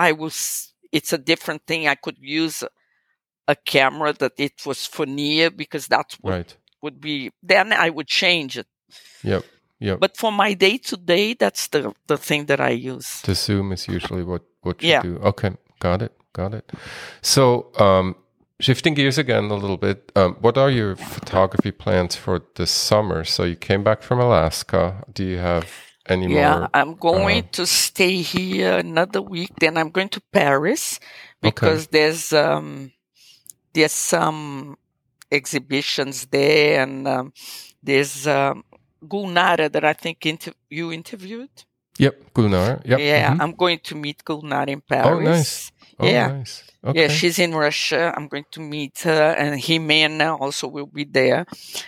I 0.00 0.12
was, 0.12 0.72
it's 0.90 1.12
a 1.12 1.18
different 1.18 1.62
thing. 1.66 1.86
I 1.86 1.94
could 1.94 2.16
use 2.18 2.64
a 3.46 3.56
camera 3.74 4.12
that 4.14 4.32
it 4.38 4.66
was 4.66 4.86
for 4.86 5.06
near 5.06 5.50
because 5.50 5.86
that's 5.86 6.14
what 6.22 6.32
right. 6.32 6.56
would 6.82 7.00
be, 7.00 7.30
then 7.42 7.72
I 7.72 7.90
would 7.90 8.08
change 8.08 8.56
it. 8.56 8.66
Yep. 9.22 9.44
Yep. 9.80 10.00
But 10.00 10.16
for 10.16 10.32
my 10.32 10.54
day 10.54 10.78
to 10.78 10.96
day, 10.96 11.34
that's 11.34 11.68
the, 11.68 11.92
the 12.06 12.16
thing 12.16 12.46
that 12.46 12.60
I 12.60 12.70
use. 12.70 13.22
The 13.22 13.34
Zoom 13.34 13.72
is 13.72 13.88
usually 13.88 14.24
what, 14.24 14.42
what 14.62 14.82
you 14.82 14.90
yeah. 14.90 15.02
do. 15.02 15.16
Okay. 15.18 15.50
Got 15.78 16.02
it. 16.02 16.12
Got 16.32 16.54
it. 16.54 16.72
So, 17.22 17.72
um, 17.78 18.14
shifting 18.60 18.94
gears 18.94 19.18
again 19.18 19.44
a 19.50 19.54
little 19.54 19.78
bit, 19.78 20.12
um, 20.16 20.36
what 20.40 20.56
are 20.56 20.70
your 20.70 20.96
photography 20.96 21.72
plans 21.72 22.14
for 22.14 22.42
the 22.54 22.66
summer? 22.66 23.24
So 23.24 23.44
you 23.44 23.56
came 23.56 23.82
back 23.82 24.02
from 24.02 24.20
Alaska. 24.20 25.04
Do 25.12 25.24
you 25.24 25.38
have 25.38 25.66
anymore. 26.10 26.38
Yeah, 26.38 26.68
I'm 26.74 26.94
going 26.94 27.44
uh, 27.44 27.48
to 27.52 27.66
stay 27.66 28.22
here 28.22 28.78
another 28.78 29.22
week. 29.22 29.50
Then 29.58 29.76
I'm 29.76 29.90
going 29.90 30.08
to 30.10 30.20
Paris 30.32 31.00
because 31.40 31.84
okay. 31.84 31.98
there's 31.98 32.32
um, 32.32 32.92
there's 33.72 33.92
some 33.92 34.76
exhibitions 35.30 36.26
there, 36.26 36.82
and 36.82 37.06
um, 37.06 37.32
there's 37.82 38.26
um, 38.26 38.64
Gulnara 39.04 39.70
that 39.72 39.84
I 39.84 39.92
think 39.92 40.26
inter- 40.26 40.52
you 40.68 40.92
interviewed. 40.92 41.50
Yep, 41.98 42.34
Gulnara. 42.34 42.82
Yep. 42.84 42.98
Yeah, 42.98 43.30
mm-hmm. 43.30 43.42
I'm 43.42 43.52
going 43.52 43.80
to 43.84 43.94
meet 43.94 44.24
Gulnara 44.24 44.68
in 44.68 44.80
Paris. 44.80 45.06
Oh, 45.06 45.20
nice. 45.20 45.72
Oh, 45.98 46.06
yeah. 46.06 46.26
Nice. 46.28 46.64
Okay. 46.82 47.02
Yeah, 47.02 47.08
she's 47.08 47.38
in 47.38 47.54
Russia. 47.54 48.12
I'm 48.16 48.28
going 48.28 48.46
to 48.52 48.60
meet 48.60 49.00
her, 49.00 49.34
and 49.36 49.60
Jimena 49.60 50.40
also 50.40 50.68
will 50.68 50.86
be 50.86 51.04
there. 51.04 51.46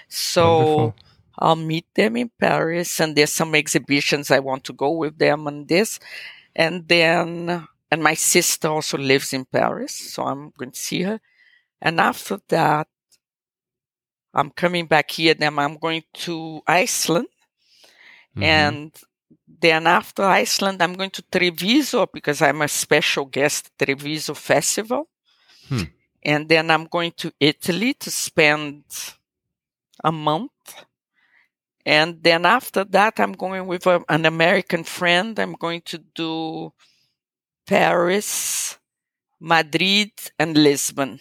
So. 0.08 0.46
Wonderful 0.56 0.94
I'll 1.38 1.56
meet 1.56 1.86
them 1.94 2.16
in 2.16 2.30
Paris, 2.38 3.00
and 3.00 3.16
there's 3.16 3.32
some 3.32 3.54
exhibitions 3.54 4.30
I 4.30 4.38
want 4.38 4.64
to 4.64 4.72
go 4.72 4.90
with 4.92 5.18
them 5.18 5.46
on 5.46 5.66
this. 5.66 5.98
And 6.54 6.86
then, 6.86 7.66
and 7.90 8.02
my 8.02 8.14
sister 8.14 8.68
also 8.68 8.98
lives 8.98 9.32
in 9.32 9.44
Paris, 9.46 9.94
so 10.12 10.24
I'm 10.24 10.52
going 10.56 10.72
to 10.72 10.78
see 10.78 11.02
her. 11.02 11.20
And 11.80 12.00
after 12.00 12.38
that, 12.48 12.88
I'm 14.34 14.50
coming 14.50 14.86
back 14.86 15.10
here. 15.10 15.34
Then 15.34 15.58
I'm 15.58 15.76
going 15.76 16.04
to 16.14 16.62
Iceland. 16.66 17.28
Mm-hmm. 18.36 18.42
And 18.42 18.92
then 19.60 19.86
after 19.86 20.22
Iceland, 20.22 20.82
I'm 20.82 20.94
going 20.94 21.10
to 21.10 21.22
Treviso 21.22 22.06
because 22.06 22.40
I'm 22.40 22.62
a 22.62 22.68
special 22.68 23.26
guest 23.26 23.70
at 23.80 23.86
Treviso 23.86 24.34
Festival. 24.34 25.08
Hmm. 25.68 25.82
And 26.22 26.48
then 26.48 26.70
I'm 26.70 26.86
going 26.86 27.12
to 27.18 27.32
Italy 27.40 27.94
to 27.94 28.10
spend 28.10 28.84
a 30.02 30.12
month 30.12 30.50
and 31.84 32.22
then 32.22 32.46
after 32.46 32.84
that, 32.84 33.18
I'm 33.18 33.32
going 33.32 33.66
with 33.66 33.86
a, 33.86 34.04
an 34.08 34.24
American 34.24 34.84
friend. 34.84 35.38
I'm 35.38 35.54
going 35.54 35.82
to 35.86 35.98
do 35.98 36.72
Paris, 37.66 38.78
Madrid, 39.40 40.12
and 40.38 40.56
Lisbon. 40.56 41.20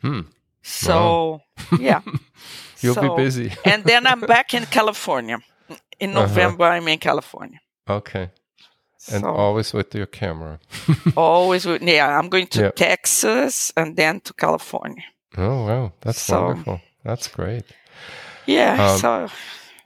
Hmm. 0.00 0.22
So, 0.62 1.40
wow. 1.70 1.78
yeah. 1.78 2.00
You'll 2.80 2.94
so, 2.94 3.16
be 3.16 3.22
busy. 3.22 3.52
and 3.64 3.84
then 3.84 4.06
I'm 4.06 4.20
back 4.20 4.54
in 4.54 4.64
California. 4.66 5.38
In 6.00 6.10
uh-huh. 6.10 6.26
November, 6.26 6.64
uh-huh. 6.64 6.74
I'm 6.74 6.88
in 6.88 6.98
California. 6.98 7.60
Okay. 7.88 8.30
And 9.12 9.22
so, 9.22 9.28
always 9.28 9.72
with 9.72 9.94
your 9.94 10.06
camera. 10.06 10.58
always 11.16 11.64
with, 11.64 11.82
yeah, 11.82 12.18
I'm 12.18 12.28
going 12.28 12.48
to 12.48 12.72
Texas 12.72 13.72
and 13.76 13.96
then 13.96 14.20
to 14.20 14.34
California. 14.34 15.04
Oh, 15.36 15.66
wow. 15.66 15.92
That's 16.00 16.20
so, 16.20 16.46
wonderful. 16.46 16.80
That's 17.04 17.28
great. 17.28 17.64
Yeah. 18.46 18.92
Um, 18.92 18.98
so, 18.98 19.28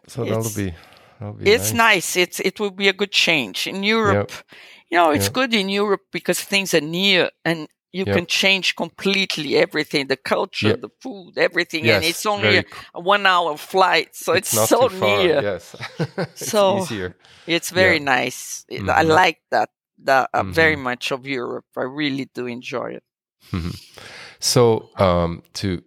so 0.07 0.25
that'll 0.25 0.43
be, 0.55 0.75
that'll 1.19 1.35
be 1.35 1.51
it's 1.51 1.73
nice. 1.73 2.17
nice. 2.17 2.17
It's 2.17 2.41
it 2.41 2.61
will 2.61 2.71
be 2.71 2.89
a 2.89 2.93
good 2.93 3.13
change 3.13 3.67
in 3.67 3.83
Europe. 3.83 4.31
Yep. 4.31 4.45
You 4.91 4.99
know, 4.99 5.11
it's 5.11 5.27
yep. 5.27 5.33
good 5.33 5.55
in 5.55 5.69
Europe 5.69 6.03
because 6.13 6.41
things 6.41 6.73
are 6.75 6.81
near 6.81 7.31
and 7.45 7.69
you 7.93 8.05
yep. 8.07 8.17
can 8.17 8.27
change 8.27 8.77
completely 8.77 9.57
everything 9.57 10.07
the 10.09 10.19
culture 10.19 10.77
the 10.77 10.91
food 11.01 11.33
everything 11.39 11.85
yes, 11.85 11.97
and 11.97 12.05
it's 12.05 12.27
only 12.27 12.59
a, 12.59 12.65
a, 12.95 13.01
one 13.01 13.25
hour 13.25 13.57
flight 13.57 14.15
so 14.15 14.35
it's, 14.35 14.53
it's 14.53 14.69
so 14.69 14.89
near 14.89 15.41
yes 15.41 15.75
so 16.35 16.81
easier. 16.81 17.17
it's 17.47 17.71
very 17.71 17.99
nice 17.99 18.67
mm-hmm. 18.71 18.91
i 18.91 19.01
like 19.01 19.41
that 19.51 19.71
that 20.05 20.31
uh, 20.33 20.43
mm-hmm. 20.43 20.53
very 20.53 20.77
much 20.77 21.11
of 21.11 21.27
Europe. 21.27 21.67
I 21.77 21.83
really 21.83 22.29
do 22.35 22.47
enjoy 22.47 22.93
it. 22.93 23.05
Mm-hmm. 23.53 23.71
So 24.39 24.91
um, 24.97 25.43
to 25.55 25.83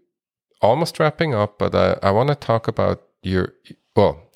almost 0.62 1.00
wrapping 1.00 1.34
up, 1.34 1.60
but 1.60 1.76
I, 1.76 1.98
I 2.04 2.12
want 2.12 2.30
to 2.30 2.36
talk 2.36 2.68
about 2.68 3.02
your 3.22 3.54
well 4.00 4.30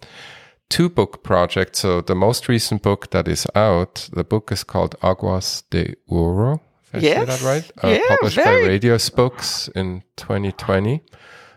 two 0.74 0.89
book 0.89 1.24
projects. 1.24 1.80
So 1.80 2.01
the 2.01 2.16
most 2.16 2.49
recent 2.49 2.82
book 2.82 3.11
that 3.11 3.28
is 3.28 3.45
out, 3.53 4.09
the 4.11 4.24
book 4.24 4.51
is 4.51 4.64
called 4.64 4.95
Aguas 5.03 5.64
de 5.70 5.95
Ouro. 6.09 6.59
If 6.86 6.95
I 6.95 6.97
yes. 6.97 7.20
say 7.20 7.26
that 7.26 7.41
right? 7.41 7.72
Uh, 7.84 7.88
yeah, 7.89 8.16
published 8.16 8.36
very... 8.36 8.64
by 8.64 8.68
Radius 8.70 9.09
Books 9.11 9.70
in 9.76 10.03
2020. 10.16 11.01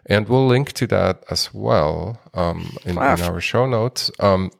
And 0.05 0.29
we'll 0.29 0.47
link 0.47 0.73
to 0.75 0.87
that 0.89 1.25
as 1.31 1.55
well 1.55 2.21
um, 2.35 2.77
in, 2.85 2.97
wow. 2.97 3.15
in, 3.15 3.23
our 3.23 3.41
show 3.41 3.67
notes. 3.67 4.11
Um, 4.21 4.51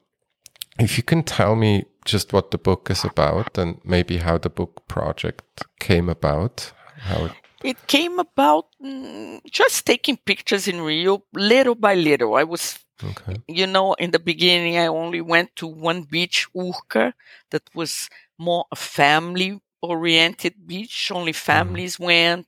if 0.79 0.97
you 0.97 1.05
can 1.05 1.23
tell 1.23 1.55
me 1.55 1.85
just 2.07 2.33
what 2.33 2.51
the 2.51 2.59
book 2.59 2.91
is 2.91 3.05
about 3.05 3.59
and 3.59 3.79
maybe 3.85 4.17
how 4.19 4.39
the 4.39 4.51
book 4.51 4.89
project 4.89 5.65
came 5.81 6.09
about, 6.09 6.73
how 6.99 7.27
it 7.27 7.33
it 7.65 7.87
came 7.87 8.19
about 8.19 8.67
mm, 8.83 9.41
just 9.51 9.87
taking 9.87 10.17
pictures 10.19 10.69
in 10.69 10.81
Rio 10.81 11.25
little 11.33 11.75
by 11.75 11.95
little. 11.95 12.35
I 12.35 12.45
was, 12.45 12.79
okay. 13.03 13.37
you 13.49 13.67
know, 13.67 13.95
in 13.95 14.11
the 14.11 14.19
beginning, 14.19 14.79
I 14.79 14.87
only 14.87 15.21
went 15.21 15.55
to 15.57 15.67
one 15.67 16.03
beach, 16.03 16.49
Urca, 16.55 17.13
that 17.51 17.63
was 17.75 18.09
more 18.39 18.67
a 18.73 18.77
family 18.77 19.61
oriented 19.83 20.67
beach. 20.67 21.11
Only 21.13 21.33
mm-hmm. 21.33 21.53
families 21.53 21.97
mm. 21.97 22.05
went. 22.07 22.47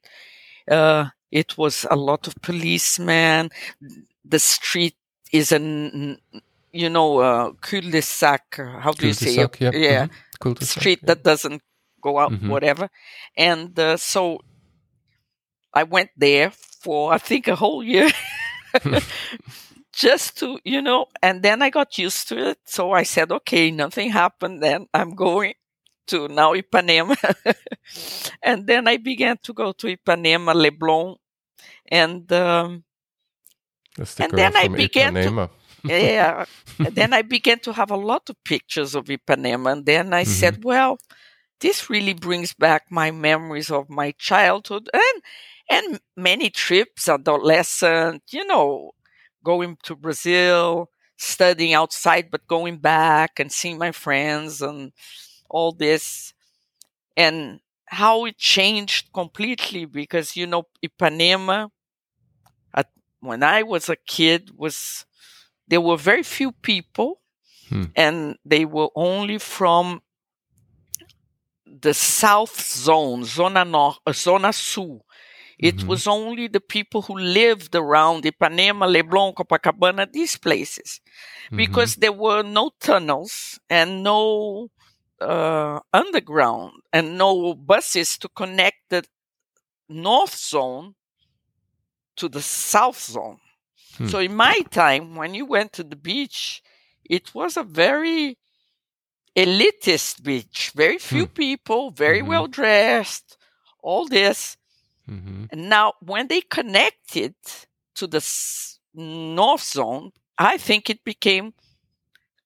Uh, 0.70 1.06
it 1.30 1.56
was 1.58 1.86
a 1.90 1.96
lot 1.96 2.26
of 2.26 2.34
policemen. 2.42 3.50
The 4.24 4.38
street 4.38 4.96
is 5.32 5.52
an, 5.52 6.18
you 6.72 6.88
know, 6.88 7.18
uh, 7.18 7.52
cul-de-sac. 7.60 8.56
How 8.56 8.92
do 8.92 9.06
you 9.06 9.12
say 9.12 9.36
it? 9.36 9.60
Yeah. 9.60 9.70
yeah. 9.74 10.06
Mm-hmm. 10.40 10.64
Street 10.64 11.00
yeah. 11.02 11.06
that 11.06 11.22
doesn't 11.22 11.62
go 12.00 12.18
out, 12.18 12.32
mm-hmm. 12.32 12.48
whatever. 12.48 12.88
And 13.36 13.78
uh, 13.78 13.96
so 13.96 14.40
I 15.74 15.82
went 15.82 16.10
there 16.16 16.50
for 16.50 17.12
I 17.12 17.18
think 17.18 17.48
a 17.48 17.56
whole 17.56 17.82
year. 17.82 18.10
just 19.98 20.38
to 20.38 20.60
you 20.64 20.80
know 20.80 21.06
and 21.22 21.42
then 21.42 21.60
i 21.60 21.70
got 21.70 21.98
used 21.98 22.28
to 22.28 22.50
it 22.50 22.58
so 22.64 22.92
i 22.92 23.02
said 23.02 23.32
okay 23.32 23.70
nothing 23.72 24.10
happened 24.10 24.62
then 24.62 24.86
i'm 24.94 25.14
going 25.14 25.52
to 26.06 26.28
now 26.28 26.54
ipanema 26.54 27.16
and 28.42 28.66
then 28.66 28.86
i 28.86 28.96
began 28.96 29.36
to 29.42 29.52
go 29.52 29.72
to 29.72 29.88
ipanema 29.88 30.54
leblon 30.54 31.16
and 31.90 32.32
um, 32.32 32.84
and 34.20 34.32
then 34.32 34.56
i 34.56 34.68
began 34.68 35.14
ipanema. 35.14 35.50
to 35.82 35.92
yeah 35.92 36.44
and 36.78 36.94
then 36.94 37.12
i 37.12 37.22
began 37.22 37.58
to 37.58 37.72
have 37.72 37.90
a 37.90 37.96
lot 37.96 38.30
of 38.30 38.36
pictures 38.44 38.94
of 38.94 39.06
ipanema 39.06 39.72
and 39.72 39.84
then 39.84 40.14
i 40.14 40.22
mm-hmm. 40.22 40.30
said 40.30 40.62
well 40.62 40.96
this 41.60 41.90
really 41.90 42.14
brings 42.14 42.54
back 42.54 42.82
my 42.88 43.10
memories 43.10 43.68
of 43.68 43.90
my 43.90 44.12
childhood 44.12 44.88
and 44.94 45.22
and 45.70 46.00
many 46.16 46.50
trips, 46.50 47.08
adolescent, 47.08 48.22
you 48.30 48.46
know, 48.46 48.92
going 49.48 49.78
to 49.82 49.96
Brazil, 49.96 50.90
studying 51.16 51.72
outside, 51.72 52.30
but 52.30 52.46
going 52.46 52.76
back 52.76 53.40
and 53.40 53.50
seeing 53.50 53.78
my 53.78 53.92
friends 53.92 54.60
and 54.60 54.92
all 55.48 55.72
this. 55.72 56.34
And 57.16 57.60
how 57.86 58.26
it 58.26 58.36
changed 58.36 59.10
completely 59.14 59.86
because, 59.86 60.36
you 60.36 60.46
know, 60.46 60.64
Ipanema, 60.86 61.70
at, 62.74 62.88
when 63.20 63.42
I 63.42 63.62
was 63.62 63.88
a 63.88 63.96
kid, 63.96 64.50
was 64.54 65.06
there 65.66 65.80
were 65.80 65.96
very 65.96 66.22
few 66.22 66.52
people 66.52 67.20
hmm. 67.70 67.84
and 67.96 68.36
they 68.44 68.66
were 68.66 68.90
only 68.94 69.38
from 69.38 70.02
the 71.64 71.94
south 71.94 72.60
zone, 72.60 73.24
Zona, 73.24 73.64
Nor- 73.64 73.96
Zona 74.12 74.52
Sul. 74.52 75.00
It 75.58 75.78
mm-hmm. 75.78 75.88
was 75.88 76.06
only 76.06 76.46
the 76.46 76.60
people 76.60 77.02
who 77.02 77.18
lived 77.18 77.74
around 77.74 78.22
Ipanema, 78.24 78.86
Leblon, 78.86 79.34
Copacabana, 79.34 80.10
these 80.12 80.36
places, 80.36 81.00
mm-hmm. 81.46 81.56
because 81.56 81.96
there 81.96 82.12
were 82.12 82.42
no 82.42 82.70
tunnels 82.80 83.58
and 83.68 84.04
no 84.04 84.70
uh, 85.20 85.80
underground 85.92 86.74
and 86.92 87.18
no 87.18 87.54
buses 87.54 88.18
to 88.18 88.28
connect 88.28 88.76
the 88.90 89.04
north 89.88 90.36
zone 90.36 90.94
to 92.16 92.28
the 92.28 92.42
south 92.42 93.00
zone. 93.00 93.38
Hmm. 93.96 94.08
So 94.08 94.18
in 94.20 94.34
my 94.34 94.60
time, 94.70 95.16
when 95.16 95.34
you 95.34 95.46
went 95.46 95.72
to 95.74 95.82
the 95.82 95.96
beach, 95.96 96.62
it 97.04 97.34
was 97.34 97.56
a 97.56 97.62
very 97.62 98.38
elitist 99.36 100.22
beach, 100.22 100.72
very 100.74 100.98
few 100.98 101.26
hmm. 101.26 101.32
people, 101.32 101.90
very 101.90 102.20
mm-hmm. 102.20 102.28
well 102.28 102.46
dressed, 102.46 103.36
all 103.82 104.06
this. 104.06 104.56
Mm-hmm. 105.08 105.44
And 105.50 105.68
now, 105.68 105.94
when 106.00 106.28
they 106.28 106.40
connected 106.40 107.34
to 107.96 108.06
the 108.06 108.24
North 108.94 109.62
Zone, 109.62 110.12
I 110.36 110.56
think 110.58 110.90
it 110.90 111.04
became 111.04 111.54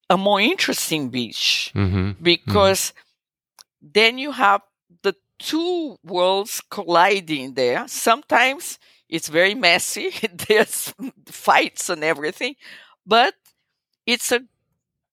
a 0.09 0.17
more 0.17 0.41
interesting 0.41 1.11
beach 1.11 1.73
mm-hmm. 1.75 1.97
mm-hmm. 1.97 2.23
because 2.23 2.81
mm-hmm. 2.81 3.89
then 3.95 4.19
you 4.19 4.33
have 4.33 4.63
the 5.03 5.15
two 5.39 5.97
worlds 6.05 6.63
colliding 6.71 7.55
there. 7.55 7.87
Sometimes 7.89 8.79
it's 9.09 9.29
very 9.29 9.55
messy, 9.55 10.11
there's 10.49 10.95
fights 11.27 11.91
and 11.91 12.05
everything, 12.05 12.55
but 13.07 13.35
it's 14.07 14.33
a 14.33 14.41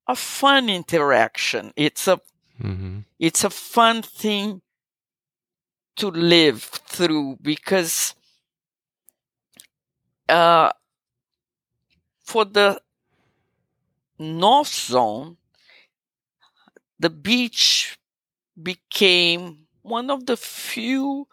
a 0.07 0.15
fun 0.15 0.69
interaction. 0.69 1.71
It's 1.75 2.07
a 2.07 2.19
mm-hmm. 2.61 2.99
it's 3.19 3.43
a 3.43 3.49
fun 3.49 4.01
thing 4.01 4.61
to 5.99 6.09
live 6.09 6.63
through 6.63 7.37
because 7.41 8.15
uh, 10.27 10.71
for 12.23 12.45
the 12.45 12.79
North 14.19 14.67
Zone, 14.73 15.37
the 16.99 17.09
beach 17.09 17.97
became 18.61 19.67
one 19.81 20.09
of 20.09 20.25
the 20.25 20.37
few 20.37 21.27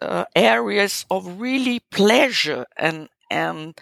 uh, 0.00 0.24
areas 0.36 1.06
of 1.10 1.40
really 1.40 1.80
pleasure 1.90 2.66
and 2.76 3.08
and 3.30 3.80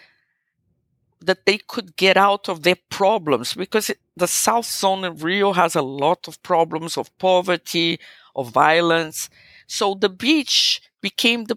that 1.21 1.47
they 1.47 1.59
could 1.59 1.97
get 1.97 2.17
out 2.17 2.49
of 2.49 2.63
their 2.63 2.77
problems 2.91 3.55
because 3.55 3.91
it, 3.91 3.99
the 4.17 4.27
south 4.27 4.67
zone 4.67 5.05
of 5.05 5.23
rio 5.25 5.53
has 5.53 5.75
a 5.77 5.83
lot 5.83 6.27
of 6.29 6.43
problems 6.43 6.97
of 6.97 7.17
poverty 7.19 7.99
of 8.35 8.51
violence 8.51 9.31
so 9.67 9.95
the 9.95 10.09
beach 10.09 10.81
became 11.01 11.45
the, 11.45 11.57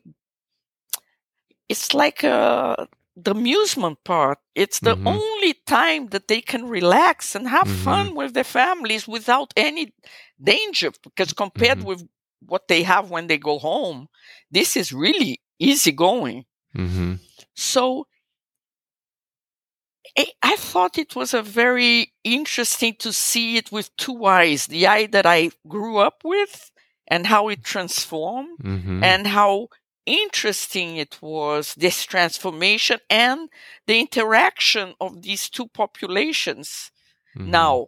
it's 1.69 1.93
like 1.93 2.23
a, 2.23 2.29
uh, 2.29 2.85
the 3.15 3.31
amusement 3.31 4.03
part. 4.03 4.39
It's 4.55 4.79
the 4.81 4.95
mm-hmm. 4.95 5.07
only 5.07 5.53
time 5.65 6.07
that 6.07 6.27
they 6.27 6.41
can 6.41 6.67
relax 6.67 7.33
and 7.33 7.47
have 7.47 7.67
mm-hmm. 7.67 7.83
fun 7.83 8.15
with 8.15 8.33
their 8.33 8.43
families 8.43 9.07
without 9.07 9.53
any 9.55 9.93
danger. 10.41 10.91
Because 11.01 11.31
compared 11.31 11.79
mm-hmm. 11.79 11.87
with 11.87 12.07
what 12.41 12.67
they 12.67 12.83
have 12.83 13.09
when 13.09 13.27
they 13.27 13.37
go 13.37 13.57
home, 13.57 14.07
this 14.51 14.75
is 14.75 14.91
really 14.91 15.39
easy 15.59 15.93
going. 15.93 16.43
Mm-hmm. 16.75 17.15
So 17.55 18.07
I 20.41 20.55
thought 20.55 20.97
it 20.97 21.15
was 21.15 21.33
a 21.33 21.41
very 21.41 22.13
interesting 22.23 22.95
to 22.99 23.11
see 23.11 23.57
it 23.57 23.71
with 23.71 23.95
two 23.97 24.25
eyes 24.25 24.67
the 24.67 24.87
eye 24.87 25.07
that 25.07 25.25
I 25.25 25.51
grew 25.67 25.97
up 25.97 26.21
with 26.23 26.71
and 27.07 27.27
how 27.27 27.49
it 27.49 27.63
transformed 27.63 28.59
mm-hmm. 28.59 29.03
and 29.03 29.27
how 29.27 29.67
interesting 30.05 30.97
it 30.97 31.17
was 31.21 31.73
this 31.75 32.03
transformation 32.03 32.99
and 33.09 33.49
the 33.87 33.99
interaction 33.99 34.93
of 35.01 35.21
these 35.21 35.49
two 35.49 35.67
populations 35.67 36.91
mm-hmm. 37.35 37.49
now 37.49 37.87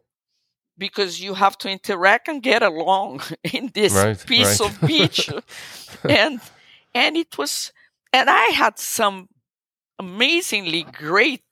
because 0.78 1.22
you 1.22 1.34
have 1.34 1.57
to 1.57 1.70
interact 1.70 2.28
and 2.28 2.41
get 2.41 2.63
along 2.63 3.22
in 3.53 3.72
this 3.74 3.93
right, 3.93 4.26
piece 4.26 4.59
right. 4.59 4.70
of 4.70 4.88
beach 4.88 5.30
and 6.09 6.41
and 6.93 7.18
it 7.18 7.38
was 7.38 7.72
and 8.11 8.30
i 8.30 8.45
had 8.47 8.80
some 8.80 9.28
amazingly 9.99 10.84
great 10.84 11.43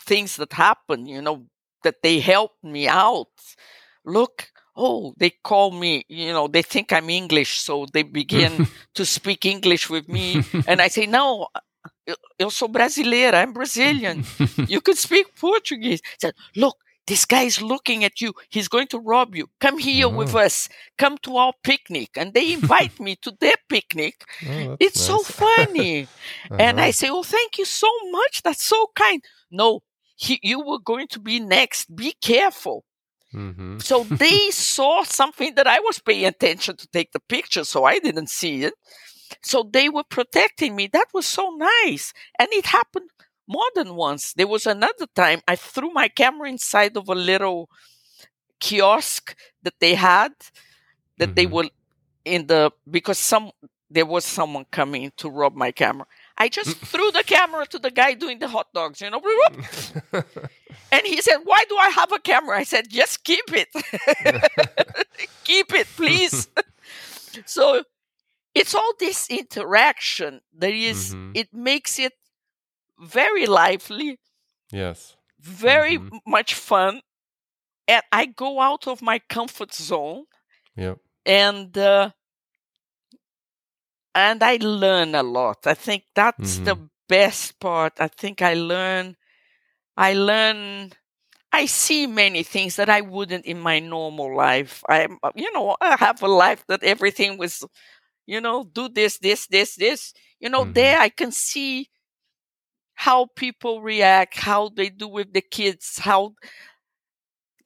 things 0.00 0.36
that 0.36 0.52
happened 0.52 1.08
you 1.08 1.22
know 1.22 1.46
that 1.82 2.02
they 2.02 2.20
helped 2.20 2.62
me 2.62 2.88
out 2.88 3.28
look 4.04 4.48
oh, 4.76 5.14
they 5.16 5.30
call 5.30 5.70
me, 5.70 6.04
you 6.08 6.32
know, 6.32 6.48
they 6.48 6.62
think 6.62 6.92
I'm 6.92 7.10
English, 7.10 7.60
so 7.60 7.86
they 7.92 8.02
begin 8.02 8.66
to 8.94 9.04
speak 9.04 9.44
English 9.44 9.88
with 9.88 10.08
me. 10.08 10.42
and 10.66 10.80
I 10.80 10.88
say, 10.88 11.06
no, 11.06 11.48
eu 12.38 12.50
sou 12.50 12.68
brasileira, 12.68 13.42
I'm 13.42 13.52
Brazilian. 13.52 14.24
you 14.68 14.80
can 14.80 14.94
speak 14.94 15.34
Portuguese. 15.38 16.00
Said, 16.18 16.34
look, 16.54 16.76
this 17.06 17.24
guy 17.24 17.42
is 17.42 17.62
looking 17.62 18.04
at 18.04 18.20
you. 18.20 18.32
He's 18.48 18.68
going 18.68 18.88
to 18.88 18.98
rob 18.98 19.34
you. 19.34 19.48
Come 19.60 19.78
here 19.78 20.06
oh. 20.06 20.10
with 20.10 20.34
us. 20.34 20.68
Come 20.98 21.18
to 21.22 21.36
our 21.36 21.52
picnic. 21.62 22.10
And 22.16 22.34
they 22.34 22.52
invite 22.52 22.98
me 22.98 23.16
to 23.22 23.32
their 23.40 23.56
picnic. 23.68 24.24
Oh, 24.48 24.76
it's 24.80 24.96
nice. 24.96 25.06
so 25.06 25.18
funny. 25.18 26.02
uh-huh. 26.02 26.56
And 26.60 26.80
I 26.80 26.90
say, 26.90 27.08
oh, 27.10 27.22
thank 27.22 27.58
you 27.58 27.64
so 27.64 27.88
much. 28.10 28.42
That's 28.42 28.62
so 28.62 28.86
kind. 28.94 29.22
No, 29.50 29.80
he, 30.16 30.38
you 30.42 30.60
were 30.60 30.78
going 30.78 31.08
to 31.08 31.20
be 31.20 31.40
next. 31.40 31.94
Be 31.94 32.14
careful. 32.20 32.84
Mm-hmm. 33.36 33.78
so 33.80 34.04
they 34.04 34.50
saw 34.50 35.02
something 35.04 35.54
that 35.56 35.66
I 35.66 35.78
was 35.80 35.98
paying 35.98 36.24
attention 36.24 36.76
to 36.76 36.88
take 36.88 37.12
the 37.12 37.20
picture, 37.20 37.64
so 37.64 37.84
I 37.84 37.98
didn't 37.98 38.30
see 38.30 38.64
it. 38.64 38.74
So 39.42 39.68
they 39.70 39.88
were 39.88 40.04
protecting 40.04 40.74
me. 40.74 40.88
That 40.92 41.08
was 41.12 41.26
so 41.26 41.50
nice. 41.84 42.12
And 42.38 42.48
it 42.52 42.66
happened 42.66 43.10
more 43.46 43.70
than 43.74 43.94
once. 43.94 44.32
There 44.32 44.46
was 44.46 44.66
another 44.66 45.06
time 45.14 45.40
I 45.46 45.56
threw 45.56 45.90
my 45.90 46.08
camera 46.08 46.48
inside 46.48 46.96
of 46.96 47.08
a 47.08 47.14
little 47.14 47.68
kiosk 48.60 49.36
that 49.62 49.74
they 49.80 49.94
had 49.94 50.32
that 51.18 51.26
mm-hmm. 51.26 51.34
they 51.34 51.46
were 51.46 51.68
in 52.24 52.46
the 52.46 52.70
because 52.90 53.18
some 53.18 53.50
there 53.90 54.06
was 54.06 54.24
someone 54.24 54.66
coming 54.70 55.12
to 55.16 55.30
rob 55.30 55.54
my 55.54 55.70
camera. 55.70 56.06
I 56.36 56.48
just 56.48 56.76
threw 56.92 57.10
the 57.12 57.22
camera 57.24 57.66
to 57.66 57.78
the 57.78 57.90
guy 57.90 58.14
doing 58.14 58.38
the 58.38 58.48
hot 58.48 58.68
dogs, 58.74 59.00
you 59.00 59.10
know. 59.10 59.22
and 60.96 61.06
he 61.06 61.20
said, 61.20 61.38
Why 61.44 61.62
do 61.68 61.76
I 61.76 61.90
have 61.90 62.12
a 62.12 62.18
camera? 62.18 62.58
I 62.58 62.64
said, 62.64 62.88
Just 62.88 63.22
keep 63.22 63.44
it. 63.52 63.68
keep 65.44 65.72
it, 65.74 65.86
please. 65.96 66.48
so 67.44 67.82
it's 68.54 68.74
all 68.74 68.92
this 68.98 69.28
interaction 69.28 70.40
that 70.56 70.72
is, 70.72 71.14
mm-hmm. 71.14 71.32
it 71.34 71.52
makes 71.52 71.98
it 71.98 72.14
very 72.98 73.46
lively. 73.46 74.18
Yes. 74.72 75.16
Very 75.38 75.98
mm-hmm. 75.98 76.16
much 76.26 76.54
fun. 76.54 77.02
And 77.86 78.02
I 78.10 78.26
go 78.26 78.60
out 78.60 78.88
of 78.88 79.02
my 79.02 79.20
comfort 79.28 79.74
zone. 79.74 80.24
Yep. 80.76 80.98
And, 81.26 81.76
uh, 81.76 82.10
and 84.14 84.42
I 84.42 84.56
learn 84.60 85.14
a 85.14 85.22
lot. 85.22 85.66
I 85.66 85.74
think 85.74 86.04
that's 86.14 86.56
mm-hmm. 86.56 86.64
the 86.64 86.88
best 87.08 87.60
part. 87.60 88.00
I 88.00 88.08
think 88.08 88.40
I 88.40 88.54
learn, 88.54 89.16
I 89.96 90.14
learn, 90.14 90.92
I 91.52 91.66
see 91.66 92.06
many 92.06 92.42
things 92.42 92.76
that 92.76 92.88
I 92.88 93.00
wouldn't 93.00 93.46
in 93.46 93.60
my 93.60 93.80
normal 93.80 94.36
life. 94.36 94.82
I, 94.88 95.08
you 95.34 95.52
know, 95.52 95.76
I 95.80 95.96
have 95.96 96.22
a 96.22 96.28
life 96.28 96.64
that 96.68 96.82
everything 96.82 97.38
was, 97.38 97.64
you 98.26 98.40
know, 98.40 98.64
do 98.64 98.88
this, 98.88 99.18
this, 99.18 99.46
this, 99.46 99.76
this. 99.76 100.12
You 100.38 100.50
know, 100.50 100.62
mm-hmm. 100.62 100.72
there 100.72 100.98
I 100.98 101.08
can 101.08 101.32
see 101.32 101.88
how 102.94 103.26
people 103.36 103.82
react, 103.82 104.38
how 104.38 104.70
they 104.70 104.88
do 104.88 105.08
with 105.08 105.32
the 105.32 105.42
kids, 105.42 105.98
how 105.98 106.34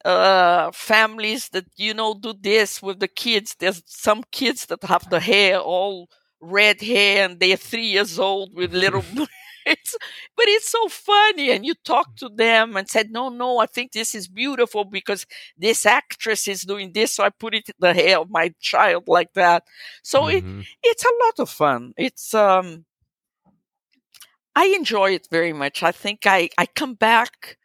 uh, 0.05 0.71
families 0.73 1.49
that 1.49 1.65
you 1.77 1.93
know 1.93 2.13
do 2.13 2.33
this 2.39 2.81
with 2.81 2.99
the 2.99 3.07
kids. 3.07 3.55
There's 3.59 3.81
some 3.85 4.23
kids 4.31 4.65
that 4.67 4.83
have 4.83 5.09
the 5.09 5.19
hair 5.19 5.59
all 5.59 6.09
red 6.41 6.81
hair 6.81 7.25
and 7.25 7.39
they're 7.39 7.55
three 7.55 7.85
years 7.85 8.17
old 8.17 8.55
with 8.55 8.73
little 8.73 9.03
it's, 9.65 9.95
but 10.35 10.45
it's 10.47 10.69
so 10.69 10.87
funny 10.87 11.51
and 11.51 11.65
you 11.65 11.73
talk 11.83 12.15
to 12.15 12.29
them 12.29 12.75
and 12.77 12.89
said 12.89 13.11
no 13.11 13.29
no 13.29 13.59
i 13.59 13.65
think 13.65 13.91
this 13.91 14.15
is 14.15 14.27
beautiful 14.27 14.85
because 14.85 15.25
this 15.57 15.85
actress 15.85 16.47
is 16.47 16.61
doing 16.61 16.91
this 16.93 17.15
so 17.15 17.23
i 17.23 17.29
put 17.29 17.53
it 17.53 17.67
in 17.67 17.75
the 17.79 17.93
hair 17.93 18.19
of 18.19 18.29
my 18.29 18.53
child 18.59 19.03
like 19.07 19.33
that. 19.33 19.63
So 20.03 20.23
mm-hmm. 20.23 20.59
it 20.61 20.65
it's 20.83 21.05
a 21.05 21.25
lot 21.25 21.39
of 21.39 21.49
fun. 21.49 21.93
It's 21.97 22.33
um 22.33 22.85
i 24.55 24.65
enjoy 24.65 25.11
it 25.11 25.27
very 25.31 25.53
much. 25.53 25.83
I 25.83 25.91
think 25.91 26.25
i 26.25 26.49
i 26.57 26.65
come 26.65 26.95
back 26.95 27.57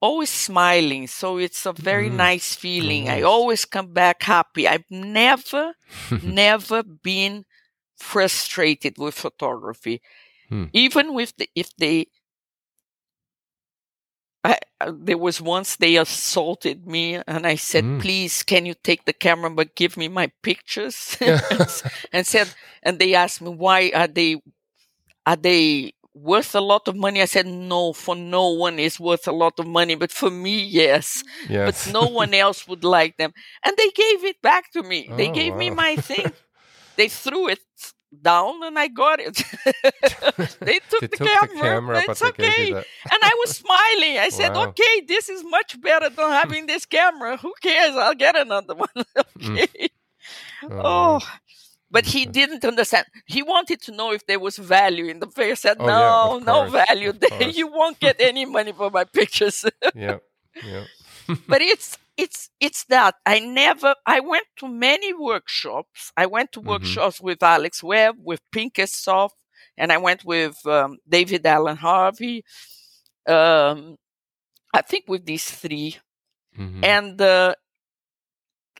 always 0.00 0.28
smiling 0.28 1.06
so 1.06 1.38
it's 1.38 1.64
a 1.64 1.72
very 1.72 2.10
mm. 2.10 2.16
nice 2.16 2.54
feeling. 2.54 3.08
I 3.08 3.22
always 3.22 3.64
come 3.64 3.92
back 3.92 4.22
happy. 4.22 4.68
I've 4.68 4.90
never 4.90 5.74
never 6.22 6.82
been 6.82 7.44
frustrated 7.96 8.98
with 8.98 9.14
photography. 9.14 10.02
Hmm. 10.48 10.64
Even 10.72 11.14
with 11.14 11.36
the, 11.36 11.48
if 11.54 11.74
they, 11.76 12.06
I, 14.42 14.58
uh, 14.80 14.92
there 14.94 15.18
was 15.18 15.40
once 15.40 15.76
they 15.76 15.96
assaulted 15.96 16.86
me 16.86 17.20
and 17.26 17.46
I 17.46 17.54
said, 17.54 17.84
mm. 17.84 18.00
please, 18.00 18.42
can 18.42 18.66
you 18.66 18.74
take 18.74 19.04
the 19.04 19.12
camera, 19.12 19.50
but 19.50 19.74
give 19.74 19.96
me 19.96 20.08
my 20.08 20.30
pictures? 20.42 21.16
and 22.12 22.26
said, 22.26 22.54
and 22.82 22.98
they 22.98 23.14
asked 23.14 23.40
me, 23.40 23.50
why 23.50 23.90
are 23.94 24.06
they, 24.06 24.42
are 25.24 25.36
they 25.36 25.94
worth 26.12 26.54
a 26.54 26.60
lot 26.60 26.88
of 26.88 26.94
money? 26.94 27.22
I 27.22 27.24
said, 27.24 27.46
no, 27.46 27.94
for 27.94 28.14
no 28.14 28.50
one 28.50 28.78
is 28.78 29.00
worth 29.00 29.26
a 29.26 29.32
lot 29.32 29.58
of 29.58 29.66
money, 29.66 29.94
but 29.94 30.12
for 30.12 30.30
me, 30.30 30.62
yes. 30.62 31.24
yes. 31.48 31.86
But 31.86 31.92
no 31.92 32.08
one 32.08 32.34
else 32.44 32.68
would 32.68 32.84
like 32.84 33.16
them. 33.16 33.32
And 33.64 33.74
they 33.78 33.88
gave 33.90 34.24
it 34.24 34.42
back 34.42 34.70
to 34.72 34.82
me. 34.82 35.08
Oh, 35.10 35.16
they 35.16 35.30
gave 35.30 35.54
wow. 35.54 35.58
me 35.58 35.70
my 35.70 35.96
thing 35.96 36.32
they 36.96 37.08
threw 37.08 37.48
it 37.48 37.60
down 38.22 38.62
and 38.62 38.78
I 38.78 38.88
got 38.88 39.20
it. 39.20 39.36
they 40.60 40.80
took, 40.90 41.00
the, 41.00 41.08
took 41.08 41.28
camera. 41.28 41.48
the, 41.54 41.60
camera. 41.62 42.02
It's 42.08 42.22
okay. 42.22 42.72
and 42.72 42.84
I 43.22 43.34
was 43.38 43.56
smiling. 43.56 44.18
I 44.18 44.28
said, 44.30 44.54
wow. 44.54 44.68
okay, 44.68 45.02
this 45.06 45.28
is 45.28 45.44
much 45.44 45.80
better 45.80 46.08
than 46.10 46.30
having 46.30 46.66
this 46.66 46.84
camera. 46.84 47.36
Who 47.36 47.52
cares? 47.62 47.94
I'll 47.96 48.14
get 48.14 48.36
another 48.36 48.74
one. 48.86 49.04
Mm. 49.38 49.62
okay. 49.62 49.88
Mm. 50.62 50.80
Oh. 50.84 51.20
But 51.90 52.06
he 52.06 52.26
didn't 52.26 52.64
understand. 52.64 53.06
He 53.26 53.42
wanted 53.42 53.80
to 53.82 53.92
know 53.92 54.12
if 54.12 54.26
there 54.26 54.40
was 54.40 54.56
value 54.56 55.06
in 55.06 55.20
the 55.20 55.26
picture. 55.26 55.52
I 55.52 55.54
said, 55.54 55.76
oh, 55.78 55.86
no, 55.86 56.38
yeah, 56.38 56.44
no 56.44 56.70
value. 56.70 57.12
You 57.52 57.68
won't 57.68 58.00
get 58.00 58.16
any 58.18 58.44
money 58.46 58.72
for 58.72 58.90
my 58.90 59.04
pictures. 59.04 59.64
yeah. 59.94 60.18
Yeah. 60.64 60.84
but 61.48 61.62
it's 61.62 61.98
it's 62.16 62.50
it's 62.60 62.84
that 62.86 63.16
I 63.26 63.40
never 63.40 63.94
I 64.06 64.20
went 64.20 64.46
to 64.58 64.68
many 64.68 65.12
workshops. 65.12 66.12
I 66.16 66.26
went 66.26 66.52
to 66.52 66.60
mm-hmm. 66.60 66.70
workshops 66.70 67.20
with 67.20 67.42
Alex 67.42 67.82
Webb, 67.82 68.16
with 68.22 68.40
Pinchas 68.52 68.92
Zoff, 68.92 69.30
and 69.76 69.92
I 69.92 69.98
went 69.98 70.24
with 70.24 70.64
um, 70.66 70.98
David 71.08 71.46
Alan 71.46 71.76
Harvey. 71.76 72.44
Um, 73.26 73.96
I 74.72 74.82
think 74.82 75.04
with 75.08 75.24
these 75.24 75.50
3 75.50 75.96
mm-hmm. 76.58 76.84
and 76.84 77.20
uh, 77.20 77.54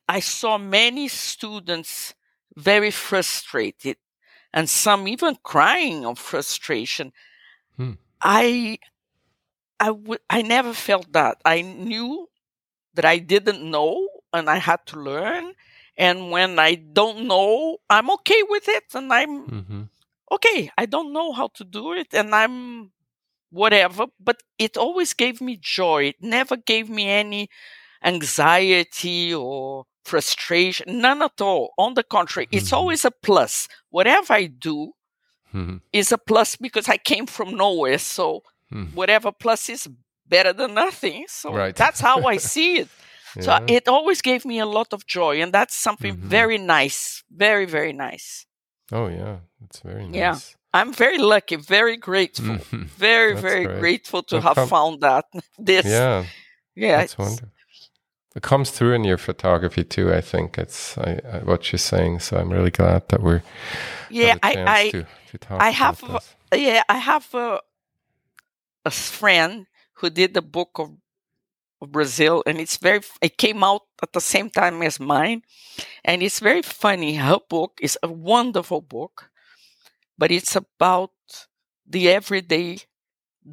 I 0.08 0.20
saw 0.20 0.58
many 0.58 1.08
students 1.08 2.14
very 2.56 2.90
frustrated, 2.90 3.96
and 4.52 4.68
some 4.68 5.08
even 5.08 5.36
crying 5.42 6.04
of 6.04 6.18
frustration. 6.18 7.12
Hmm. 7.76 7.92
I 8.20 8.78
I, 9.80 9.86
w- 9.88 10.18
I 10.30 10.42
never 10.42 10.72
felt 10.72 11.12
that. 11.12 11.38
I 11.44 11.62
knew 11.62 12.28
that 12.94 13.04
I 13.04 13.18
didn't 13.18 13.62
know 13.62 14.08
and 14.32 14.48
I 14.48 14.58
had 14.58 14.84
to 14.86 15.00
learn. 15.00 15.52
And 15.96 16.30
when 16.30 16.58
I 16.58 16.74
don't 16.74 17.26
know, 17.26 17.78
I'm 17.88 18.10
okay 18.10 18.42
with 18.48 18.68
it 18.68 18.84
and 18.94 19.12
I'm 19.12 19.46
mm-hmm. 19.46 19.82
okay. 20.32 20.70
I 20.76 20.86
don't 20.86 21.12
know 21.12 21.32
how 21.32 21.48
to 21.54 21.64
do 21.64 21.92
it 21.92 22.08
and 22.12 22.34
I'm 22.34 22.90
whatever, 23.50 24.06
but 24.18 24.42
it 24.58 24.76
always 24.76 25.14
gave 25.14 25.40
me 25.40 25.58
joy. 25.60 26.04
It 26.04 26.16
never 26.20 26.56
gave 26.56 26.90
me 26.90 27.08
any 27.08 27.48
anxiety 28.02 29.32
or 29.32 29.84
frustration, 30.04 31.00
none 31.00 31.22
at 31.22 31.40
all. 31.40 31.72
On 31.78 31.94
the 31.94 32.02
contrary, 32.02 32.46
mm-hmm. 32.46 32.58
it's 32.58 32.72
always 32.72 33.04
a 33.04 33.10
plus. 33.10 33.68
Whatever 33.90 34.32
I 34.32 34.46
do 34.46 34.92
mm-hmm. 35.54 35.76
is 35.92 36.12
a 36.12 36.18
plus 36.18 36.56
because 36.56 36.88
I 36.88 36.96
came 36.96 37.26
from 37.26 37.56
nowhere. 37.56 37.98
So 37.98 38.42
mm. 38.72 38.92
whatever 38.94 39.32
plus 39.32 39.68
is 39.68 39.88
better 40.26 40.52
than 40.52 40.74
nothing. 40.74 41.26
So 41.28 41.54
right. 41.54 41.74
that's 41.74 42.00
how 42.00 42.24
I 42.24 42.36
see 42.54 42.80
it. 42.80 42.88
yeah. 43.36 43.42
So 43.42 43.64
it 43.66 43.88
always 43.88 44.22
gave 44.22 44.44
me 44.44 44.58
a 44.60 44.66
lot 44.66 44.92
of 44.92 45.06
joy, 45.06 45.42
and 45.42 45.52
that's 45.52 45.74
something 45.74 46.16
mm-hmm. 46.16 46.28
very 46.28 46.58
nice, 46.58 47.22
very 47.30 47.66
very 47.66 47.92
nice. 47.92 48.46
Oh 48.92 49.08
yeah, 49.08 49.38
it's 49.64 49.80
very 49.80 50.06
nice. 50.06 50.14
Yeah. 50.14 50.38
I'm 50.74 50.92
very 50.92 51.18
lucky, 51.18 51.54
very 51.54 51.96
grateful, 51.96 52.56
mm-hmm. 52.56 52.82
very, 52.98 53.36
very 53.36 53.64
great. 53.64 53.78
grateful 53.78 54.24
to 54.24 54.40
have 54.40 54.56
com- 54.56 54.68
found 54.68 55.00
that. 55.02 55.24
This, 55.58 55.86
yeah, 55.86 56.24
yeah, 56.74 56.98
that's 56.98 57.16
wonderful. 57.16 57.48
It 58.34 58.42
comes 58.42 58.70
through 58.72 58.94
in 58.94 59.04
your 59.04 59.16
photography 59.16 59.84
too. 59.84 60.12
I 60.12 60.20
think 60.20 60.58
it's 60.58 60.98
I, 60.98 61.20
I, 61.32 61.38
what 61.38 61.70
you're 61.70 61.78
saying. 61.78 62.18
So 62.18 62.36
I'm 62.36 62.50
really 62.50 62.72
glad 62.72 63.08
that 63.08 63.22
we're 63.22 63.42
yeah. 64.10 64.36
I 64.42 64.64
I, 64.66 64.90
to, 64.90 65.06
to 65.38 65.46
I 65.50 65.70
have 65.70 66.02
yeah 66.52 66.82
I 66.88 66.96
have 66.96 67.32
a, 67.34 67.60
a 68.84 68.90
friend 68.90 69.66
who 69.94 70.10
did 70.10 70.34
the 70.34 70.42
book 70.42 70.70
of, 70.78 70.90
of 71.80 71.92
Brazil, 71.92 72.42
and 72.46 72.58
it's 72.58 72.76
very. 72.76 73.00
It 73.20 73.38
came 73.38 73.62
out 73.62 73.82
at 74.02 74.12
the 74.12 74.20
same 74.20 74.50
time 74.50 74.82
as 74.82 75.00
mine, 75.00 75.42
and 76.04 76.22
it's 76.22 76.40
very 76.40 76.62
funny. 76.62 77.16
Her 77.16 77.38
book 77.48 77.78
is 77.80 77.98
a 78.02 78.08
wonderful 78.08 78.80
book, 78.80 79.30
but 80.18 80.30
it's 80.30 80.56
about 80.56 81.10
the 81.86 82.08
everyday 82.10 82.78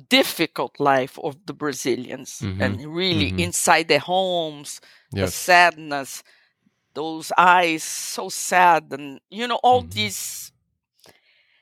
difficult 0.10 0.80
life 0.80 1.20
of 1.20 1.38
the 1.46 1.54
Brazilians 1.54 2.40
mm-hmm. 2.40 2.62
and 2.62 2.96
really 2.96 3.30
mm-hmm. 3.30 3.40
inside 3.40 3.88
their 3.88 4.00
homes, 4.00 4.80
yes. 5.12 5.28
the 5.28 5.32
sadness, 5.32 6.24
those 6.94 7.32
eyes 7.38 7.84
so 7.84 8.30
sad, 8.30 8.88
and 8.92 9.20
you 9.30 9.48
know, 9.48 9.60
all 9.64 9.82
mm-hmm. 9.82 9.92
these. 9.92 10.52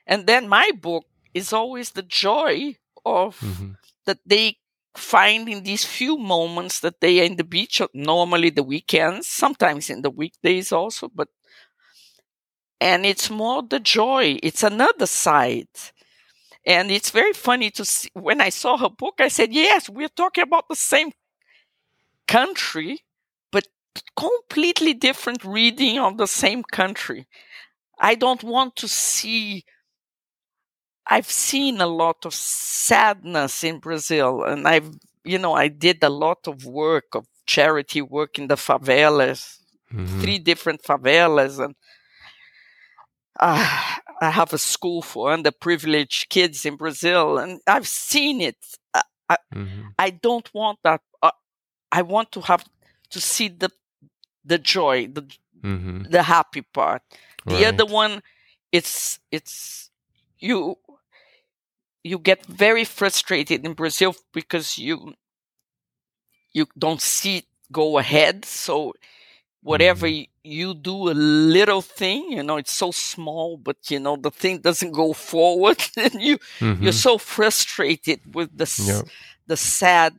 And 0.06 0.26
then 0.26 0.48
my 0.48 0.72
book 0.80 1.06
is 1.34 1.54
always 1.54 1.92
the 1.92 2.02
joy 2.02 2.76
of 3.06 3.40
mm-hmm. 3.40 3.72
that 4.06 4.20
they 4.26 4.58
finding 5.00 5.64
these 5.64 5.86
few 5.86 6.18
moments 6.18 6.82
that 6.82 7.02
they 7.02 7.22
are 7.22 7.26
in 7.26 7.38
the 7.38 7.44
beach, 7.44 7.82
normally 7.94 8.50
the 8.52 8.64
weekends, 8.64 9.28
sometimes 9.28 9.90
in 9.90 10.02
the 10.04 10.12
weekdays 10.12 10.72
also, 10.72 11.10
but 11.14 11.30
and 12.82 13.06
it's 13.06 13.30
more 13.30 13.62
the 13.64 13.80
joy. 13.80 14.38
It's 14.44 14.64
another 14.64 15.06
side. 15.06 15.68
And 16.66 16.92
it's 16.92 17.10
very 17.12 17.34
funny 17.34 17.72
to 17.72 17.86
see 17.86 18.10
when 18.14 18.42
I 18.42 18.50
saw 18.50 18.78
her 18.78 18.90
book, 18.90 19.16
I 19.20 19.28
said, 19.30 19.54
Yes, 19.54 19.90
we're 19.90 20.10
talking 20.10 20.44
about 20.44 20.68
the 20.70 20.76
same 20.76 21.12
country, 22.28 23.04
but 23.52 23.68
completely 24.16 24.94
different 24.94 25.44
reading 25.44 26.00
of 26.00 26.18
the 26.18 26.28
same 26.28 26.64
country. 26.64 27.28
I 28.00 28.16
don't 28.16 28.44
want 28.44 28.76
to 28.78 28.88
see. 28.88 29.66
I've 31.10 31.30
seen 31.30 31.82
a 31.82 31.88
lot 31.88 32.26
of 32.26 32.34
sadness 32.34 33.64
in 33.64 33.80
Brazil, 33.80 34.44
and 34.44 34.68
I've, 34.68 34.92
you 35.24 35.40
know, 35.40 35.54
I 35.54 35.68
did 35.68 36.04
a 36.04 36.10
lot 36.10 36.48
of 36.48 36.66
work 36.66 37.16
of 37.16 37.26
charity 37.48 38.02
work 38.02 38.38
in 38.38 38.48
the 38.48 38.56
favelas, 38.56 39.58
mm-hmm. 39.92 40.22
three 40.22 40.38
different 40.38 40.84
favelas, 40.84 41.64
and 41.64 41.74
uh, 43.40 43.98
I 44.22 44.30
have 44.30 44.54
a 44.54 44.60
school 44.60 45.02
for 45.02 45.36
underprivileged 45.36 46.30
kids 46.30 46.66
in 46.66 46.76
Brazil, 46.76 47.40
and 47.40 47.60
I've 47.66 47.88
seen 47.88 48.42
it. 48.42 48.58
I, 48.94 49.38
mm-hmm. 49.54 49.88
I 49.98 50.12
don't 50.12 50.52
want 50.54 50.80
that. 50.84 51.02
Uh, 51.24 51.32
I 51.92 52.04
want 52.04 52.32
to 52.34 52.42
have 52.42 52.66
to 53.10 53.20
see 53.20 53.48
the 53.48 53.72
the 54.46 54.58
joy, 54.60 55.08
the 55.08 55.24
mm-hmm. 55.64 56.04
the 56.04 56.24
happy 56.24 56.62
part. 56.62 57.02
The 57.46 57.56
right. 57.56 57.66
other 57.66 57.86
one, 57.86 58.22
it's 58.72 59.20
it's 59.32 59.90
you 60.40 60.76
you 62.10 62.18
get 62.18 62.46
very 62.46 62.86
frustrated 62.86 63.66
in 63.66 63.74
Brazil 63.74 64.16
because 64.34 64.78
you 64.78 65.14
you 66.52 66.66
don't 66.78 67.02
see 67.02 67.38
it 67.38 67.46
go 67.72 67.98
ahead. 68.00 68.46
So 68.46 68.94
whatever 69.62 70.08
mm-hmm. 70.08 70.32
you 70.44 70.74
do 70.74 71.10
a 71.10 71.16
little 71.56 71.82
thing 71.82 72.32
you 72.32 72.42
know 72.42 72.58
it's 72.58 72.72
so 72.72 72.92
small 72.92 73.58
but 73.58 73.76
you 73.90 74.00
know 74.00 74.16
the 74.16 74.32
thing 74.32 74.58
doesn't 74.60 74.92
go 74.92 75.12
forward 75.12 75.78
and 75.98 76.22
you 76.22 76.38
mm-hmm. 76.60 76.82
you're 76.82 76.94
so 76.94 77.18
frustrated 77.18 78.20
with 78.34 78.50
the 78.58 78.84
yep. 78.86 79.06
the 79.48 79.58
sad 79.58 80.16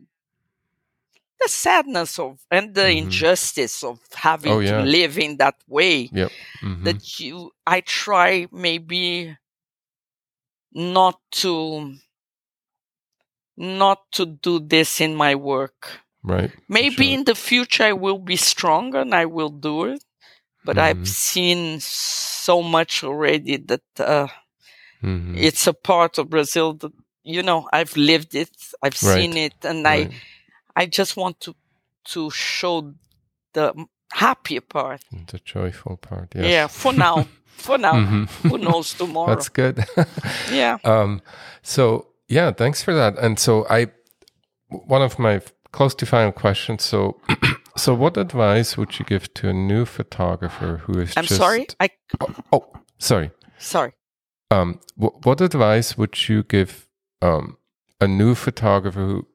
the 1.41 1.49
sadness 1.49 2.19
of 2.19 2.39
and 2.51 2.75
the 2.75 2.83
mm-hmm. 2.83 3.05
injustice 3.05 3.83
of 3.83 3.99
having 4.15 4.53
oh, 4.53 4.61
yeah. 4.61 4.79
to 4.79 4.85
live 4.85 5.19
in 5.19 5.39
that 5.39 5.57
way 5.67 6.11
yep. 6.13 6.31
Mm-hmm. 6.63 6.85
that 6.85 7.19
you 7.19 7.51
i 7.67 7.81
try 7.81 8.47
maybe 8.53 9.39
not 10.73 11.19
to 11.31 11.95
not 13.57 14.11
to 14.13 14.27
do 14.27 14.59
this 14.61 15.01
in 15.01 15.15
my 15.15 15.35
work 15.35 15.91
right 16.23 16.51
maybe 16.69 17.07
sure. 17.07 17.15
in 17.15 17.25
the 17.25 17.35
future 17.35 17.85
i 17.85 17.93
will 17.93 18.19
be 18.19 18.37
stronger 18.37 19.01
and 19.01 19.15
i 19.15 19.25
will 19.25 19.51
do 19.51 19.85
it 19.85 20.05
but 20.65 20.77
mm-hmm. 20.77 21.01
i've 21.01 21.09
seen 21.09 21.81
so 21.81 22.63
much 22.63 23.05
already 23.05 23.57
that 23.57 23.83
uh, 23.99 24.27
mm-hmm. 25.03 25.35
it's 25.37 25.67
a 25.67 25.73
part 25.73 26.19
of 26.19 26.31
brazil 26.31 26.75
that 26.75 26.93
you 27.23 27.43
know 27.43 27.69
i've 27.73 27.97
lived 27.97 28.35
it 28.35 28.51
i've 28.83 29.01
right. 29.03 29.15
seen 29.15 29.37
it 29.37 29.55
and 29.65 29.85
right. 29.85 30.11
i 30.11 30.15
I 30.77 30.87
just 30.87 31.17
want 31.17 31.41
to 31.41 31.55
to 32.13 32.31
show 32.31 32.95
the 33.53 33.87
happier 34.13 34.61
part, 34.61 35.03
the 35.27 35.39
joyful 35.39 35.97
part. 35.97 36.33
Yes. 36.35 36.47
Yeah, 36.47 36.67
for 36.67 36.93
now. 36.93 37.27
for 37.61 37.79
now. 37.79 37.95
Mm-hmm. 37.95 38.49
Who 38.49 38.59
knows 38.59 38.95
tomorrow? 38.99 39.29
That's 39.29 39.49
good. 39.49 39.85
yeah. 40.53 40.79
Um. 40.85 41.23
So 41.63 42.09
yeah, 42.29 42.53
thanks 42.53 42.83
for 42.83 42.95
that. 42.95 43.19
And 43.19 43.39
so 43.39 43.67
I, 43.69 43.89
one 44.69 45.03
of 45.03 45.19
my 45.19 45.41
close 45.73 45.95
to 45.97 46.07
final 46.07 46.33
questions. 46.33 46.83
So, 46.83 47.21
so 47.77 47.95
what 47.95 48.17
advice 48.17 48.77
would 48.77 48.99
you 48.99 49.05
give 49.05 49.33
to 49.35 49.49
a 49.49 49.53
new 49.53 49.85
photographer 49.85 50.83
who 50.85 51.01
is? 51.01 51.13
I'm 51.17 51.25
just, 51.25 51.41
sorry. 51.41 51.67
I. 51.79 51.91
Oh, 52.21 52.35
oh 52.53 52.67
sorry. 52.99 53.31
Sorry. 53.59 53.93
Um. 54.51 54.81
W- 54.99 55.19
what 55.23 55.41
advice 55.41 55.97
would 55.97 56.29
you 56.29 56.43
give 56.43 56.89
um 57.23 57.57
a 58.01 58.09
new 58.09 58.35
photographer 58.35 59.01
who 59.01 59.27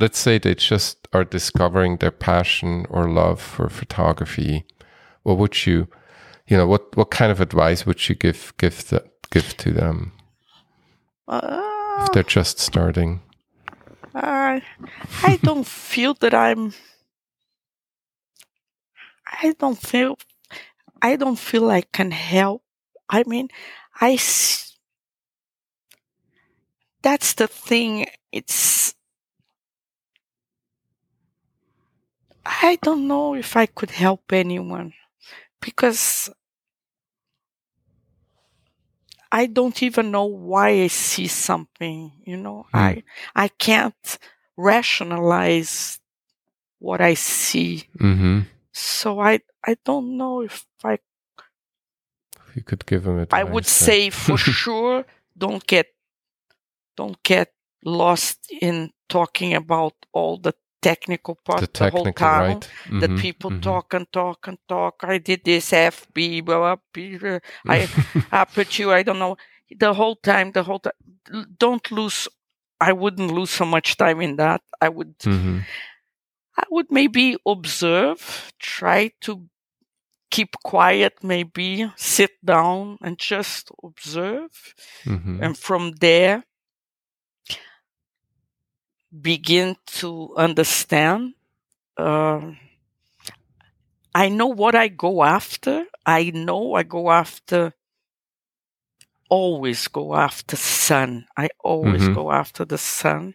let's 0.00 0.18
say 0.18 0.38
they 0.38 0.54
just 0.54 1.06
are 1.12 1.24
discovering 1.24 1.98
their 1.98 2.10
passion 2.10 2.86
or 2.90 3.08
love 3.08 3.40
for 3.40 3.68
photography, 3.68 4.64
what 5.22 5.38
would 5.38 5.66
you, 5.66 5.88
you 6.46 6.56
know, 6.56 6.66
what 6.66 6.96
what 6.96 7.10
kind 7.10 7.32
of 7.32 7.40
advice 7.40 7.86
would 7.86 8.08
you 8.08 8.14
give 8.14 8.52
give 8.58 8.88
the, 8.88 9.04
give 9.30 9.56
to 9.58 9.72
them 9.72 10.12
uh, 11.26 12.04
if 12.04 12.12
they're 12.12 12.22
just 12.22 12.58
starting? 12.58 13.22
Uh, 14.14 14.60
I 15.22 15.38
don't 15.42 15.66
feel 15.66 16.14
that 16.20 16.34
I'm. 16.34 16.74
I 19.42 19.54
don't 19.58 19.78
feel. 19.78 20.18
I 21.02 21.16
don't 21.16 21.38
feel 21.38 21.70
I 21.70 21.82
can 21.82 22.10
help. 22.10 22.62
I 23.08 23.24
mean, 23.26 23.48
I. 24.00 24.18
That's 27.02 27.34
the 27.34 27.48
thing. 27.48 28.06
It's 28.32 28.94
I 32.46 32.78
don't 32.82 33.08
know 33.08 33.34
if 33.34 33.56
I 33.56 33.66
could 33.66 33.90
help 33.90 34.32
anyone 34.32 34.92
because 35.64 36.30
I 39.32 39.46
don't 39.46 39.82
even 39.82 40.10
know 40.10 40.26
why 40.26 40.68
I 40.84 40.86
see 40.88 41.26
something, 41.26 42.12
you 42.24 42.36
know. 42.36 42.66
Mm. 42.72 42.78
I 42.78 43.02
I 43.34 43.48
can't 43.48 44.18
rationalize 44.56 45.98
what 46.78 47.00
I 47.00 47.14
see. 47.14 47.88
Mm-hmm. 47.98 48.40
So 48.72 49.20
I 49.20 49.40
I 49.66 49.76
don't 49.84 50.16
know 50.16 50.42
if 50.42 50.66
I 50.84 50.98
if 52.46 52.56
you 52.56 52.62
could 52.62 52.84
give 52.86 53.04
them 53.04 53.18
advice. 53.18 53.40
I 53.40 53.44
would 53.44 53.66
say 53.66 54.10
for 54.10 54.36
sure 54.60 55.04
don't 55.36 55.66
get 55.66 55.86
don't 56.96 57.20
get 57.24 57.50
lost 57.84 58.46
in 58.60 58.92
talking 59.08 59.54
about 59.54 59.94
all 60.12 60.38
the 60.38 60.54
technical 60.84 61.34
part 61.34 61.60
the, 61.60 61.70
the 61.72 61.90
whole 61.90 62.12
time 62.12 62.48
right. 62.48 62.68
mm-hmm, 62.84 63.00
that 63.00 63.16
people 63.16 63.50
mm-hmm. 63.50 63.60
talk 63.60 63.94
and 63.94 64.06
talk 64.12 64.46
and 64.48 64.58
talk. 64.68 64.94
I 65.02 65.18
did 65.18 65.40
this 65.44 65.70
FB, 65.70 66.44
blah, 66.44 66.76
blah, 66.76 67.38
I, 67.66 67.88
I 68.32 68.44
put 68.44 68.78
you, 68.78 68.92
I 68.92 69.02
don't 69.02 69.18
know, 69.18 69.36
the 69.70 69.94
whole 69.94 70.16
time, 70.16 70.52
the 70.52 70.62
whole 70.62 70.80
time. 70.80 70.92
Don't 71.58 71.90
lose, 71.90 72.28
I 72.80 72.92
wouldn't 72.92 73.32
lose 73.32 73.50
so 73.50 73.64
much 73.64 73.96
time 73.96 74.20
in 74.20 74.36
that. 74.36 74.60
I 74.80 74.90
would, 74.90 75.18
mm-hmm. 75.20 75.60
I 76.58 76.64
would 76.70 76.90
maybe 76.90 77.36
observe, 77.46 78.52
try 78.58 79.10
to 79.22 79.48
keep 80.30 80.56
quiet, 80.64 81.14
maybe 81.22 81.90
sit 81.96 82.32
down 82.44 82.98
and 83.00 83.18
just 83.18 83.70
observe. 83.82 84.50
Mm-hmm. 85.04 85.42
And 85.42 85.56
from 85.56 85.92
there, 86.00 86.44
begin 89.20 89.76
to 89.86 90.34
understand. 90.36 91.34
Uh, 91.96 92.52
I 94.14 94.28
know 94.28 94.46
what 94.46 94.74
I 94.74 94.88
go 94.88 95.24
after. 95.24 95.84
I 96.06 96.30
know 96.30 96.74
I 96.74 96.82
go 96.82 97.10
after, 97.10 97.72
always 99.28 99.88
go 99.88 100.14
after 100.14 100.56
sun. 100.56 101.26
I 101.36 101.48
always 101.62 102.02
mm-hmm. 102.02 102.14
go 102.14 102.30
after 102.30 102.64
the 102.64 102.78
sun. 102.78 103.34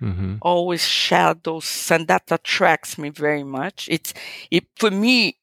Mm-hmm. 0.00 0.36
Always 0.42 0.86
shadows, 0.86 1.64
sun. 1.64 2.06
That 2.06 2.30
attracts 2.30 2.98
me 2.98 3.08
very 3.08 3.42
much. 3.42 3.88
It's 3.90 4.14
it 4.50 4.66
for 4.76 4.90
me. 4.90 5.38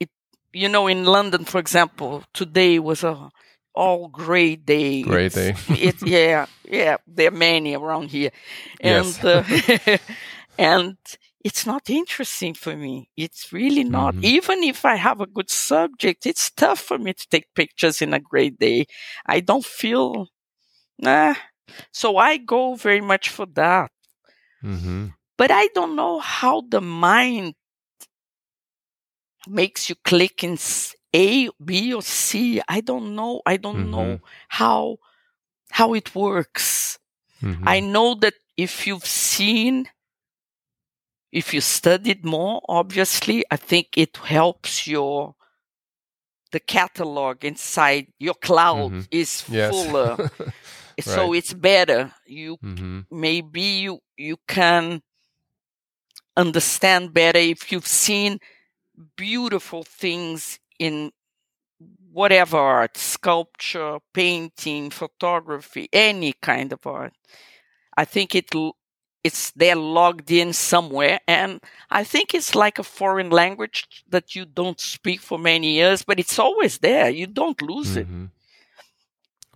It 0.00 0.10
you 0.52 0.68
know 0.68 0.86
in 0.86 1.04
London, 1.04 1.44
for 1.44 1.58
example, 1.58 2.24
today 2.32 2.78
was 2.78 3.04
a 3.04 3.30
all 3.78 4.08
gray 4.08 4.56
day. 4.56 5.02
Gray 5.02 5.28
day. 5.28 5.54
it, 5.68 6.04
yeah, 6.04 6.46
yeah. 6.64 6.96
There 7.06 7.28
are 7.28 7.30
many 7.30 7.76
around 7.76 8.10
here, 8.10 8.32
and 8.80 9.06
yes. 9.06 9.24
uh, 9.24 9.98
and 10.58 10.96
it's 11.44 11.64
not 11.64 11.88
interesting 11.88 12.54
for 12.54 12.76
me. 12.76 13.08
It's 13.16 13.52
really 13.52 13.84
not. 13.84 14.14
Mm-hmm. 14.14 14.24
Even 14.24 14.62
if 14.64 14.84
I 14.84 14.96
have 14.96 15.20
a 15.20 15.26
good 15.26 15.48
subject, 15.48 16.26
it's 16.26 16.50
tough 16.50 16.80
for 16.80 16.98
me 16.98 17.12
to 17.12 17.28
take 17.28 17.54
pictures 17.54 18.02
in 18.02 18.12
a 18.12 18.18
gray 18.18 18.50
day. 18.50 18.86
I 19.24 19.40
don't 19.40 19.64
feel, 19.64 20.28
nah. 20.98 21.34
So 21.92 22.16
I 22.16 22.38
go 22.38 22.74
very 22.74 23.00
much 23.00 23.28
for 23.28 23.46
that. 23.54 23.92
Mm-hmm. 24.64 25.06
But 25.36 25.52
I 25.52 25.68
don't 25.72 25.94
know 25.94 26.18
how 26.18 26.64
the 26.68 26.80
mind 26.80 27.54
makes 29.46 29.88
you 29.88 29.94
click 30.04 30.42
in 30.42 30.56
a, 31.14 31.48
B, 31.64 31.94
or 31.94 32.02
C. 32.02 32.60
I 32.68 32.80
don't 32.80 33.14
know. 33.14 33.40
I 33.46 33.56
don't 33.56 33.76
mm-hmm. 33.76 33.90
know 33.90 34.20
how 34.48 34.98
how 35.70 35.94
it 35.94 36.14
works. 36.14 36.98
Mm-hmm. 37.42 37.68
I 37.68 37.80
know 37.80 38.14
that 38.16 38.34
if 38.56 38.86
you've 38.86 39.06
seen, 39.06 39.88
if 41.30 41.54
you 41.54 41.60
studied 41.60 42.24
more, 42.24 42.60
obviously, 42.68 43.44
I 43.50 43.56
think 43.56 43.96
it 43.96 44.16
helps 44.16 44.86
your 44.86 45.34
the 46.50 46.60
catalog 46.60 47.44
inside 47.44 48.06
your 48.18 48.34
cloud 48.34 48.92
mm-hmm. 48.92 49.00
is 49.10 49.44
yes. 49.48 49.70
fuller. 49.70 50.16
right. 50.16 50.52
So 51.00 51.32
it's 51.32 51.52
better. 51.52 52.12
You 52.26 52.56
mm-hmm. 52.56 53.00
maybe 53.10 53.62
you 53.62 54.00
you 54.16 54.36
can 54.46 55.02
understand 56.36 57.12
better 57.12 57.38
if 57.38 57.70
you've 57.72 57.86
seen 57.86 58.38
beautiful 59.16 59.82
things 59.82 60.58
in 60.78 61.12
whatever 62.12 62.58
art, 62.58 62.96
sculpture, 62.96 63.98
painting, 64.12 64.90
photography, 64.90 65.88
any 65.92 66.32
kind 66.32 66.72
of 66.72 66.86
art. 66.86 67.12
I 67.96 68.04
think 68.04 68.34
it 68.34 68.50
it's 69.24 69.50
they're 69.52 69.76
logged 69.76 70.30
in 70.30 70.52
somewhere 70.52 71.18
and 71.26 71.60
i 71.90 72.04
think 72.04 72.34
it's 72.34 72.54
like 72.54 72.78
a 72.78 72.82
foreign 72.84 73.30
language 73.30 74.04
that 74.08 74.34
you 74.34 74.44
don't 74.44 74.80
speak 74.80 75.20
for 75.20 75.38
many 75.38 75.72
years 75.74 76.04
but 76.04 76.18
it's 76.20 76.38
always 76.38 76.78
there 76.78 77.10
you 77.10 77.26
don't 77.26 77.60
lose 77.60 77.96
mm-hmm. 77.96 78.24
it 78.24 78.30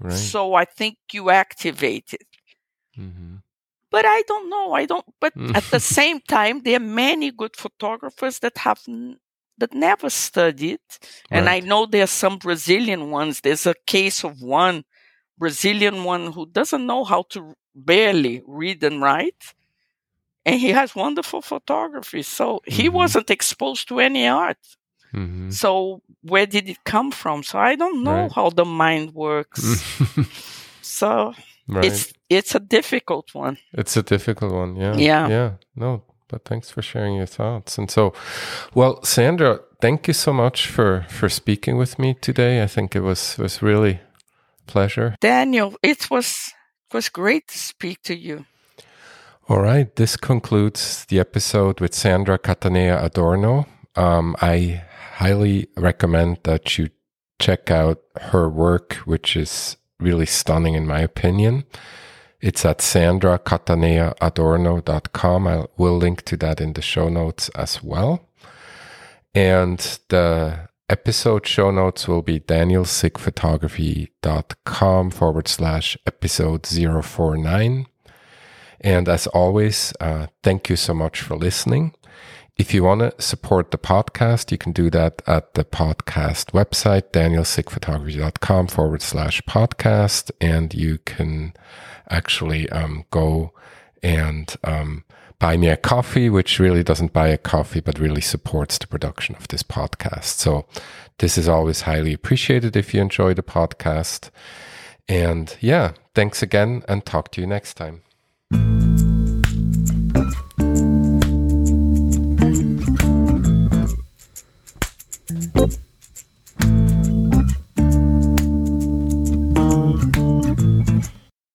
right. 0.00 0.12
so 0.12 0.54
i 0.54 0.64
think 0.64 0.96
you 1.12 1.30
activate 1.30 2.12
it 2.12 2.26
mm-hmm. 2.98 3.36
but 3.90 4.04
i 4.04 4.22
don't 4.26 4.50
know 4.50 4.72
i 4.72 4.84
don't 4.84 5.06
but 5.20 5.32
at 5.54 5.64
the 5.70 5.80
same 5.98 6.20
time 6.20 6.62
there 6.62 6.76
are 6.76 6.80
many 7.04 7.30
good 7.30 7.54
photographers 7.56 8.40
that 8.40 8.58
have 8.58 8.80
that 9.62 9.72
never 9.88 10.10
studied 10.10 10.80
and 11.30 11.48
i 11.48 11.58
know 11.60 11.86
there 11.86 12.04
are 12.04 12.18
some 12.22 12.36
brazilian 12.46 13.02
ones 13.10 13.40
there's 13.40 13.66
a 13.66 13.74
case 13.86 14.18
of 14.28 14.42
one 14.42 14.84
brazilian 15.38 16.04
one 16.04 16.24
who 16.34 16.44
doesn't 16.46 16.86
know 16.86 17.02
how 17.04 17.22
to 17.28 17.54
barely 17.74 18.42
read 18.46 18.82
and 18.84 19.00
write. 19.00 19.54
And 20.44 20.58
he 20.58 20.70
has 20.70 20.94
wonderful 20.94 21.42
photography. 21.42 22.22
So 22.22 22.56
mm-hmm. 22.56 22.72
he 22.72 22.88
wasn't 22.88 23.30
exposed 23.30 23.88
to 23.88 24.00
any 24.00 24.26
art. 24.26 24.58
Mm-hmm. 25.14 25.50
So 25.50 26.02
where 26.22 26.46
did 26.46 26.68
it 26.68 26.84
come 26.84 27.10
from? 27.10 27.42
So 27.42 27.58
I 27.58 27.76
don't 27.76 28.02
know 28.02 28.22
right. 28.22 28.32
how 28.32 28.50
the 28.50 28.64
mind 28.64 29.14
works. 29.14 29.62
so 30.82 31.34
right. 31.68 31.84
it's 31.84 32.12
it's 32.30 32.54
a 32.54 32.60
difficult 32.60 33.34
one. 33.34 33.58
It's 33.74 33.96
a 33.96 34.02
difficult 34.02 34.52
one, 34.52 34.76
yeah. 34.76 34.96
Yeah. 34.96 35.28
Yeah. 35.28 35.50
No, 35.76 36.02
but 36.32 36.44
thanks 36.46 36.70
for 36.70 36.82
sharing 36.82 37.14
your 37.14 37.26
thoughts. 37.26 37.78
And 37.78 37.90
so 37.90 38.12
well, 38.74 39.02
Sandra, 39.04 39.60
thank 39.80 40.08
you 40.08 40.14
so 40.14 40.32
much 40.32 40.66
for 40.66 41.06
for 41.08 41.28
speaking 41.28 41.76
with 41.76 41.98
me 41.98 42.14
today. 42.14 42.62
I 42.62 42.66
think 42.66 42.96
it 42.96 43.02
was 43.02 43.36
was 43.38 43.62
really 43.62 44.00
pleasure. 44.66 45.14
Daniel, 45.20 45.76
it 45.82 46.10
was 46.10 46.52
it 46.90 46.94
was 46.94 47.08
great 47.10 47.46
to 47.48 47.58
speak 47.58 48.02
to 48.04 48.16
you. 48.16 48.46
All 49.48 49.60
right, 49.60 49.94
this 49.96 50.16
concludes 50.16 51.04
the 51.06 51.20
episode 51.20 51.80
with 51.80 51.94
Sandra 51.94 52.38
Cattaneo 52.38 53.04
Adorno. 53.04 53.66
Um, 53.96 54.34
I 54.40 54.82
highly 55.16 55.66
recommend 55.76 56.38
that 56.44 56.78
you 56.78 56.88
check 57.38 57.70
out 57.70 57.98
her 58.20 58.48
work, 58.48 58.94
which 59.04 59.36
is 59.36 59.76
really 60.00 60.26
stunning 60.26 60.74
in 60.74 60.86
my 60.86 61.00
opinion. 61.00 61.64
It's 62.42 62.64
at 62.64 62.78
sandracattaneoadorno.com. 62.78 65.46
I 65.46 65.64
will 65.76 65.96
link 65.96 66.22
to 66.22 66.36
that 66.38 66.60
in 66.60 66.72
the 66.72 66.82
show 66.82 67.08
notes 67.08 67.48
as 67.50 67.84
well. 67.84 68.28
And 69.32 69.78
the 70.08 70.68
episode 70.90 71.46
show 71.46 71.70
notes 71.70 72.08
will 72.08 72.22
be 72.22 72.40
danielsigphotography.com 72.40 75.10
forward 75.12 75.46
slash 75.46 75.96
episode 76.04 76.66
049. 76.66 77.86
And 78.80 79.08
as 79.08 79.28
always, 79.28 79.92
uh, 80.00 80.26
thank 80.42 80.68
you 80.68 80.74
so 80.74 80.92
much 80.92 81.20
for 81.20 81.36
listening. 81.36 81.94
If 82.56 82.74
you 82.74 82.82
want 82.84 83.00
to 83.00 83.14
support 83.22 83.70
the 83.70 83.78
podcast, 83.78 84.50
you 84.50 84.58
can 84.58 84.72
do 84.72 84.90
that 84.90 85.22
at 85.26 85.54
the 85.54 85.64
podcast 85.64 86.52
website, 86.52 87.12
danielsigphotography.com 87.12 88.66
forward 88.66 89.00
slash 89.00 89.40
podcast. 89.42 90.30
And 90.40 90.74
you 90.74 90.98
can 90.98 91.54
actually 92.12 92.68
um, 92.70 93.04
go 93.10 93.52
and 94.02 94.54
um, 94.64 95.04
buy 95.38 95.56
me 95.56 95.68
a 95.68 95.76
coffee, 95.76 96.30
which 96.30 96.58
really 96.58 96.82
doesn't 96.82 97.12
buy 97.12 97.28
a 97.28 97.38
coffee, 97.38 97.80
but 97.80 97.98
really 97.98 98.20
supports 98.20 98.78
the 98.78 98.86
production 98.86 99.34
of 99.36 99.48
this 99.48 99.62
podcast. 99.62 100.38
So 100.38 100.66
this 101.18 101.36
is 101.36 101.48
always 101.48 101.82
highly 101.82 102.12
appreciated 102.12 102.76
if 102.76 102.94
you 102.94 103.00
enjoy 103.00 103.34
the 103.34 103.42
podcast. 103.42 104.30
And 105.08 105.56
yeah, 105.60 105.92
thanks 106.14 106.42
again 106.42 106.82
and 106.88 107.04
talk 107.04 107.32
to 107.32 107.40
you 107.40 107.46
next 107.46 107.74
time. 107.74 108.02